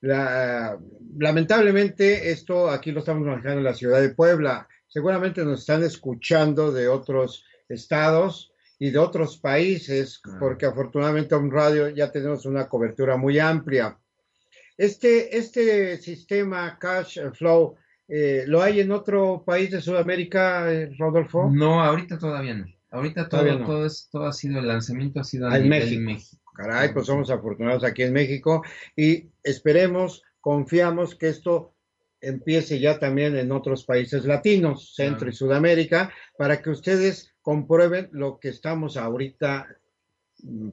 La- 0.01 0.77
lamentablemente, 1.17 2.31
esto 2.31 2.69
aquí 2.69 2.91
lo 2.91 2.99
estamos 2.99 3.25
manejando 3.25 3.59
en 3.59 3.63
la 3.63 3.73
ciudad 3.73 4.01
de 4.01 4.09
Puebla. 4.09 4.67
Seguramente 4.87 5.43
nos 5.45 5.61
están 5.61 5.83
escuchando 5.83 6.71
de 6.71 6.87
otros 6.87 7.45
estados 7.69 8.51
y 8.79 8.89
de 8.91 8.97
otros 8.99 9.37
países, 9.37 10.21
porque 10.39 10.65
afortunadamente 10.65 11.35
en 11.35 11.51
radio 11.51 11.89
ya 11.89 12.11
tenemos 12.11 12.45
una 12.45 12.67
cobertura 12.67 13.17
muy 13.17 13.39
amplia. 13.39 13.97
Este, 14.77 15.37
este 15.37 15.97
sistema 15.97 16.77
Cash 16.79 17.19
Flow, 17.33 17.75
eh, 18.07 18.43
¿lo 18.47 18.61
hay 18.61 18.81
en 18.81 18.91
otro 18.91 19.43
país 19.45 19.71
de 19.71 19.81
Sudamérica, 19.81 20.71
eh, 20.73 20.89
Rodolfo? 20.97 21.49
No, 21.51 21.81
ahorita 21.83 22.17
todavía 22.17 22.55
no. 22.55 22.65
Ahorita 22.91 23.27
todo, 23.29 23.41
Todavía 23.41 23.59
no. 23.59 23.65
todo, 23.65 23.85
es, 23.85 24.09
todo 24.11 24.25
ha 24.25 24.33
sido, 24.33 24.59
el 24.59 24.67
lanzamiento 24.67 25.19
ha 25.19 25.23
sido 25.23 25.47
a 25.47 25.53
Ah, 25.53 25.57
en 25.57 25.69
México. 25.69 26.37
Caray, 26.55 26.93
pues 26.93 27.07
somos 27.07 27.31
afortunados 27.31 27.83
aquí 27.83 28.03
en 28.03 28.13
México 28.13 28.63
y 28.95 29.29
esperemos, 29.43 30.21
confiamos 30.41 31.15
que 31.15 31.29
esto 31.29 31.73
empiece 32.21 32.79
ya 32.79 32.99
también 32.99 33.35
en 33.35 33.51
otros 33.51 33.83
países 33.85 34.25
latinos, 34.25 34.93
Centro 34.95 35.19
Claro. 35.19 35.31
y 35.31 35.35
Sudamérica, 35.35 36.11
para 36.37 36.61
que 36.61 36.69
ustedes 36.69 37.32
comprueben 37.43 38.09
lo 38.13 38.39
que 38.39 38.49
estamos 38.49 38.97
ahorita 38.97 39.67
mm, 40.41 40.69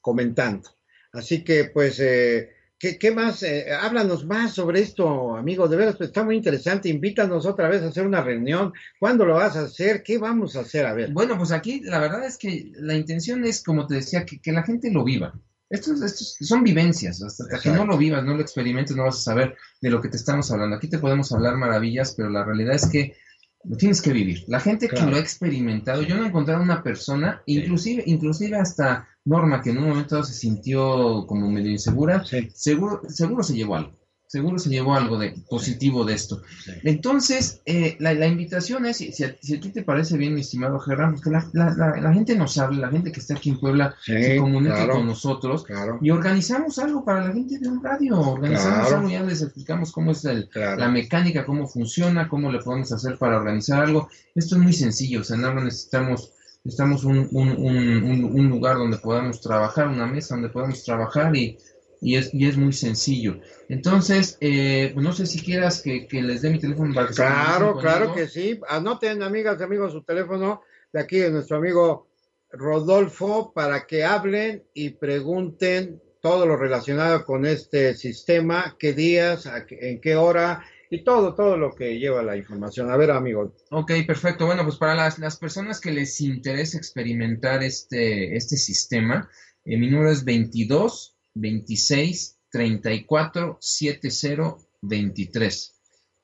comentando. 0.00 0.70
Así 1.12 1.42
que, 1.42 1.64
pues, 1.64 1.98
eh, 2.00 2.50
¿qué, 2.78 2.98
qué 2.98 3.10
más? 3.10 3.42
Eh, 3.42 3.72
háblanos 3.72 4.26
más 4.26 4.52
sobre 4.52 4.80
esto, 4.80 5.36
amigo. 5.36 5.66
De 5.66 5.76
veras, 5.76 5.96
pues, 5.96 6.10
está 6.10 6.22
muy 6.22 6.36
interesante. 6.36 6.88
Invítanos 6.88 7.46
otra 7.46 7.68
vez 7.68 7.82
a 7.82 7.88
hacer 7.88 8.06
una 8.06 8.22
reunión. 8.22 8.72
¿Cuándo 9.00 9.24
lo 9.24 9.34
vas 9.34 9.56
a 9.56 9.62
hacer? 9.62 10.02
¿Qué 10.02 10.18
vamos 10.18 10.54
a 10.54 10.60
hacer? 10.60 10.86
A 10.86 10.92
ver. 10.92 11.12
Bueno, 11.12 11.38
pues 11.38 11.50
aquí 11.50 11.80
la 11.80 11.98
verdad 11.98 12.24
es 12.26 12.36
que 12.36 12.72
la 12.76 12.94
intención 12.94 13.44
es, 13.44 13.62
como 13.64 13.86
te 13.86 13.94
decía, 13.94 14.24
que, 14.26 14.40
que 14.40 14.52
la 14.52 14.64
gente 14.64 14.90
lo 14.90 15.02
viva. 15.02 15.32
Estos, 15.70 16.02
estos 16.02 16.36
son 16.40 16.62
vivencias, 16.62 17.22
hasta, 17.22 17.44
hasta 17.44 17.58
que 17.58 17.70
no 17.70 17.86
lo 17.86 17.96
vivas, 17.96 18.22
no 18.22 18.34
lo 18.34 18.42
experimentes, 18.42 18.94
no 18.94 19.04
vas 19.04 19.16
a 19.16 19.22
saber 19.22 19.56
de 19.80 19.90
lo 19.90 20.00
que 20.00 20.08
te 20.08 20.18
estamos 20.18 20.50
hablando. 20.50 20.76
Aquí 20.76 20.88
te 20.88 20.98
podemos 20.98 21.32
hablar 21.32 21.56
maravillas, 21.56 22.14
pero 22.14 22.28
la 22.28 22.44
realidad 22.44 22.74
es 22.74 22.86
que 22.86 23.16
lo 23.64 23.76
tienes 23.76 24.02
que 24.02 24.12
vivir. 24.12 24.44
La 24.46 24.60
gente 24.60 24.88
Claro. 24.88 25.06
que 25.06 25.10
lo 25.12 25.16
ha 25.16 25.20
experimentado, 25.20 26.02
yo 26.02 26.16
no 26.16 26.24
he 26.24 26.28
encontrado 26.28 26.62
una 26.62 26.82
persona, 26.82 27.42
inclusive, 27.46 28.02
inclusive 28.06 28.56
hasta 28.56 29.08
Norma, 29.24 29.62
que 29.62 29.70
en 29.70 29.78
un 29.78 29.88
momento 29.88 30.22
se 30.22 30.34
sintió 30.34 31.26
como 31.26 31.50
medio 31.50 31.70
insegura, 31.70 32.22
seguro, 32.54 33.00
seguro 33.08 33.42
se 33.42 33.54
llevó 33.54 33.76
algo. 33.76 33.92
Seguro 34.26 34.58
se 34.58 34.68
llevó 34.70 34.94
algo 34.94 35.16
de 35.18 35.34
positivo 35.48 36.04
de 36.04 36.14
esto. 36.14 36.42
Entonces, 36.82 37.60
eh, 37.66 37.96
la, 38.00 38.14
la 38.14 38.26
invitación 38.26 38.84
es, 38.86 38.96
si, 38.96 39.12
si 39.12 39.24
a, 39.24 39.36
si 39.40 39.54
a 39.56 39.60
ti 39.60 39.70
te 39.70 39.82
parece 39.82 40.16
bien, 40.16 40.34
mi 40.34 40.40
estimado 40.40 40.78
Gerrán, 40.80 41.12
pues 41.12 41.22
que 41.22 41.30
la, 41.30 41.48
la- 41.52 41.96
la- 42.00 42.12
gente 42.12 42.34
nos 42.36 42.58
hable, 42.58 42.80
la 42.80 42.90
gente 42.90 43.12
que 43.12 43.20
está 43.20 43.34
aquí 43.34 43.50
en 43.50 43.60
Puebla 43.60 43.94
se 44.04 44.36
comunique 44.38 44.74
claro. 44.74 44.94
con 44.94 45.06
nosotros 45.06 45.64
Claro. 45.64 45.98
y 46.02 46.10
organizamos 46.10 46.78
algo 46.78 47.04
para 47.04 47.26
la 47.28 47.32
gente 47.32 47.58
de 47.58 47.68
un 47.68 47.82
radio. 47.82 48.18
Organizamos 48.18 48.80
Claro. 48.88 48.96
algo, 48.96 49.10
ya 49.10 49.22
les 49.22 49.42
explicamos 49.42 49.92
cómo 49.92 50.10
es 50.12 50.24
el- 50.24 50.48
la 50.54 50.88
mecánica, 50.88 51.44
cómo 51.46 51.66
funciona, 51.68 52.28
cómo 52.28 52.50
le 52.50 52.58
podemos 52.60 52.90
hacer 52.92 53.18
para 53.18 53.36
organizar 53.36 53.84
algo. 53.84 54.08
Esto 54.34 54.56
es 54.56 54.62
muy 54.62 54.72
sencillo, 54.72 55.20
o 55.20 55.24
sea, 55.24 55.36
nada 55.36 55.62
necesitamos, 55.62 56.32
necesitamos 56.64 57.04
un, 57.04 57.28
un, 57.30 57.50
un- 57.50 58.02
un- 58.04 58.24
un 58.40 58.48
lugar 58.48 58.76
donde 58.78 58.98
podamos 58.98 59.40
trabajar, 59.40 59.86
una 59.88 60.06
mesa 60.06 60.34
donde 60.34 60.48
podamos 60.48 60.82
trabajar 60.82 61.34
y, 61.36 61.56
y, 62.04 62.16
es, 62.16 62.34
y 62.34 62.46
es 62.46 62.58
muy 62.58 62.74
sencillo. 62.74 63.40
Entonces, 63.70 64.36
eh, 64.42 64.90
pues 64.92 65.02
no 65.02 65.12
sé 65.14 65.24
si 65.24 65.40
quieras 65.40 65.80
que, 65.80 66.06
que 66.06 66.20
les 66.20 66.42
dé 66.42 66.50
mi 66.50 66.60
teléfono 66.60 66.94
para 66.94 67.06
que 67.08 67.14
se 67.14 67.22
Claro, 67.22 67.78
claro 67.78 68.14
que 68.14 68.28
sí. 68.28 68.60
Anoten, 68.68 69.22
amigas 69.22 69.58
y 69.58 69.62
amigos, 69.62 69.92
su 69.92 70.02
teléfono 70.02 70.60
de 70.92 71.00
aquí 71.00 71.16
de 71.16 71.30
nuestro 71.30 71.56
amigo 71.56 72.08
Rodolfo 72.50 73.52
para 73.54 73.86
que 73.86 74.04
hablen 74.04 74.64
y 74.74 74.90
pregunten 74.90 76.02
todo 76.20 76.44
lo 76.46 76.58
relacionado 76.58 77.24
con 77.24 77.46
este 77.46 77.94
sistema, 77.94 78.76
qué 78.78 78.92
días, 78.92 79.48
en 79.70 80.00
qué 80.02 80.16
hora 80.16 80.62
y 80.90 81.04
todo, 81.04 81.34
todo 81.34 81.56
lo 81.56 81.74
que 81.74 81.98
lleva 81.98 82.22
la 82.22 82.36
información. 82.36 82.90
A 82.90 82.98
ver, 82.98 83.12
amigos. 83.12 83.52
Ok, 83.70 83.92
perfecto. 84.06 84.44
Bueno, 84.44 84.62
pues 84.64 84.76
para 84.76 84.94
las, 84.94 85.18
las 85.18 85.38
personas 85.38 85.80
que 85.80 85.90
les 85.90 86.20
interesa 86.20 86.76
experimentar 86.76 87.62
este, 87.62 88.36
este 88.36 88.58
sistema, 88.58 89.28
eh, 89.64 89.78
mi 89.78 89.88
número 89.88 90.10
es 90.10 90.22
22 90.22 91.13
26 91.34 92.38
34 92.50 93.58
70 93.60 94.56
23. 94.82 95.74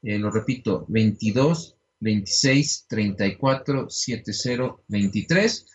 Eh, 0.03 0.19
lo 0.19 0.31
repito, 0.31 0.87
22 0.89 1.77
26 2.01 2.87
34 2.89 3.91
70 3.91 4.77
23. 4.89 5.67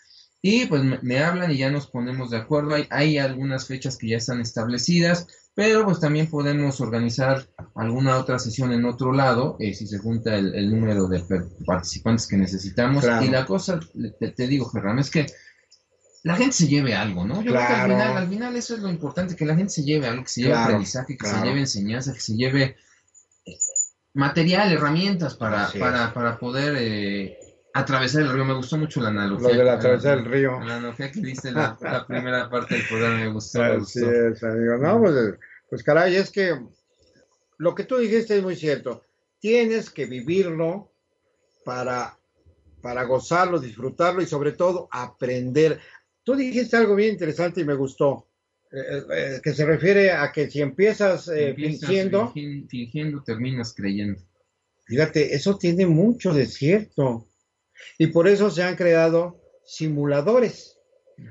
Y 0.42 0.66
pues 0.66 0.84
me, 0.84 1.00
me 1.02 1.20
hablan 1.20 1.52
y 1.52 1.58
ya 1.58 1.72
nos 1.72 1.88
ponemos 1.88 2.30
de 2.30 2.38
acuerdo. 2.38 2.76
Hay, 2.76 2.88
hay 2.90 3.18
algunas 3.18 3.68
fechas 3.68 3.98
que 3.98 4.10
ya 4.10 4.18
están 4.18 4.42
establecidas, 4.42 5.28
pero 5.56 5.86
pues 5.86 6.00
también 6.00 6.30
podemos 6.30 6.82
organizar 6.82 7.48
alguna 7.76 8.18
otra 8.18 8.40
sesión 8.40 8.72
en 8.72 8.86
otro 8.86 9.12
lado, 9.12 9.58
eh, 9.60 9.74
si 9.74 9.88
se 9.88 9.98
junta 9.98 10.36
el, 10.36 10.54
el 10.54 10.70
número 10.70 11.08
de 11.08 11.24
participantes 11.66 12.28
que 12.28 12.38
necesitamos. 12.38 13.04
Claro. 13.04 13.26
Y 13.26 13.30
la 13.30 13.46
cosa, 13.46 13.80
te, 14.20 14.30
te 14.32 14.48
digo, 14.48 14.70
Gerrán, 14.70 15.00
es 15.00 15.10
que 15.10 15.26
la 16.26 16.36
gente 16.36 16.54
se 16.54 16.68
lleve 16.68 16.96
algo, 16.96 17.24
¿no? 17.24 17.36
Yo 17.44 17.52
creo 17.52 17.68
que 17.68 17.74
al 17.74 17.92
final, 17.92 18.18
al 18.18 18.28
final 18.28 18.56
eso 18.56 18.74
es 18.74 18.82
lo 18.82 18.90
importante, 18.90 19.36
que 19.36 19.46
la 19.46 19.56
gente 19.56 19.72
se 19.72 19.84
lleve 19.84 20.08
algo, 20.08 20.24
que 20.24 20.30
se 20.30 20.42
lleve 20.42 20.54
Claro, 20.54 20.66
aprendizaje, 20.66 21.14
que 21.14 21.18
claro. 21.20 21.38
se 21.40 21.46
lleve 21.46 21.60
enseñanza, 21.60 22.14
que 22.14 22.20
se 22.20 22.36
lleve 22.36 22.78
eh, 23.46 23.58
material, 24.14 24.72
herramientas 24.72 25.36
para, 25.36 25.70
para, 25.80 26.12
para 26.16 26.40
poder 26.40 26.76
eh, 26.80 27.38
atravesar 27.76 28.24
el 28.24 28.34
río. 28.34 28.44
Me 28.44 28.56
gustó 28.56 28.76
mucho 28.76 29.02
la 29.02 29.10
analogía. 29.10 29.50
Lo 29.50 29.56
de 29.56 29.64
la 29.66 29.74
atravesar 29.74 30.18
el 30.18 30.26
río. 30.26 30.60
La 30.62 30.78
analogía 30.78 31.12
que 31.12 31.22
diste 31.22 31.50
en 31.50 31.56
la, 31.56 31.78
la 31.80 32.08
primera 32.08 32.50
parte 32.50 32.74
del 32.74 32.88
programa 32.88 33.18
me 33.18 33.28
gustó, 33.32 33.60
me 33.60 33.66
Así 33.66 33.78
gustó. 34.02 34.12
es, 34.12 34.44
amigo. 34.44 34.78
No, 34.78 35.00
pues, 35.02 35.36
pues 35.70 35.84
caray, 35.84 36.16
es 36.16 36.32
que 36.32 36.60
lo 37.60 37.76
que 37.76 37.84
tú 37.84 37.98
dijiste 37.98 38.36
es 38.36 38.42
muy 38.42 38.56
cierto. 38.56 39.04
Tienes 39.40 39.92
que 39.92 40.08
vivirlo 40.08 40.92
para, 41.64 42.18
para 42.82 43.04
gozarlo, 43.04 43.60
disfrutarlo 43.60 44.24
y 44.24 44.26
sobre 44.26 44.54
todo 44.54 44.88
aprender. 44.92 45.80
Tú 46.26 46.36
dijiste 46.36 46.76
algo 46.76 46.96
bien 46.96 47.12
interesante 47.14 47.62
y 47.62 47.66
me 47.66 47.76
gustó, 47.76 48.28
eh, 48.72 49.04
eh, 49.14 49.40
que 49.42 49.54
se 49.54 49.66
refiere 49.66 50.12
a 50.12 50.32
que 50.32 50.50
si 50.50 50.60
empiezas 50.62 51.28
eh, 51.30 51.50
Empiezas 51.50 51.80
fingiendo, 51.88 52.34
fingiendo, 52.34 53.24
terminas 53.24 53.74
creyendo. 53.74 54.20
fíjate, 54.86 55.34
eso 55.36 55.58
tiene 55.58 55.86
mucho 55.86 56.34
de 56.34 56.46
cierto. 56.48 57.28
Y 57.98 58.08
por 58.08 58.28
eso 58.28 58.50
se 58.50 58.64
han 58.64 58.76
creado 58.76 59.40
simuladores. 59.66 60.80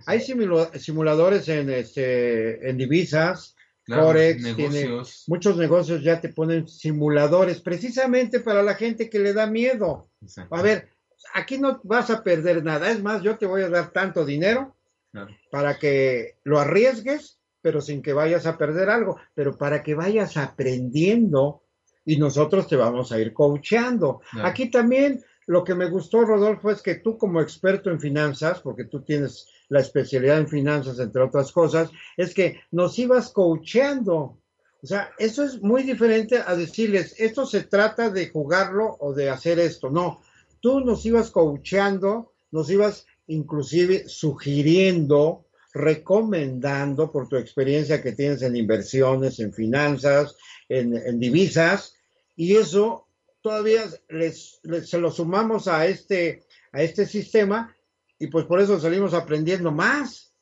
Hay 0.06 0.20
simula- 0.20 0.70
simuladores 0.78 1.48
en, 1.48 1.68
este, 1.70 2.68
en 2.70 2.78
divisas, 2.78 3.54
Claro, 3.86 4.04
Forex, 4.06 4.42
negocios. 4.42 5.24
muchos 5.26 5.58
negocios 5.58 6.02
ya 6.02 6.18
te 6.18 6.30
ponen 6.30 6.66
simuladores, 6.66 7.60
precisamente 7.60 8.40
para 8.40 8.62
la 8.62 8.74
gente 8.76 9.10
que 9.10 9.18
le 9.18 9.34
da 9.34 9.46
miedo. 9.46 10.08
Exacto. 10.22 10.54
A 10.54 10.62
ver, 10.62 10.88
aquí 11.34 11.58
no 11.58 11.80
vas 11.84 12.08
a 12.08 12.22
perder 12.24 12.64
nada, 12.64 12.90
es 12.90 13.02
más, 13.02 13.22
yo 13.22 13.36
te 13.36 13.44
voy 13.44 13.60
a 13.60 13.68
dar 13.68 13.92
tanto 13.92 14.24
dinero 14.24 14.74
Claro. 15.14 15.32
para 15.48 15.78
que 15.78 16.38
lo 16.42 16.58
arriesgues, 16.58 17.38
pero 17.62 17.80
sin 17.80 18.02
que 18.02 18.12
vayas 18.12 18.46
a 18.46 18.58
perder 18.58 18.90
algo, 18.90 19.16
pero 19.32 19.56
para 19.56 19.80
que 19.80 19.94
vayas 19.94 20.36
aprendiendo 20.36 21.62
y 22.04 22.16
nosotros 22.16 22.66
te 22.66 22.74
vamos 22.74 23.12
a 23.12 23.20
ir 23.20 23.32
coacheando. 23.32 24.22
Claro. 24.32 24.48
Aquí 24.48 24.72
también 24.72 25.24
lo 25.46 25.62
que 25.62 25.76
me 25.76 25.88
gustó, 25.88 26.24
Rodolfo, 26.24 26.68
es 26.68 26.82
que 26.82 26.96
tú 26.96 27.16
como 27.16 27.40
experto 27.40 27.90
en 27.90 28.00
finanzas, 28.00 28.60
porque 28.60 28.86
tú 28.86 29.02
tienes 29.02 29.46
la 29.68 29.80
especialidad 29.80 30.38
en 30.38 30.48
finanzas, 30.48 30.98
entre 30.98 31.22
otras 31.22 31.52
cosas, 31.52 31.90
es 32.16 32.34
que 32.34 32.60
nos 32.72 32.98
ibas 32.98 33.30
coacheando. 33.30 34.40
O 34.82 34.86
sea, 34.86 35.12
eso 35.18 35.44
es 35.44 35.62
muy 35.62 35.84
diferente 35.84 36.42
a 36.44 36.56
decirles, 36.56 37.14
esto 37.18 37.46
se 37.46 37.62
trata 37.62 38.10
de 38.10 38.30
jugarlo 38.30 38.96
o 38.98 39.14
de 39.14 39.30
hacer 39.30 39.60
esto. 39.60 39.90
No, 39.90 40.22
tú 40.60 40.80
nos 40.80 41.06
ibas 41.06 41.30
coacheando, 41.30 42.32
nos 42.50 42.68
ibas 42.68 43.06
inclusive 43.26 44.08
sugiriendo, 44.08 45.46
recomendando 45.72 47.10
por 47.10 47.28
tu 47.28 47.36
experiencia 47.36 48.02
que 48.02 48.12
tienes 48.12 48.42
en 48.42 48.56
inversiones, 48.56 49.40
en 49.40 49.52
finanzas, 49.52 50.36
en, 50.68 50.96
en 50.96 51.18
divisas, 51.18 51.94
y 52.36 52.56
eso 52.56 53.06
todavía 53.42 53.82
les, 54.08 54.60
les- 54.62 54.88
se 54.88 54.98
lo 54.98 55.10
sumamos 55.10 55.68
a 55.68 55.86
este, 55.86 56.44
a 56.72 56.82
este 56.82 57.06
sistema 57.06 57.74
y 58.18 58.28
pues 58.28 58.46
por 58.46 58.60
eso 58.60 58.78
salimos 58.80 59.14
aprendiendo 59.14 59.70
más. 59.72 60.32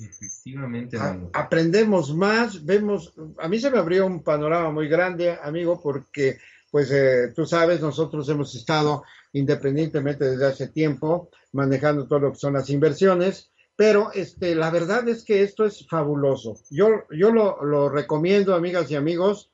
Efectivamente, 0.00 0.96
A- 0.96 1.20
aprendemos 1.34 2.14
más, 2.14 2.64
vemos, 2.64 3.14
a 3.38 3.48
mí 3.48 3.58
se 3.60 3.70
me 3.70 3.78
abrió 3.78 4.06
un 4.06 4.22
panorama 4.22 4.70
muy 4.72 4.88
grande, 4.88 5.36
amigo, 5.42 5.80
porque 5.80 6.38
pues 6.74 6.90
eh, 6.90 7.32
tú 7.36 7.46
sabes, 7.46 7.80
nosotros 7.80 8.28
hemos 8.28 8.52
estado 8.56 9.04
independientemente 9.32 10.24
desde 10.24 10.46
hace 10.46 10.66
tiempo 10.66 11.30
manejando 11.52 12.08
todo 12.08 12.18
lo 12.18 12.32
que 12.32 12.38
son 12.40 12.54
las 12.54 12.68
inversiones, 12.68 13.52
pero 13.76 14.10
este, 14.12 14.56
la 14.56 14.70
verdad 14.70 15.08
es 15.08 15.22
que 15.22 15.44
esto 15.44 15.64
es 15.64 15.86
fabuloso. 15.88 16.56
Yo, 16.70 17.04
yo 17.12 17.30
lo, 17.30 17.64
lo 17.64 17.88
recomiendo, 17.88 18.56
amigas 18.56 18.90
y 18.90 18.96
amigos, 18.96 19.52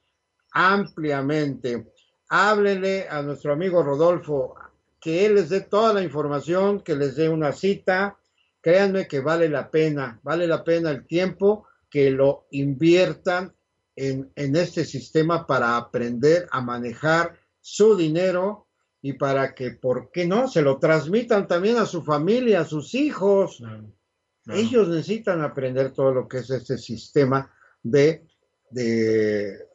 ampliamente. 0.52 1.92
Háblenle 2.30 3.06
a 3.10 3.20
nuestro 3.20 3.52
amigo 3.52 3.82
Rodolfo, 3.82 4.54
que 4.98 5.26
él 5.26 5.34
les 5.34 5.50
dé 5.50 5.60
toda 5.60 5.92
la 5.92 6.02
información, 6.02 6.80
que 6.80 6.96
les 6.96 7.16
dé 7.16 7.28
una 7.28 7.52
cita. 7.52 8.16
Créanme 8.62 9.06
que 9.06 9.20
vale 9.20 9.50
la 9.50 9.70
pena, 9.70 10.18
vale 10.22 10.46
la 10.46 10.64
pena 10.64 10.90
el 10.90 11.06
tiempo 11.06 11.66
que 11.90 12.10
lo 12.10 12.46
inviertan 12.52 13.52
en, 14.00 14.32
en 14.34 14.56
este 14.56 14.86
sistema 14.86 15.46
para 15.46 15.76
aprender 15.76 16.48
a 16.50 16.62
manejar 16.62 17.38
su 17.60 17.94
dinero 17.96 18.66
y 19.02 19.12
para 19.12 19.54
que, 19.54 19.72
¿por 19.72 20.10
qué 20.10 20.26
no?, 20.26 20.48
se 20.48 20.62
lo 20.62 20.78
transmitan 20.78 21.46
también 21.46 21.76
a 21.76 21.84
su 21.84 22.02
familia, 22.02 22.60
a 22.60 22.64
sus 22.64 22.94
hijos. 22.94 23.58
Claro. 23.58 23.92
Ellos 24.46 24.88
necesitan 24.88 25.42
aprender 25.42 25.92
todo 25.92 26.12
lo 26.12 26.26
que 26.26 26.38
es 26.38 26.48
este 26.48 26.78
sistema 26.78 27.52
de, 27.82 28.24
de 28.70 29.66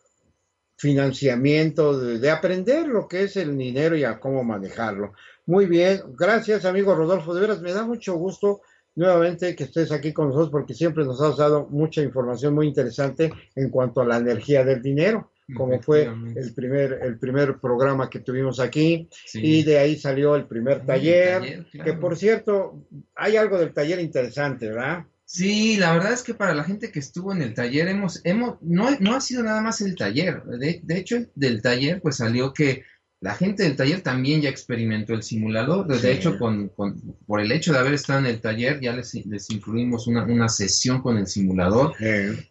financiamiento, 0.75 1.99
de, 1.99 2.17
de 2.17 2.29
aprender 2.31 2.87
lo 2.87 3.07
que 3.07 3.23
es 3.23 3.37
el 3.37 3.55
dinero 3.55 3.95
y 3.95 4.03
a 4.03 4.19
cómo 4.19 4.43
manejarlo. 4.43 5.13
Muy 5.45 5.67
bien, 5.67 6.01
gracias 6.17 6.65
amigo 6.65 6.95
Rodolfo, 6.95 7.35
de 7.35 7.41
veras 7.41 7.61
me 7.61 7.73
da 7.73 7.85
mucho 7.85 8.15
gusto 8.15 8.61
nuevamente 8.95 9.55
que 9.55 9.65
estés 9.65 9.91
aquí 9.91 10.13
con 10.13 10.27
nosotros 10.29 10.49
porque 10.51 10.73
siempre 10.73 11.05
nos 11.05 11.21
has 11.21 11.37
dado 11.37 11.67
mucha 11.69 12.01
información 12.01 12.53
muy 12.55 12.67
interesante 12.67 13.31
en 13.55 13.69
cuanto 13.69 14.01
a 14.01 14.05
la 14.05 14.17
energía 14.17 14.63
del 14.63 14.81
dinero, 14.81 15.31
como 15.55 15.79
fue 15.81 16.09
el 16.35 16.53
primer, 16.55 16.99
el 17.03 17.19
primer 17.19 17.59
programa 17.59 18.09
que 18.09 18.19
tuvimos 18.19 18.59
aquí 18.59 19.07
Sí. 19.25 19.39
y 19.43 19.63
de 19.63 19.77
ahí 19.77 19.95
salió 19.97 20.35
el 20.35 20.45
primer 20.47 20.85
taller, 20.85 21.39
taller, 21.41 21.65
claro. 21.71 21.91
que 21.91 21.97
por 21.97 22.17
cierto, 22.17 22.83
hay 23.15 23.35
algo 23.37 23.57
del 23.59 23.73
taller 23.73 23.99
interesante, 23.99 24.69
¿verdad? 24.69 25.05
Sí, 25.27 25.77
la 25.77 25.91
verdad 25.93 26.13
es 26.13 26.21
que 26.21 26.35
para 26.35 26.53
la 26.53 26.63
gente 26.63 26.91
que 26.91 26.99
estuvo 26.99 27.33
en 27.33 27.41
el 27.41 27.55
taller, 27.55 27.87
hemos, 27.87 28.21
hemos, 28.23 28.57
no, 28.61 28.89
no 28.99 29.15
ha 29.15 29.21
sido 29.21 29.41
nada 29.41 29.59
más 29.61 29.81
el 29.81 29.95
taller. 29.95 30.43
De, 30.43 30.81
de 30.83 30.97
hecho, 30.97 31.17
del 31.33 31.63
taller, 31.63 31.99
pues 31.99 32.17
salió 32.17 32.53
que 32.53 32.83
la 33.25 33.33
gente 33.35 33.63
del 33.63 33.75
taller 33.75 34.01
también 34.01 34.41
ya 34.41 34.49
experimentó 34.49 35.13
el 35.13 35.23
simulador. 35.23 35.87
De 35.87 35.97
Sí. 35.99 36.07
hecho, 36.07 36.37
con, 36.37 36.69
con- 36.69 36.95
por 37.25 37.41
el 37.41 37.51
hecho 37.51 37.73
de 37.73 37.79
haber 37.79 37.93
estado 37.95 38.19
en 38.19 38.27
el 38.27 38.39
taller, 38.39 38.79
ya 38.79 38.93
les, 38.93 39.13
les 39.25 39.49
incluimos 39.49 40.05
una, 40.07 40.23
una 40.25 40.47
sesión 40.47 41.01
con 41.01 41.17
el 41.17 41.25
simulador. 41.27 41.93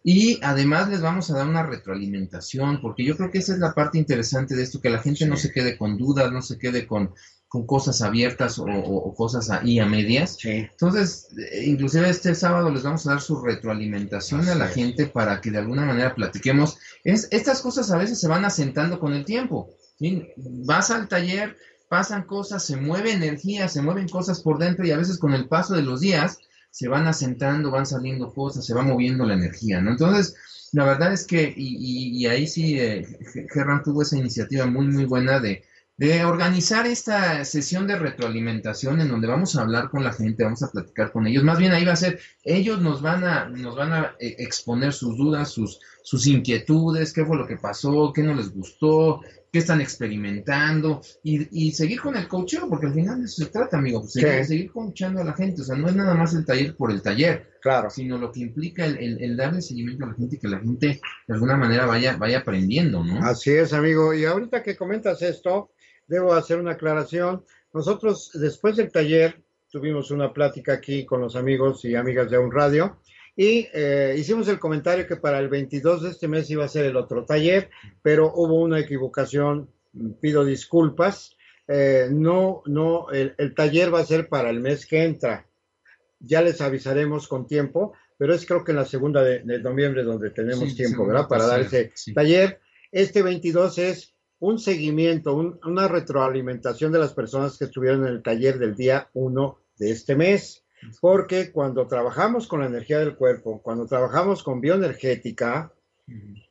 Y 0.03 0.37
además 0.43 0.89
les 0.89 1.01
vamos 1.01 1.29
a 1.31 1.37
dar 1.37 1.47
una 1.47 1.63
retroalimentación, 1.65 2.81
porque 2.81 3.03
yo 3.05 3.15
creo 3.17 3.31
que 3.31 3.39
esa 3.39 3.53
es 3.53 3.59
la 3.59 3.73
parte 3.73 3.97
interesante 3.97 4.55
de 4.55 4.63
esto, 4.63 4.81
que 4.81 4.89
la 4.89 5.01
gente 5.01 5.25
no 5.25 5.37
se 5.37 5.51
quede 5.51 5.77
con 5.77 5.97
dudas, 5.97 6.31
no 6.31 6.41
se 6.41 6.57
quede 6.57 6.85
con, 6.85 7.11
con 7.47 7.65
cosas 7.65 8.01
abiertas 8.01 8.59
o, 8.59 8.65
o- 8.65 9.13
cosas 9.15 9.49
ahí 9.49 9.79
a 9.79 9.85
medias. 9.85 10.37
Entonces, 10.71 11.29
eh, 11.53 11.63
inclusive 11.67 12.09
este 12.09 12.35
sábado 12.35 12.69
les 12.69 12.83
vamos 12.83 13.05
a 13.07 13.11
dar 13.11 13.21
su 13.21 13.41
retroalimentación 13.41 14.47
a 14.49 14.55
la 14.55 14.67
gente 14.67 15.05
para 15.07 15.39
que 15.41 15.51
de 15.51 15.59
alguna 15.59 15.85
manera 15.85 16.13
platiquemos. 16.15 16.77
Es, 17.03 17.27
estas 17.31 17.61
cosas 17.61 17.91
a 17.91 17.97
veces 17.97 18.19
se 18.19 18.27
van 18.27 18.43
asentando 18.45 18.99
con 18.99 19.13
el 19.13 19.23
tiempo. 19.23 19.69
¿Sí? 19.97 20.27
Vas 20.37 20.91
al 20.91 21.07
taller, 21.07 21.57
pasan 21.89 22.23
cosas, 22.23 22.65
se 22.65 22.77
mueve 22.77 23.11
energía, 23.11 23.67
se 23.67 23.81
mueven 23.81 24.07
cosas 24.09 24.41
por 24.41 24.57
dentro 24.57 24.85
y 24.85 24.91
a 24.91 24.97
veces 24.97 25.17
con 25.17 25.33
el 25.33 25.47
paso 25.47 25.75
de 25.75 25.81
los 25.83 26.01
días 26.01 26.39
se 26.71 26.87
van 26.87 27.07
asentando, 27.07 27.71
van 27.71 27.85
saliendo 27.85 28.33
cosas, 28.33 28.65
se 28.65 28.73
va 28.73 28.81
moviendo 28.83 29.25
la 29.25 29.35
energía, 29.35 29.81
¿no? 29.81 29.91
Entonces, 29.91 30.35
la 30.73 30.83
verdad 30.83 31.13
es 31.13 31.25
que, 31.25 31.53
y, 31.55 31.77
y- 31.77 32.17
y 32.23 32.25
ahí 32.27 32.47
sí, 32.47 32.77
eh, 32.79 33.05
tuvo 33.83 34.01
esa 34.01 34.17
iniciativa 34.17 34.65
muy, 34.65 34.87
muy 34.87 35.05
buena 35.05 35.39
de, 35.39 35.63
de 35.97 36.25
organizar 36.25 36.85
esta 36.85 37.45
sesión 37.45 37.87
de 37.87 37.97
retroalimentación 37.97 38.99
en 38.99 39.07
donde 39.07 39.27
vamos 39.27 39.55
a 39.55 39.61
hablar 39.61 39.89
con 39.89 40.03
la 40.03 40.11
gente, 40.11 40.43
vamos 40.43 40.61
a 40.63 40.71
platicar 40.71 41.11
con 41.11 41.25
ellos. 41.27 41.43
Más 41.43 41.57
bien 41.57 41.71
ahí 41.71 41.85
va 41.85 41.93
a 41.93 41.97
ser, 41.97 42.19
ellos 42.43 42.81
nos 42.81 43.01
van 43.01 43.23
a, 43.23 43.45
nos 43.49 43.75
van 43.75 43.93
a 43.93 44.15
eh, 44.19 44.35
exponer 44.39 44.91
sus 44.91 45.17
dudas, 45.17 45.49
sus, 45.51 45.79
sus 46.03 46.27
inquietudes, 46.27 47.13
qué 47.13 47.25
fue 47.25 47.37
lo 47.37 47.47
que 47.47 47.57
pasó, 47.57 48.11
qué 48.13 48.23
no 48.23 48.33
les 48.33 48.51
gustó, 48.53 49.21
qué 49.55 49.59
están 49.59 49.79
experimentando 49.79 51.01
y, 51.23 51.67
y 51.67 51.71
seguir 51.71 52.01
con 52.01 52.17
el 52.17 52.27
coacheo, 52.27 52.67
porque 52.69 52.87
al 52.87 52.93
final 52.93 53.19
de 53.19 53.25
eso 53.25 53.45
se 53.45 53.49
trata, 53.49 53.77
amigo, 53.77 54.01
pues, 54.01 54.11
seguir, 54.11 54.43
seguir 54.43 54.69
coachando 54.69 55.21
a 55.21 55.23
la 55.23 55.31
gente. 55.33 55.61
O 55.61 55.63
sea, 55.63 55.77
no 55.77 55.87
es 55.87 55.95
nada 55.95 56.13
más 56.13 56.33
el 56.33 56.45
taller 56.45 56.75
por 56.75 56.91
el 56.91 57.01
taller, 57.01 57.53
Claro. 57.61 57.89
sino 57.89 58.17
lo 58.17 58.33
que 58.33 58.41
implica 58.41 58.85
el, 58.85 58.97
el- 58.97 59.21
el 59.23 59.37
darle 59.37 59.61
seguimiento 59.61 60.03
a 60.03 60.09
la 60.09 60.13
gente 60.15 60.35
y 60.35 60.39
que 60.39 60.49
la 60.49 60.59
gente 60.59 60.99
de 61.27 61.33
alguna 61.33 61.55
manera 61.55 61.85
vaya, 61.85 62.17
vaya 62.17 62.39
aprendiendo, 62.39 63.01
¿no? 63.01 63.25
Así 63.25 63.51
es, 63.51 63.71
amigo. 63.71 64.13
Y 64.13 64.25
ahorita 64.25 64.61
que 64.61 64.75
comentas 64.75 65.21
esto, 65.21 65.71
debo 66.05 66.33
hacer 66.33 66.59
una 66.59 66.71
aclaración. 66.73 67.45
Nosotros, 67.73 68.31
después 68.33 68.75
del 68.75 68.91
taller, 68.91 69.41
tuvimos 69.71 70.11
una 70.11 70.33
plática 70.33 70.73
aquí 70.73 71.05
con 71.05 71.21
los 71.21 71.37
amigos 71.37 71.85
y 71.85 71.95
amigas 71.95 72.29
de 72.29 72.37
un 72.39 72.51
radio 72.51 72.99
y 73.35 73.67
eh, 73.73 74.15
hicimos 74.17 74.47
el 74.47 74.59
comentario 74.59 75.07
que 75.07 75.17
para 75.17 75.39
el 75.39 75.49
22 75.49 76.03
de 76.03 76.09
este 76.09 76.27
mes 76.27 76.49
iba 76.49 76.63
a 76.65 76.69
ser 76.69 76.85
el 76.85 76.95
otro 76.95 77.25
taller, 77.25 77.69
pero 78.01 78.31
hubo 78.33 78.61
una 78.61 78.79
equivocación. 78.79 79.69
Pido 80.19 80.43
disculpas. 80.43 81.35
Eh, 81.67 82.09
no, 82.11 82.61
no, 82.65 83.09
el, 83.11 83.33
el 83.37 83.55
taller 83.55 83.93
va 83.93 84.01
a 84.01 84.05
ser 84.05 84.27
para 84.27 84.49
el 84.49 84.59
mes 84.59 84.85
que 84.85 85.03
entra. 85.03 85.47
Ya 86.19 86.41
les 86.41 86.59
avisaremos 86.61 87.27
con 87.29 87.47
tiempo, 87.47 87.93
pero 88.17 88.33
es 88.33 88.45
creo 88.45 88.63
que 88.63 88.71
en 88.71 88.77
la 88.77 88.85
segunda 88.85 89.23
de, 89.23 89.39
de 89.39 89.59
noviembre 89.59 90.03
donde 90.03 90.31
tenemos 90.31 90.69
Sí, 90.69 90.75
tiempo, 90.75 91.05
¿verdad? 91.07 91.27
Para 91.29 91.45
dar 91.47 91.61
ese 91.61 91.91
sí. 91.95 92.13
taller. 92.13 92.59
Este 92.91 93.21
22 93.23 93.77
es 93.79 94.13
un 94.39 94.59
seguimiento, 94.59 95.33
un- 95.35 95.59
una 95.65 95.87
retroalimentación 95.87 96.91
de 96.91 96.99
las 96.99 97.13
personas 97.13 97.57
que 97.57 97.65
estuvieron 97.65 98.05
en 98.05 98.13
el 98.13 98.21
taller 98.23 98.59
del 98.59 98.75
día 98.75 99.09
1 99.13 99.59
de 99.77 99.91
este 99.91 100.15
mes. 100.15 100.64
Porque 101.01 101.51
cuando 101.51 101.87
trabajamos 101.87 102.47
con 102.47 102.61
la 102.61 102.67
energía 102.67 102.99
del 102.99 103.15
cuerpo, 103.15 103.61
cuando 103.61 103.85
trabajamos 103.85 104.43
con 104.43 104.61
bioenergética, 104.61 105.71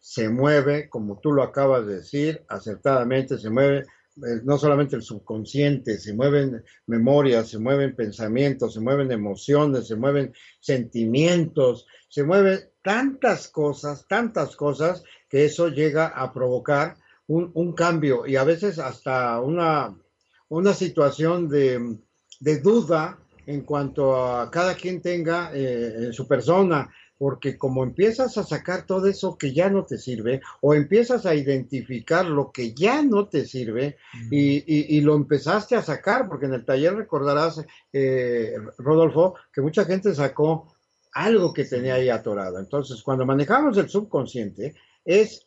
se 0.00 0.28
mueve, 0.28 0.88
como 0.88 1.18
tú 1.20 1.32
lo 1.32 1.42
acabas 1.42 1.86
de 1.86 1.96
decir, 1.96 2.44
acertadamente, 2.48 3.38
se 3.38 3.50
mueve 3.50 3.84
eh, 4.16 4.40
no 4.44 4.58
solamente 4.58 4.94
el 4.94 5.02
subconsciente, 5.02 5.98
se 5.98 6.14
mueven 6.14 6.62
memorias, 6.86 7.48
se 7.48 7.58
mueven 7.58 7.96
pensamientos, 7.96 8.74
se 8.74 8.80
mueven 8.80 9.10
emociones, 9.10 9.88
se 9.88 9.96
mueven 9.96 10.32
sentimientos, 10.60 11.86
se 12.08 12.22
mueven 12.22 12.60
tantas 12.82 13.48
cosas, 13.48 14.06
tantas 14.06 14.54
cosas, 14.54 15.02
que 15.28 15.44
eso 15.44 15.68
llega 15.68 16.06
a 16.06 16.32
provocar 16.32 16.96
un, 17.26 17.72
cambio 17.72 18.26
y 18.26 18.36
a 18.36 18.44
veces 18.44 18.78
hasta 18.78 19.40
una, 19.40 19.96
una 20.48 20.74
situación 20.74 21.48
de, 21.48 21.98
de 22.38 22.60
duda 22.60 23.18
en 23.46 23.62
cuanto 23.62 24.16
a 24.16 24.50
cada 24.50 24.74
quien 24.74 25.00
tenga 25.00 25.50
eh, 25.54 25.94
en 26.06 26.12
su 26.12 26.26
persona, 26.26 26.90
porque 27.16 27.56
como 27.56 27.84
empiezas 27.84 28.36
a 28.38 28.42
sacar 28.44 28.86
todo 28.86 29.06
eso 29.06 29.38
que 29.38 29.52
ya 29.54 29.70
no 29.70 29.84
te 29.84 29.98
sirve, 29.98 30.40
o 30.60 30.74
empiezas 30.74 31.24
a 31.26 31.34
identificar 31.34 32.26
lo 32.26 32.50
que 32.50 32.74
ya 32.74 33.02
no 33.02 33.28
te 33.28 33.46
sirve, 33.46 33.96
y, 34.30 34.56
y- 34.66 34.96
y 34.98 35.00
lo 35.00 35.14
empezaste 35.14 35.76
a 35.76 35.82
sacar, 35.82 36.28
porque 36.28 36.46
en 36.46 36.54
el 36.54 36.64
taller 36.64 36.94
recordarás, 36.96 37.64
eh, 37.92 38.54
Rodolfo, 38.78 39.34
que 39.52 39.60
mucha 39.60 39.84
gente 39.84 40.14
sacó 40.14 40.74
algo 41.12 41.52
que 41.54 41.64
tenía 41.64 41.94
ahí 41.94 42.08
atorado. 42.10 42.58
Entonces, 42.58 43.00
cuando 43.02 43.24
manejamos 43.24 43.76
el 43.78 43.88
subconsciente, 43.88 44.74
es 45.04 45.46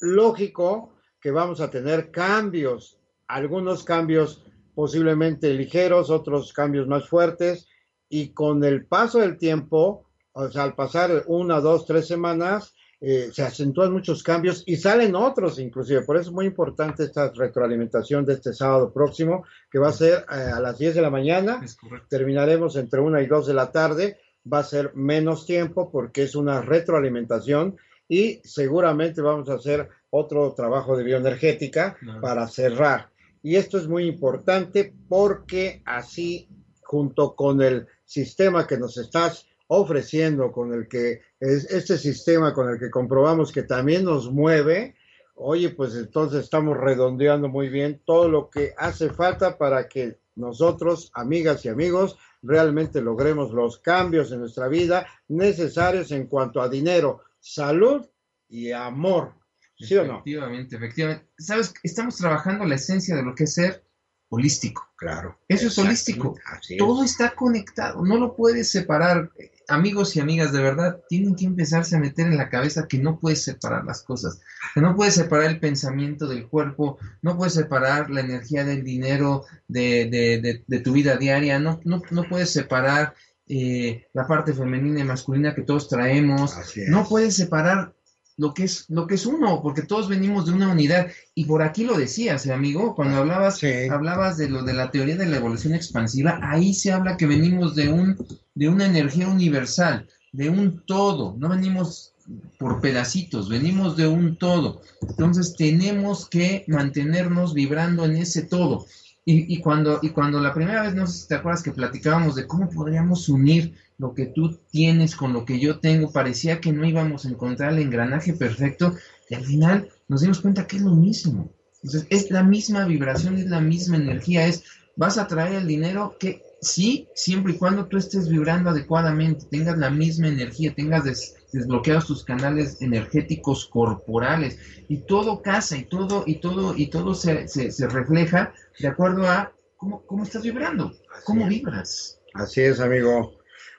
lógico 0.00 0.94
que 1.20 1.30
vamos 1.30 1.60
a 1.60 1.70
tener 1.70 2.10
cambios, 2.10 2.98
algunos 3.26 3.84
cambios 3.84 4.44
posiblemente 4.78 5.52
ligeros, 5.54 6.08
otros 6.08 6.52
cambios 6.52 6.86
más 6.86 7.08
fuertes, 7.08 7.66
y 8.08 8.28
con 8.28 8.62
el 8.62 8.86
paso 8.86 9.18
del 9.18 9.36
tiempo, 9.36 10.06
o 10.30 10.48
sea, 10.48 10.62
al 10.62 10.76
pasar 10.76 11.24
una, 11.26 11.58
dos, 11.58 11.84
tres 11.84 12.06
semanas, 12.06 12.76
eh, 13.00 13.28
se 13.32 13.42
acentúan 13.42 13.90
muchos 13.92 14.22
cambios 14.22 14.62
y 14.66 14.76
salen 14.76 15.16
otros 15.16 15.58
inclusive. 15.58 16.02
Por 16.02 16.16
eso 16.16 16.28
es 16.30 16.32
muy 16.32 16.46
importante 16.46 17.02
esta 17.02 17.32
retroalimentación 17.32 18.24
de 18.24 18.34
este 18.34 18.52
sábado 18.52 18.92
próximo, 18.92 19.44
que 19.68 19.80
va 19.80 19.88
a 19.88 19.92
ser 19.92 20.24
eh, 20.30 20.34
a 20.54 20.60
las 20.60 20.78
10 20.78 20.94
de 20.94 21.02
la 21.02 21.10
mañana. 21.10 21.60
Terminaremos 22.08 22.76
entre 22.76 23.00
una 23.00 23.20
y 23.20 23.26
dos 23.26 23.48
de 23.48 23.54
la 23.54 23.72
tarde. 23.72 24.18
Va 24.50 24.60
a 24.60 24.62
ser 24.62 24.92
menos 24.94 25.44
tiempo 25.44 25.90
porque 25.90 26.22
es 26.22 26.36
una 26.36 26.62
retroalimentación 26.62 27.76
y 28.08 28.40
seguramente 28.44 29.22
vamos 29.22 29.48
a 29.48 29.54
hacer 29.54 29.88
otro 30.10 30.54
trabajo 30.54 30.96
de 30.96 31.02
bioenergética 31.02 31.96
para 32.20 32.46
cerrar. 32.46 33.10
Y 33.42 33.56
esto 33.56 33.78
es 33.78 33.88
muy 33.88 34.04
importante 34.06 34.94
porque 35.08 35.82
así, 35.84 36.48
junto 36.82 37.34
con 37.34 37.62
el 37.62 37.86
sistema 38.04 38.66
que 38.66 38.78
nos 38.78 38.96
estás 38.98 39.46
ofreciendo, 39.68 40.50
con 40.50 40.72
el 40.72 40.88
que 40.88 41.20
es 41.38 41.70
este 41.70 41.98
sistema 41.98 42.52
con 42.52 42.70
el 42.70 42.78
que 42.78 42.90
comprobamos 42.90 43.52
que 43.52 43.62
también 43.62 44.04
nos 44.04 44.30
mueve, 44.32 44.96
oye, 45.34 45.70
pues 45.70 45.94
entonces 45.94 46.44
estamos 46.44 46.76
redondeando 46.76 47.48
muy 47.48 47.68
bien 47.68 48.02
todo 48.04 48.28
lo 48.28 48.50
que 48.50 48.72
hace 48.76 49.10
falta 49.10 49.56
para 49.56 49.88
que 49.88 50.18
nosotros, 50.34 51.10
amigas 51.14 51.64
y 51.64 51.68
amigos, 51.68 52.16
realmente 52.42 53.02
logremos 53.02 53.52
los 53.52 53.78
cambios 53.78 54.32
en 54.32 54.40
nuestra 54.40 54.68
vida 54.68 55.06
necesarios 55.28 56.12
en 56.12 56.26
cuanto 56.26 56.60
a 56.60 56.68
dinero, 56.68 57.20
salud 57.40 58.06
y 58.48 58.72
amor. 58.72 59.37
¿Sí 59.78 59.96
o 59.96 60.04
no? 60.04 60.14
Efectivamente, 60.14 60.76
efectivamente. 60.76 61.26
Sabes, 61.38 61.72
estamos 61.82 62.16
trabajando 62.16 62.64
la 62.64 62.74
esencia 62.74 63.14
de 63.14 63.22
lo 63.22 63.34
que 63.34 63.44
es 63.44 63.54
ser 63.54 63.84
holístico. 64.28 64.88
Claro. 64.96 65.38
Eso 65.48 65.68
es 65.68 65.78
holístico. 65.78 66.36
Todo 66.76 67.04
está 67.04 67.34
conectado, 67.34 68.04
no 68.04 68.18
lo 68.18 68.34
puedes 68.34 68.70
separar. 68.70 69.30
Amigos 69.68 70.16
y 70.16 70.20
amigas, 70.20 70.52
de 70.52 70.62
verdad, 70.62 71.00
tienen 71.08 71.36
que 71.36 71.44
empezarse 71.44 71.94
a 71.94 72.00
meter 72.00 72.26
en 72.26 72.38
la 72.38 72.48
cabeza 72.48 72.88
que 72.88 72.98
no 72.98 73.20
puedes 73.20 73.42
separar 73.42 73.84
las 73.84 74.02
cosas, 74.02 74.40
que 74.74 74.80
no 74.80 74.96
puedes 74.96 75.14
separar 75.14 75.50
el 75.50 75.60
pensamiento 75.60 76.26
del 76.26 76.48
cuerpo, 76.48 76.98
no 77.20 77.36
puedes 77.36 77.52
separar 77.52 78.08
la 78.08 78.22
energía 78.22 78.64
del 78.64 78.82
dinero 78.82 79.44
de, 79.68 80.64
de, 80.66 80.80
tu 80.80 80.92
vida 80.92 81.16
diaria, 81.16 81.58
no, 81.58 81.80
no, 81.84 82.00
no 82.10 82.24
puedes 82.24 82.50
separar 82.50 83.14
eh, 83.46 84.06
la 84.14 84.26
parte 84.26 84.54
femenina 84.54 85.00
y 85.00 85.04
masculina 85.04 85.54
que 85.54 85.62
todos 85.62 85.86
traemos, 85.88 86.56
no 86.88 87.06
puedes 87.06 87.36
separar 87.36 87.94
lo 88.38 88.54
que 88.54 88.64
es 88.64 88.86
lo 88.88 89.06
que 89.06 89.16
es 89.16 89.26
uno, 89.26 89.60
porque 89.62 89.82
todos 89.82 90.08
venimos 90.08 90.46
de 90.46 90.52
una 90.52 90.70
unidad 90.72 91.08
y 91.34 91.44
por 91.44 91.62
aquí 91.62 91.84
lo 91.84 91.98
decías, 91.98 92.46
¿eh, 92.46 92.52
amigo, 92.52 92.94
cuando 92.94 93.18
hablabas 93.18 93.60
hablabas 93.90 94.38
de 94.38 94.48
lo 94.48 94.62
de 94.62 94.72
la 94.72 94.90
teoría 94.90 95.16
de 95.16 95.26
la 95.26 95.36
evolución 95.36 95.74
expansiva, 95.74 96.40
ahí 96.42 96.72
se 96.72 96.92
habla 96.92 97.16
que 97.16 97.26
venimos 97.26 97.74
de 97.74 97.88
un 97.92 98.16
de 98.54 98.68
una 98.68 98.86
energía 98.86 99.28
universal, 99.28 100.06
de 100.32 100.48
un 100.48 100.82
todo, 100.86 101.36
no 101.38 101.48
venimos 101.48 102.14
por 102.58 102.80
pedacitos, 102.80 103.48
venimos 103.48 103.96
de 103.96 104.06
un 104.06 104.36
todo. 104.36 104.82
Entonces 105.02 105.54
tenemos 105.56 106.28
que 106.28 106.64
mantenernos 106.68 107.54
vibrando 107.54 108.04
en 108.04 108.16
ese 108.16 108.42
todo. 108.42 108.86
Y, 109.24 109.52
y, 109.52 109.60
cuando, 109.60 109.98
y 110.02 110.10
cuando 110.10 110.40
la 110.40 110.54
primera 110.54 110.82
vez, 110.82 110.94
no 110.94 111.06
sé 111.06 111.22
si 111.22 111.28
te 111.28 111.34
acuerdas 111.34 111.62
que 111.62 111.72
platicábamos 111.72 112.34
de 112.34 112.46
cómo 112.46 112.68
podríamos 112.70 113.28
unir 113.28 113.74
lo 113.98 114.14
que 114.14 114.26
tú 114.26 114.58
tienes 114.70 115.16
con 115.16 115.32
lo 115.32 115.44
que 115.44 115.58
yo 115.58 115.80
tengo, 115.80 116.12
parecía 116.12 116.60
que 116.60 116.72
no 116.72 116.86
íbamos 116.86 117.26
a 117.26 117.28
encontrar 117.28 117.72
el 117.72 117.80
engranaje 117.80 118.32
perfecto 118.32 118.94
y 119.28 119.34
al 119.34 119.44
final 119.44 119.88
nos 120.06 120.22
dimos 120.22 120.40
cuenta 120.40 120.66
que 120.66 120.76
es 120.76 120.82
lo 120.82 120.94
mismo. 120.94 121.50
Entonces, 121.82 122.06
es 122.10 122.30
la 122.30 122.42
misma 122.42 122.86
vibración, 122.86 123.36
es 123.36 123.46
la 123.46 123.60
misma 123.60 123.96
energía, 123.96 124.46
es, 124.46 124.64
vas 124.96 125.18
a 125.18 125.26
traer 125.26 125.54
el 125.54 125.66
dinero 125.66 126.16
que 126.18 126.42
sí, 126.60 127.08
siempre 127.14 127.52
y 127.52 127.56
cuando 127.56 127.86
tú 127.86 127.96
estés 127.96 128.28
vibrando 128.28 128.70
adecuadamente, 128.70 129.46
tengas 129.50 129.78
la 129.78 129.90
misma 129.90 130.28
energía, 130.28 130.74
tengas 130.74 131.04
desbloqueados 131.52 132.06
tus 132.06 132.24
canales 132.24 132.82
energéticos 132.82 133.66
corporales 133.66 134.58
y 134.88 134.98
todo 134.98 135.42
casa 135.42 135.76
y 135.76 135.84
todo 135.84 136.24
y 136.26 136.40
todo 136.40 136.76
y 136.76 136.88
todo 136.88 137.14
se, 137.14 137.46
se, 137.48 137.88
refleja 137.88 138.52
de 138.78 138.88
acuerdo 138.88 139.28
a 139.28 139.52
cómo, 139.76 140.02
cómo 140.06 140.24
estás 140.24 140.42
vibrando, 140.42 140.92
cómo 141.24 141.46
vibras. 141.46 142.20
Así 142.34 142.60
es, 142.60 142.80
amigo. 142.80 143.37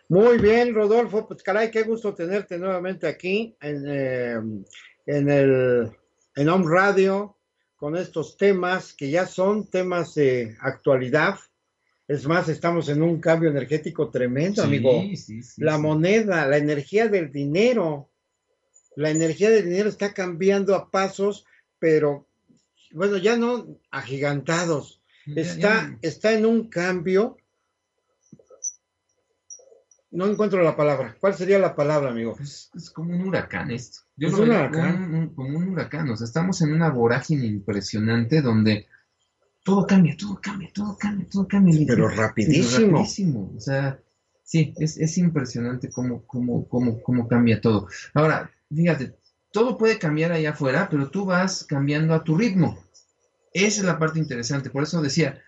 Muy 0.10 0.40
bien, 0.40 0.74
Rodolfo, 0.74 1.28
pues 1.28 1.44
caray, 1.44 1.70
qué 1.70 1.84
gusto 1.84 2.16
tenerte 2.16 2.58
nuevamente 2.58 3.08
aquí 3.08 3.56
en, 3.62 3.84
eh, 3.88 4.34
en 5.06 5.30
el 5.30 5.92
en 6.36 6.50
Home 6.50 6.66
Radio 6.68 7.38
con 7.76 7.96
estos 7.96 8.36
temas 8.36 8.94
que 8.94 9.12
ya 9.12 9.28
son 9.28 9.70
temas 9.70 10.16
de 10.16 10.58
actualidad. 10.62 11.36
Es 12.08 12.26
más, 12.26 12.50
estamos 12.50 12.90
en 12.90 13.04
un 13.04 13.22
cambio 13.22 13.52
energético 13.52 14.10
tremendo, 14.10 14.64
amigo. 14.64 15.04
la 15.58 15.78
moneda, 15.78 16.48
la 16.48 16.58
energía 16.58 17.08
del 17.08 17.32
dinero, 17.32 18.10
la 18.96 19.12
energía 19.12 19.52
del 19.52 19.66
dinero 19.66 19.90
está 19.90 20.14
cambiando 20.14 20.74
a 20.76 20.90
pasos, 20.90 21.46
pero 21.78 22.28
bueno, 22.92 23.18
ya 23.18 23.38
no 23.38 23.80
agigantados. 23.92 25.04
Está, 25.36 26.00
está 26.02 26.34
en 26.34 26.48
un 26.48 26.68
cambio 26.68 27.38
no 30.12 30.28
encuentro 30.28 30.64
la 30.64 30.76
palabra. 30.76 31.16
¿Cuál 31.20 31.36
sería 31.36 31.60
la 31.60 31.76
palabra, 31.76 32.10
amigo? 32.10 32.36
Es, 32.40 32.72
como 32.94 33.14
un 33.14 33.28
huracán 33.28 33.72
esto. 33.72 34.00
Yo 34.16 34.30
lo 34.30 34.46
veo 34.46 34.72
como 35.36 35.58
un 35.58 35.70
huracán. 35.70 36.10
O 36.10 36.18
sea, 36.18 36.26
estamos 36.26 36.62
en 36.62 36.74
una 36.74 36.90
vorágine 36.90 37.46
impresionante 37.46 38.42
donde 38.42 38.88
todo 39.64 39.86
cambia, 39.86 40.16
todo 40.18 40.40
cambia, 40.42 40.70
todo 40.74 40.98
cambia, 40.98 41.28
todo 41.30 41.48
cambia. 41.48 41.86
Pero 41.88 42.10
rapidísimo. 42.10 42.98
rapidísimo. 42.98 43.54
O 43.56 43.60
sea, 43.60 44.00
sí, 44.44 44.74
es, 44.78 44.98
es 44.98 45.18
impresionante 45.18 45.90
cómo, 45.90 46.26
cómo, 46.26 46.68
cómo, 46.68 47.02
cómo 47.02 47.28
cambia 47.28 47.62
todo. 47.62 47.88
Ahora, 48.14 48.50
fíjate, 48.74 49.16
todo 49.52 49.78
puede 49.78 50.00
cambiar 50.00 50.32
allá 50.32 50.52
afuera, 50.52 50.88
pero 50.90 51.10
tú 51.10 51.26
vas 51.26 51.64
cambiando 51.64 52.14
a 52.14 52.24
tu 52.24 52.36
ritmo. 52.36 52.84
Esa 53.54 53.82
es 53.82 53.86
la 53.86 54.00
parte 54.00 54.20
interesante. 54.20 54.70
Por 54.70 54.84
eso 54.84 55.02
decía, 55.02 55.42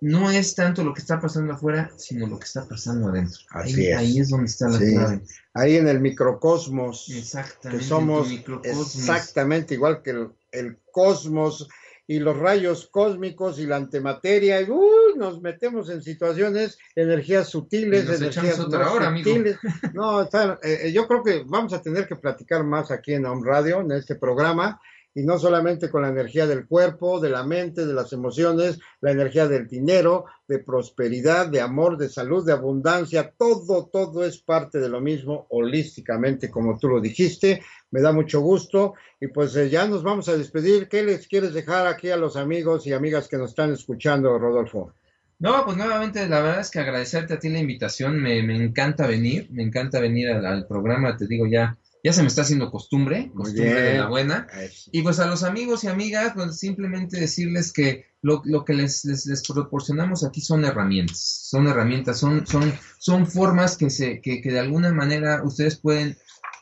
no 0.00 0.30
es 0.30 0.54
tanto 0.54 0.84
lo 0.84 0.94
que 0.94 1.00
está 1.00 1.20
pasando 1.20 1.52
afuera, 1.52 1.90
sino 1.96 2.26
lo 2.26 2.38
que 2.38 2.44
está 2.44 2.66
pasando 2.66 3.08
adentro. 3.08 3.40
Así 3.50 3.80
ahí, 3.80 3.86
es. 3.86 3.96
ahí 3.96 4.18
es 4.20 4.28
donde 4.30 4.46
está 4.46 4.68
la 4.68 4.78
clave. 4.78 5.20
Ahí 5.54 5.76
en 5.76 5.88
el 5.88 6.00
microcosmos. 6.00 7.08
Exactamente. 7.08 7.82
Que 7.82 7.88
somos 7.88 8.30
exactamente 8.62 9.74
igual 9.74 10.02
que 10.02 10.28
el, 10.52 10.78
cosmos 10.92 11.68
y 12.06 12.20
los 12.20 12.36
rayos 12.38 12.88
cósmicos 12.90 13.58
y 13.58 13.66
la 13.66 13.76
antimateria. 13.76 14.60
Y, 14.60 14.68
nos 15.16 15.42
metemos 15.42 15.90
en 15.90 16.00
situaciones, 16.00 16.78
energías 16.94 17.48
sutiles, 17.48 18.08
energías 18.08 18.60
otra 18.60 18.92
hora, 18.92 19.16
sutiles. 19.16 19.58
No, 19.94 20.22
está, 20.22 20.60
eh, 20.62 20.92
yo 20.94 21.08
creo 21.08 21.24
que 21.24 21.42
vamos 21.44 21.72
a 21.72 21.82
tener 21.82 22.06
que 22.06 22.14
platicar 22.14 22.62
más 22.62 22.92
aquí 22.92 23.14
en 23.14 23.26
Home 23.26 23.44
Radio, 23.44 23.80
en 23.80 23.90
este 23.90 24.14
programa 24.14 24.80
y 25.18 25.24
no 25.24 25.36
solamente 25.36 25.90
con 25.90 26.02
la 26.02 26.10
energía 26.10 26.46
del 26.46 26.68
cuerpo, 26.68 27.18
de 27.18 27.28
la 27.28 27.42
mente, 27.42 27.84
de 27.84 27.92
las 27.92 28.12
emociones, 28.12 28.78
la 29.00 29.10
energía 29.10 29.48
del 29.48 29.66
dinero, 29.66 30.26
de 30.46 30.60
prosperidad, 30.60 31.48
de 31.48 31.60
amor, 31.60 31.96
de 31.96 32.08
salud, 32.08 32.46
de 32.46 32.52
abundancia, 32.52 33.34
todo, 33.36 33.86
todo 33.86 34.24
es 34.24 34.38
parte 34.38 34.78
de 34.78 34.88
lo 34.88 35.00
mismo 35.00 35.48
holísticamente, 35.50 36.48
como 36.50 36.78
tú 36.78 36.88
lo 36.88 37.00
dijiste. 37.00 37.60
Me 37.90 38.00
da 38.00 38.12
mucho 38.12 38.40
gusto 38.40 38.94
y 39.20 39.26
pues 39.26 39.56
eh, 39.56 39.68
ya 39.68 39.88
nos 39.88 40.04
vamos 40.04 40.28
a 40.28 40.36
despedir. 40.36 40.88
¿Qué 40.88 41.02
les 41.02 41.26
quieres 41.26 41.52
dejar 41.52 41.88
aquí 41.88 42.10
a 42.10 42.16
los 42.16 42.36
amigos 42.36 42.86
y 42.86 42.92
amigas 42.92 43.26
que 43.26 43.38
nos 43.38 43.50
están 43.50 43.72
escuchando, 43.72 44.38
Rodolfo? 44.38 44.94
No, 45.40 45.64
pues 45.64 45.76
nuevamente 45.76 46.28
la 46.28 46.40
verdad 46.40 46.60
es 46.60 46.70
que 46.70 46.78
agradecerte 46.78 47.34
a 47.34 47.38
ti 47.40 47.48
la 47.48 47.58
invitación, 47.58 48.20
me, 48.22 48.38
encanta 48.38 49.08
venir, 49.08 49.48
me 49.50 49.64
encanta 49.64 49.98
venir 49.98 50.30
al 50.30 50.66
programa, 50.68 51.16
te 51.16 51.26
digo 51.26 51.48
ya, 51.48 51.76
ya 52.08 52.14
se 52.14 52.22
me 52.22 52.28
está 52.28 52.40
haciendo 52.40 52.70
costumbre, 52.70 53.30
costumbre 53.34 53.82
de 53.82 53.98
la 53.98 54.08
buena. 54.08 54.46
Y 54.90 55.02
pues 55.02 55.18
a 55.18 55.26
los 55.26 55.42
amigos 55.42 55.84
y 55.84 55.88
amigas, 55.88 56.32
pues 56.34 56.58
simplemente 56.58 57.20
decirles 57.20 57.70
que 57.70 58.06
lo, 58.22 58.42
que 58.64 58.72
les, 58.72 59.04
les, 59.04 59.42
proporcionamos 59.46 60.24
aquí 60.24 60.40
son 60.40 60.64
herramientas, 60.64 61.18
son 61.50 61.66
herramientas, 61.66 62.18
son, 62.18 62.46
son, 62.46 62.72
son 62.98 63.26
formas 63.26 63.76
que, 63.76 63.90
se, 63.90 64.22
que, 64.22 64.40
que 64.40 64.50
de 64.50 64.58
alguna 64.58 64.90
manera 64.90 65.42
ustedes 65.44 65.76
pueden 65.76 66.16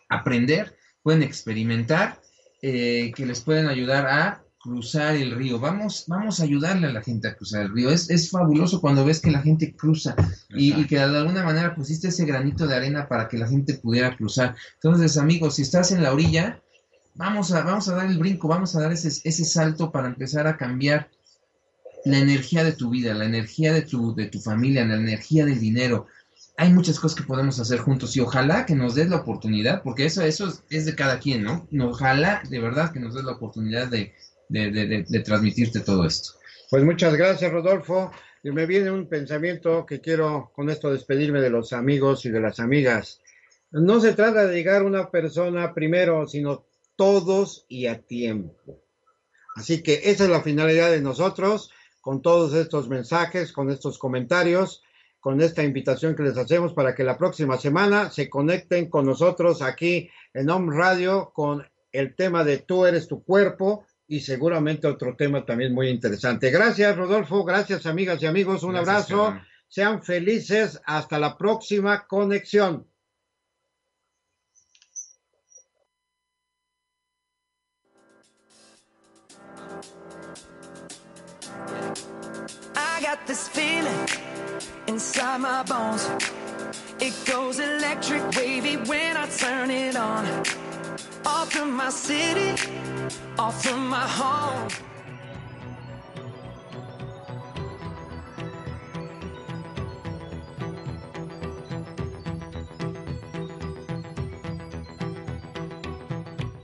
aprender, 0.09 0.77
pueden 1.05 1.23
experimentar, 1.23 2.21
eh, 2.61 3.13
que 3.15 3.25
les 3.25 3.41
pueden 3.41 3.69
ayudar 3.69 4.07
a 4.09 4.46
cruzar 4.67 5.15
el 5.15 5.31
río. 5.31 5.61
Vamos, 5.61 6.05
vamos 6.09 6.41
a 6.41 6.43
ayudarle 6.43 6.89
a 6.89 6.93
la 6.93 7.03
gente 7.03 7.29
a 7.29 7.37
cruzar 7.37 7.63
el 7.63 7.73
río. 7.73 7.91
Es, 7.91 8.11
es 8.11 8.31
fabuloso 8.31 8.81
cuando 8.81 9.05
ves 9.05 9.21
que 9.21 9.31
la 9.31 9.41
gente 9.41 9.75
cruza 9.77 10.17
y, 10.51 10.87
que 10.87 10.97
de 10.97 11.03
alguna 11.03 11.45
manera 11.45 11.75
pusiste 11.75 12.09
ese 12.09 12.25
granito 12.25 12.67
de 12.67 12.75
arena 12.75 13.07
para 13.09 13.29
que 13.29 13.39
la 13.39 13.47
gente 13.47 13.75
pudiera 13.75 14.17
cruzar. 14.17 14.57
Entonces, 14.75 15.17
amigos, 15.19 15.55
si 15.55 15.63
estás 15.63 15.93
en 15.93 16.03
la 16.03 16.13
orilla, 16.13 16.61
vamos 17.15 17.53
a, 17.53 17.63
vamos 17.63 17.89
a 17.89 17.95
dar 17.95 18.07
el 18.07 18.19
brinco, 18.19 18.49
vamos 18.49 18.75
a 18.75 18.81
dar 18.81 18.93
ese, 18.93 19.09
ese 19.09 19.45
salto 19.45 19.93
para 19.93 20.09
empezar 20.09 20.49
a 20.49 20.57
cambiar 20.57 21.11
la 22.05 22.19
energía 22.19 22.65
de 22.65 22.73
tu 22.73 22.91
vida, 22.91 23.15
la 23.15 23.25
energía 23.25 23.73
de 23.73 23.83
tu, 23.83 24.15
de 24.15 24.27
tu 24.27 24.41
familia, 24.41 24.85
la 24.85 24.97
energía 24.97 25.45
del 25.45 25.61
dinero. 25.61 26.07
hay 26.57 26.73
muchas 26.73 26.99
cosas 26.99 27.17
que 27.17 27.27
podemos 27.27 27.61
hacer 27.61 27.79
juntos 27.79 28.17
y 28.17 28.21
ojalá 28.21 28.67
que 28.67 28.75
nos 28.75 28.95
des 28.95 29.09
la 29.09 29.17
oportunidad, 29.17 29.83
porque 29.83 30.07
eso, 30.07 30.23
eso 30.23 30.53
es, 30.71 30.87
de 30.87 30.95
cada 30.95 31.19
quien, 31.21 31.45
¿no? 31.45 31.69
Ojalá 31.81 32.43
de 32.49 32.61
verdad 32.61 32.93
que 32.93 33.01
nos 33.01 33.15
des 33.15 33.25
la 33.25 33.33
oportunidad 33.33 33.89
de, 33.89 34.15
de, 34.49 35.23
transmitirte 35.25 35.81
todo 35.81 36.07
esto. 36.07 36.33
Pues 36.71 36.85
muchas 36.85 37.15
gracias, 37.15 37.53
Rodolfo. 37.53 38.11
Y 38.43 38.51
me 38.51 38.67
viene 38.67 38.91
un 38.91 39.09
pensamiento 39.09 39.85
que 39.87 40.01
quiero 40.01 40.53
con 40.55 40.71
esto 40.71 40.93
despedirme 40.93 41.41
de 41.41 41.51
los 41.51 41.73
amigos 41.73 42.25
y 42.27 42.31
de 42.31 42.41
las 42.41 42.61
amigas. 42.61 43.21
No 43.73 44.01
se 44.01 44.13
trata 44.13 44.47
de 44.47 44.55
llegar 44.55 44.85
una 44.85 45.11
persona 45.11 45.75
primero, 45.75 46.27
sino 46.29 46.67
todos 46.95 47.67
y 47.69 47.87
a 47.87 48.01
tiempo. 48.01 48.83
Así 49.57 49.83
que 49.83 50.03
esa 50.05 50.25
es 50.25 50.31
la 50.31 50.43
finalidad 50.43 50.91
de 50.91 51.01
nosotros 51.01 51.71
con 52.01 52.23
todos 52.23 52.55
estos 52.55 52.89
mensajes, 52.89 53.53
con 53.53 53.71
estos 53.71 53.99
comentarios 53.99 54.83
con 55.27 55.41
esta 55.41 55.65
invitación 55.65 56.15
que 56.15 56.23
les 56.23 56.37
hacemos 56.37 56.73
para 56.73 56.95
que 56.95 57.03
la 57.03 57.19
próxima 57.19 57.59
semana 57.59 58.13
se 58.13 58.31
conecten 58.31 58.89
con 58.89 59.07
nosotros 59.07 59.61
aquí 59.61 60.09
en 60.33 60.49
Home 60.49 60.73
Radio 60.77 61.33
con 61.35 61.67
el 61.91 62.15
tema 62.15 62.45
de 62.45 62.59
tú 62.59 62.87
eres 62.87 63.09
tu 63.09 63.25
cuerpo 63.25 63.85
y 64.09 64.21
seguramente 64.21 64.87
otro 64.87 65.17
tema 65.17 65.45
también 65.45 65.75
muy 65.75 65.89
interesante. 65.89 66.51
Gracias, 66.51 66.97
Rodolfo. 66.97 67.45
Gracias, 67.45 67.87
amigas 67.87 68.23
y 68.23 68.27
amigos. 68.27 68.63
Un 68.63 68.77
abrazo. 68.77 69.39
Sean 69.69 70.03
felices. 70.03 70.81
Hasta 70.87 71.19
la 71.19 71.37
próxima 71.37 72.07
conexión. 72.07 72.87
I 82.77 83.03
got 83.03 83.27
this 83.27 83.49
feeling. 83.49 84.27
inside 84.89 85.39
my 85.39 85.63
bones. 85.65 86.09
It 87.01 87.15
goes 87.27 87.59
electric 87.59 88.23
wavy 88.37 88.77
when 88.77 89.17
I 89.17 89.27
turn 89.29 89.71
it 89.71 89.97
on. 89.97 90.66
Off 91.27 91.51
from 91.53 91.77
my 91.77 91.91
city, 91.91 92.55
off 93.37 93.61
from 93.63 93.89
my 93.89 94.07
home. 94.07 94.69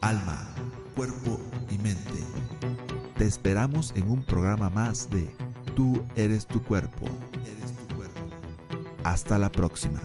Alma, 0.01 0.39
cuerpo 0.95 1.41
y 1.69 1.79
mente. 1.79 2.25
Te 3.19 3.27
esperamos 3.27 3.93
en 3.97 4.11
un 4.11 4.23
programa 4.23 4.71
más 4.71 5.11
de 5.11 5.29
Tú 5.75 6.05
eres 6.17 6.47
tu 6.47 6.63
cuerpo. 6.63 7.07
Hasta 9.05 9.39
la 9.39 9.51
próxima. 9.51 10.01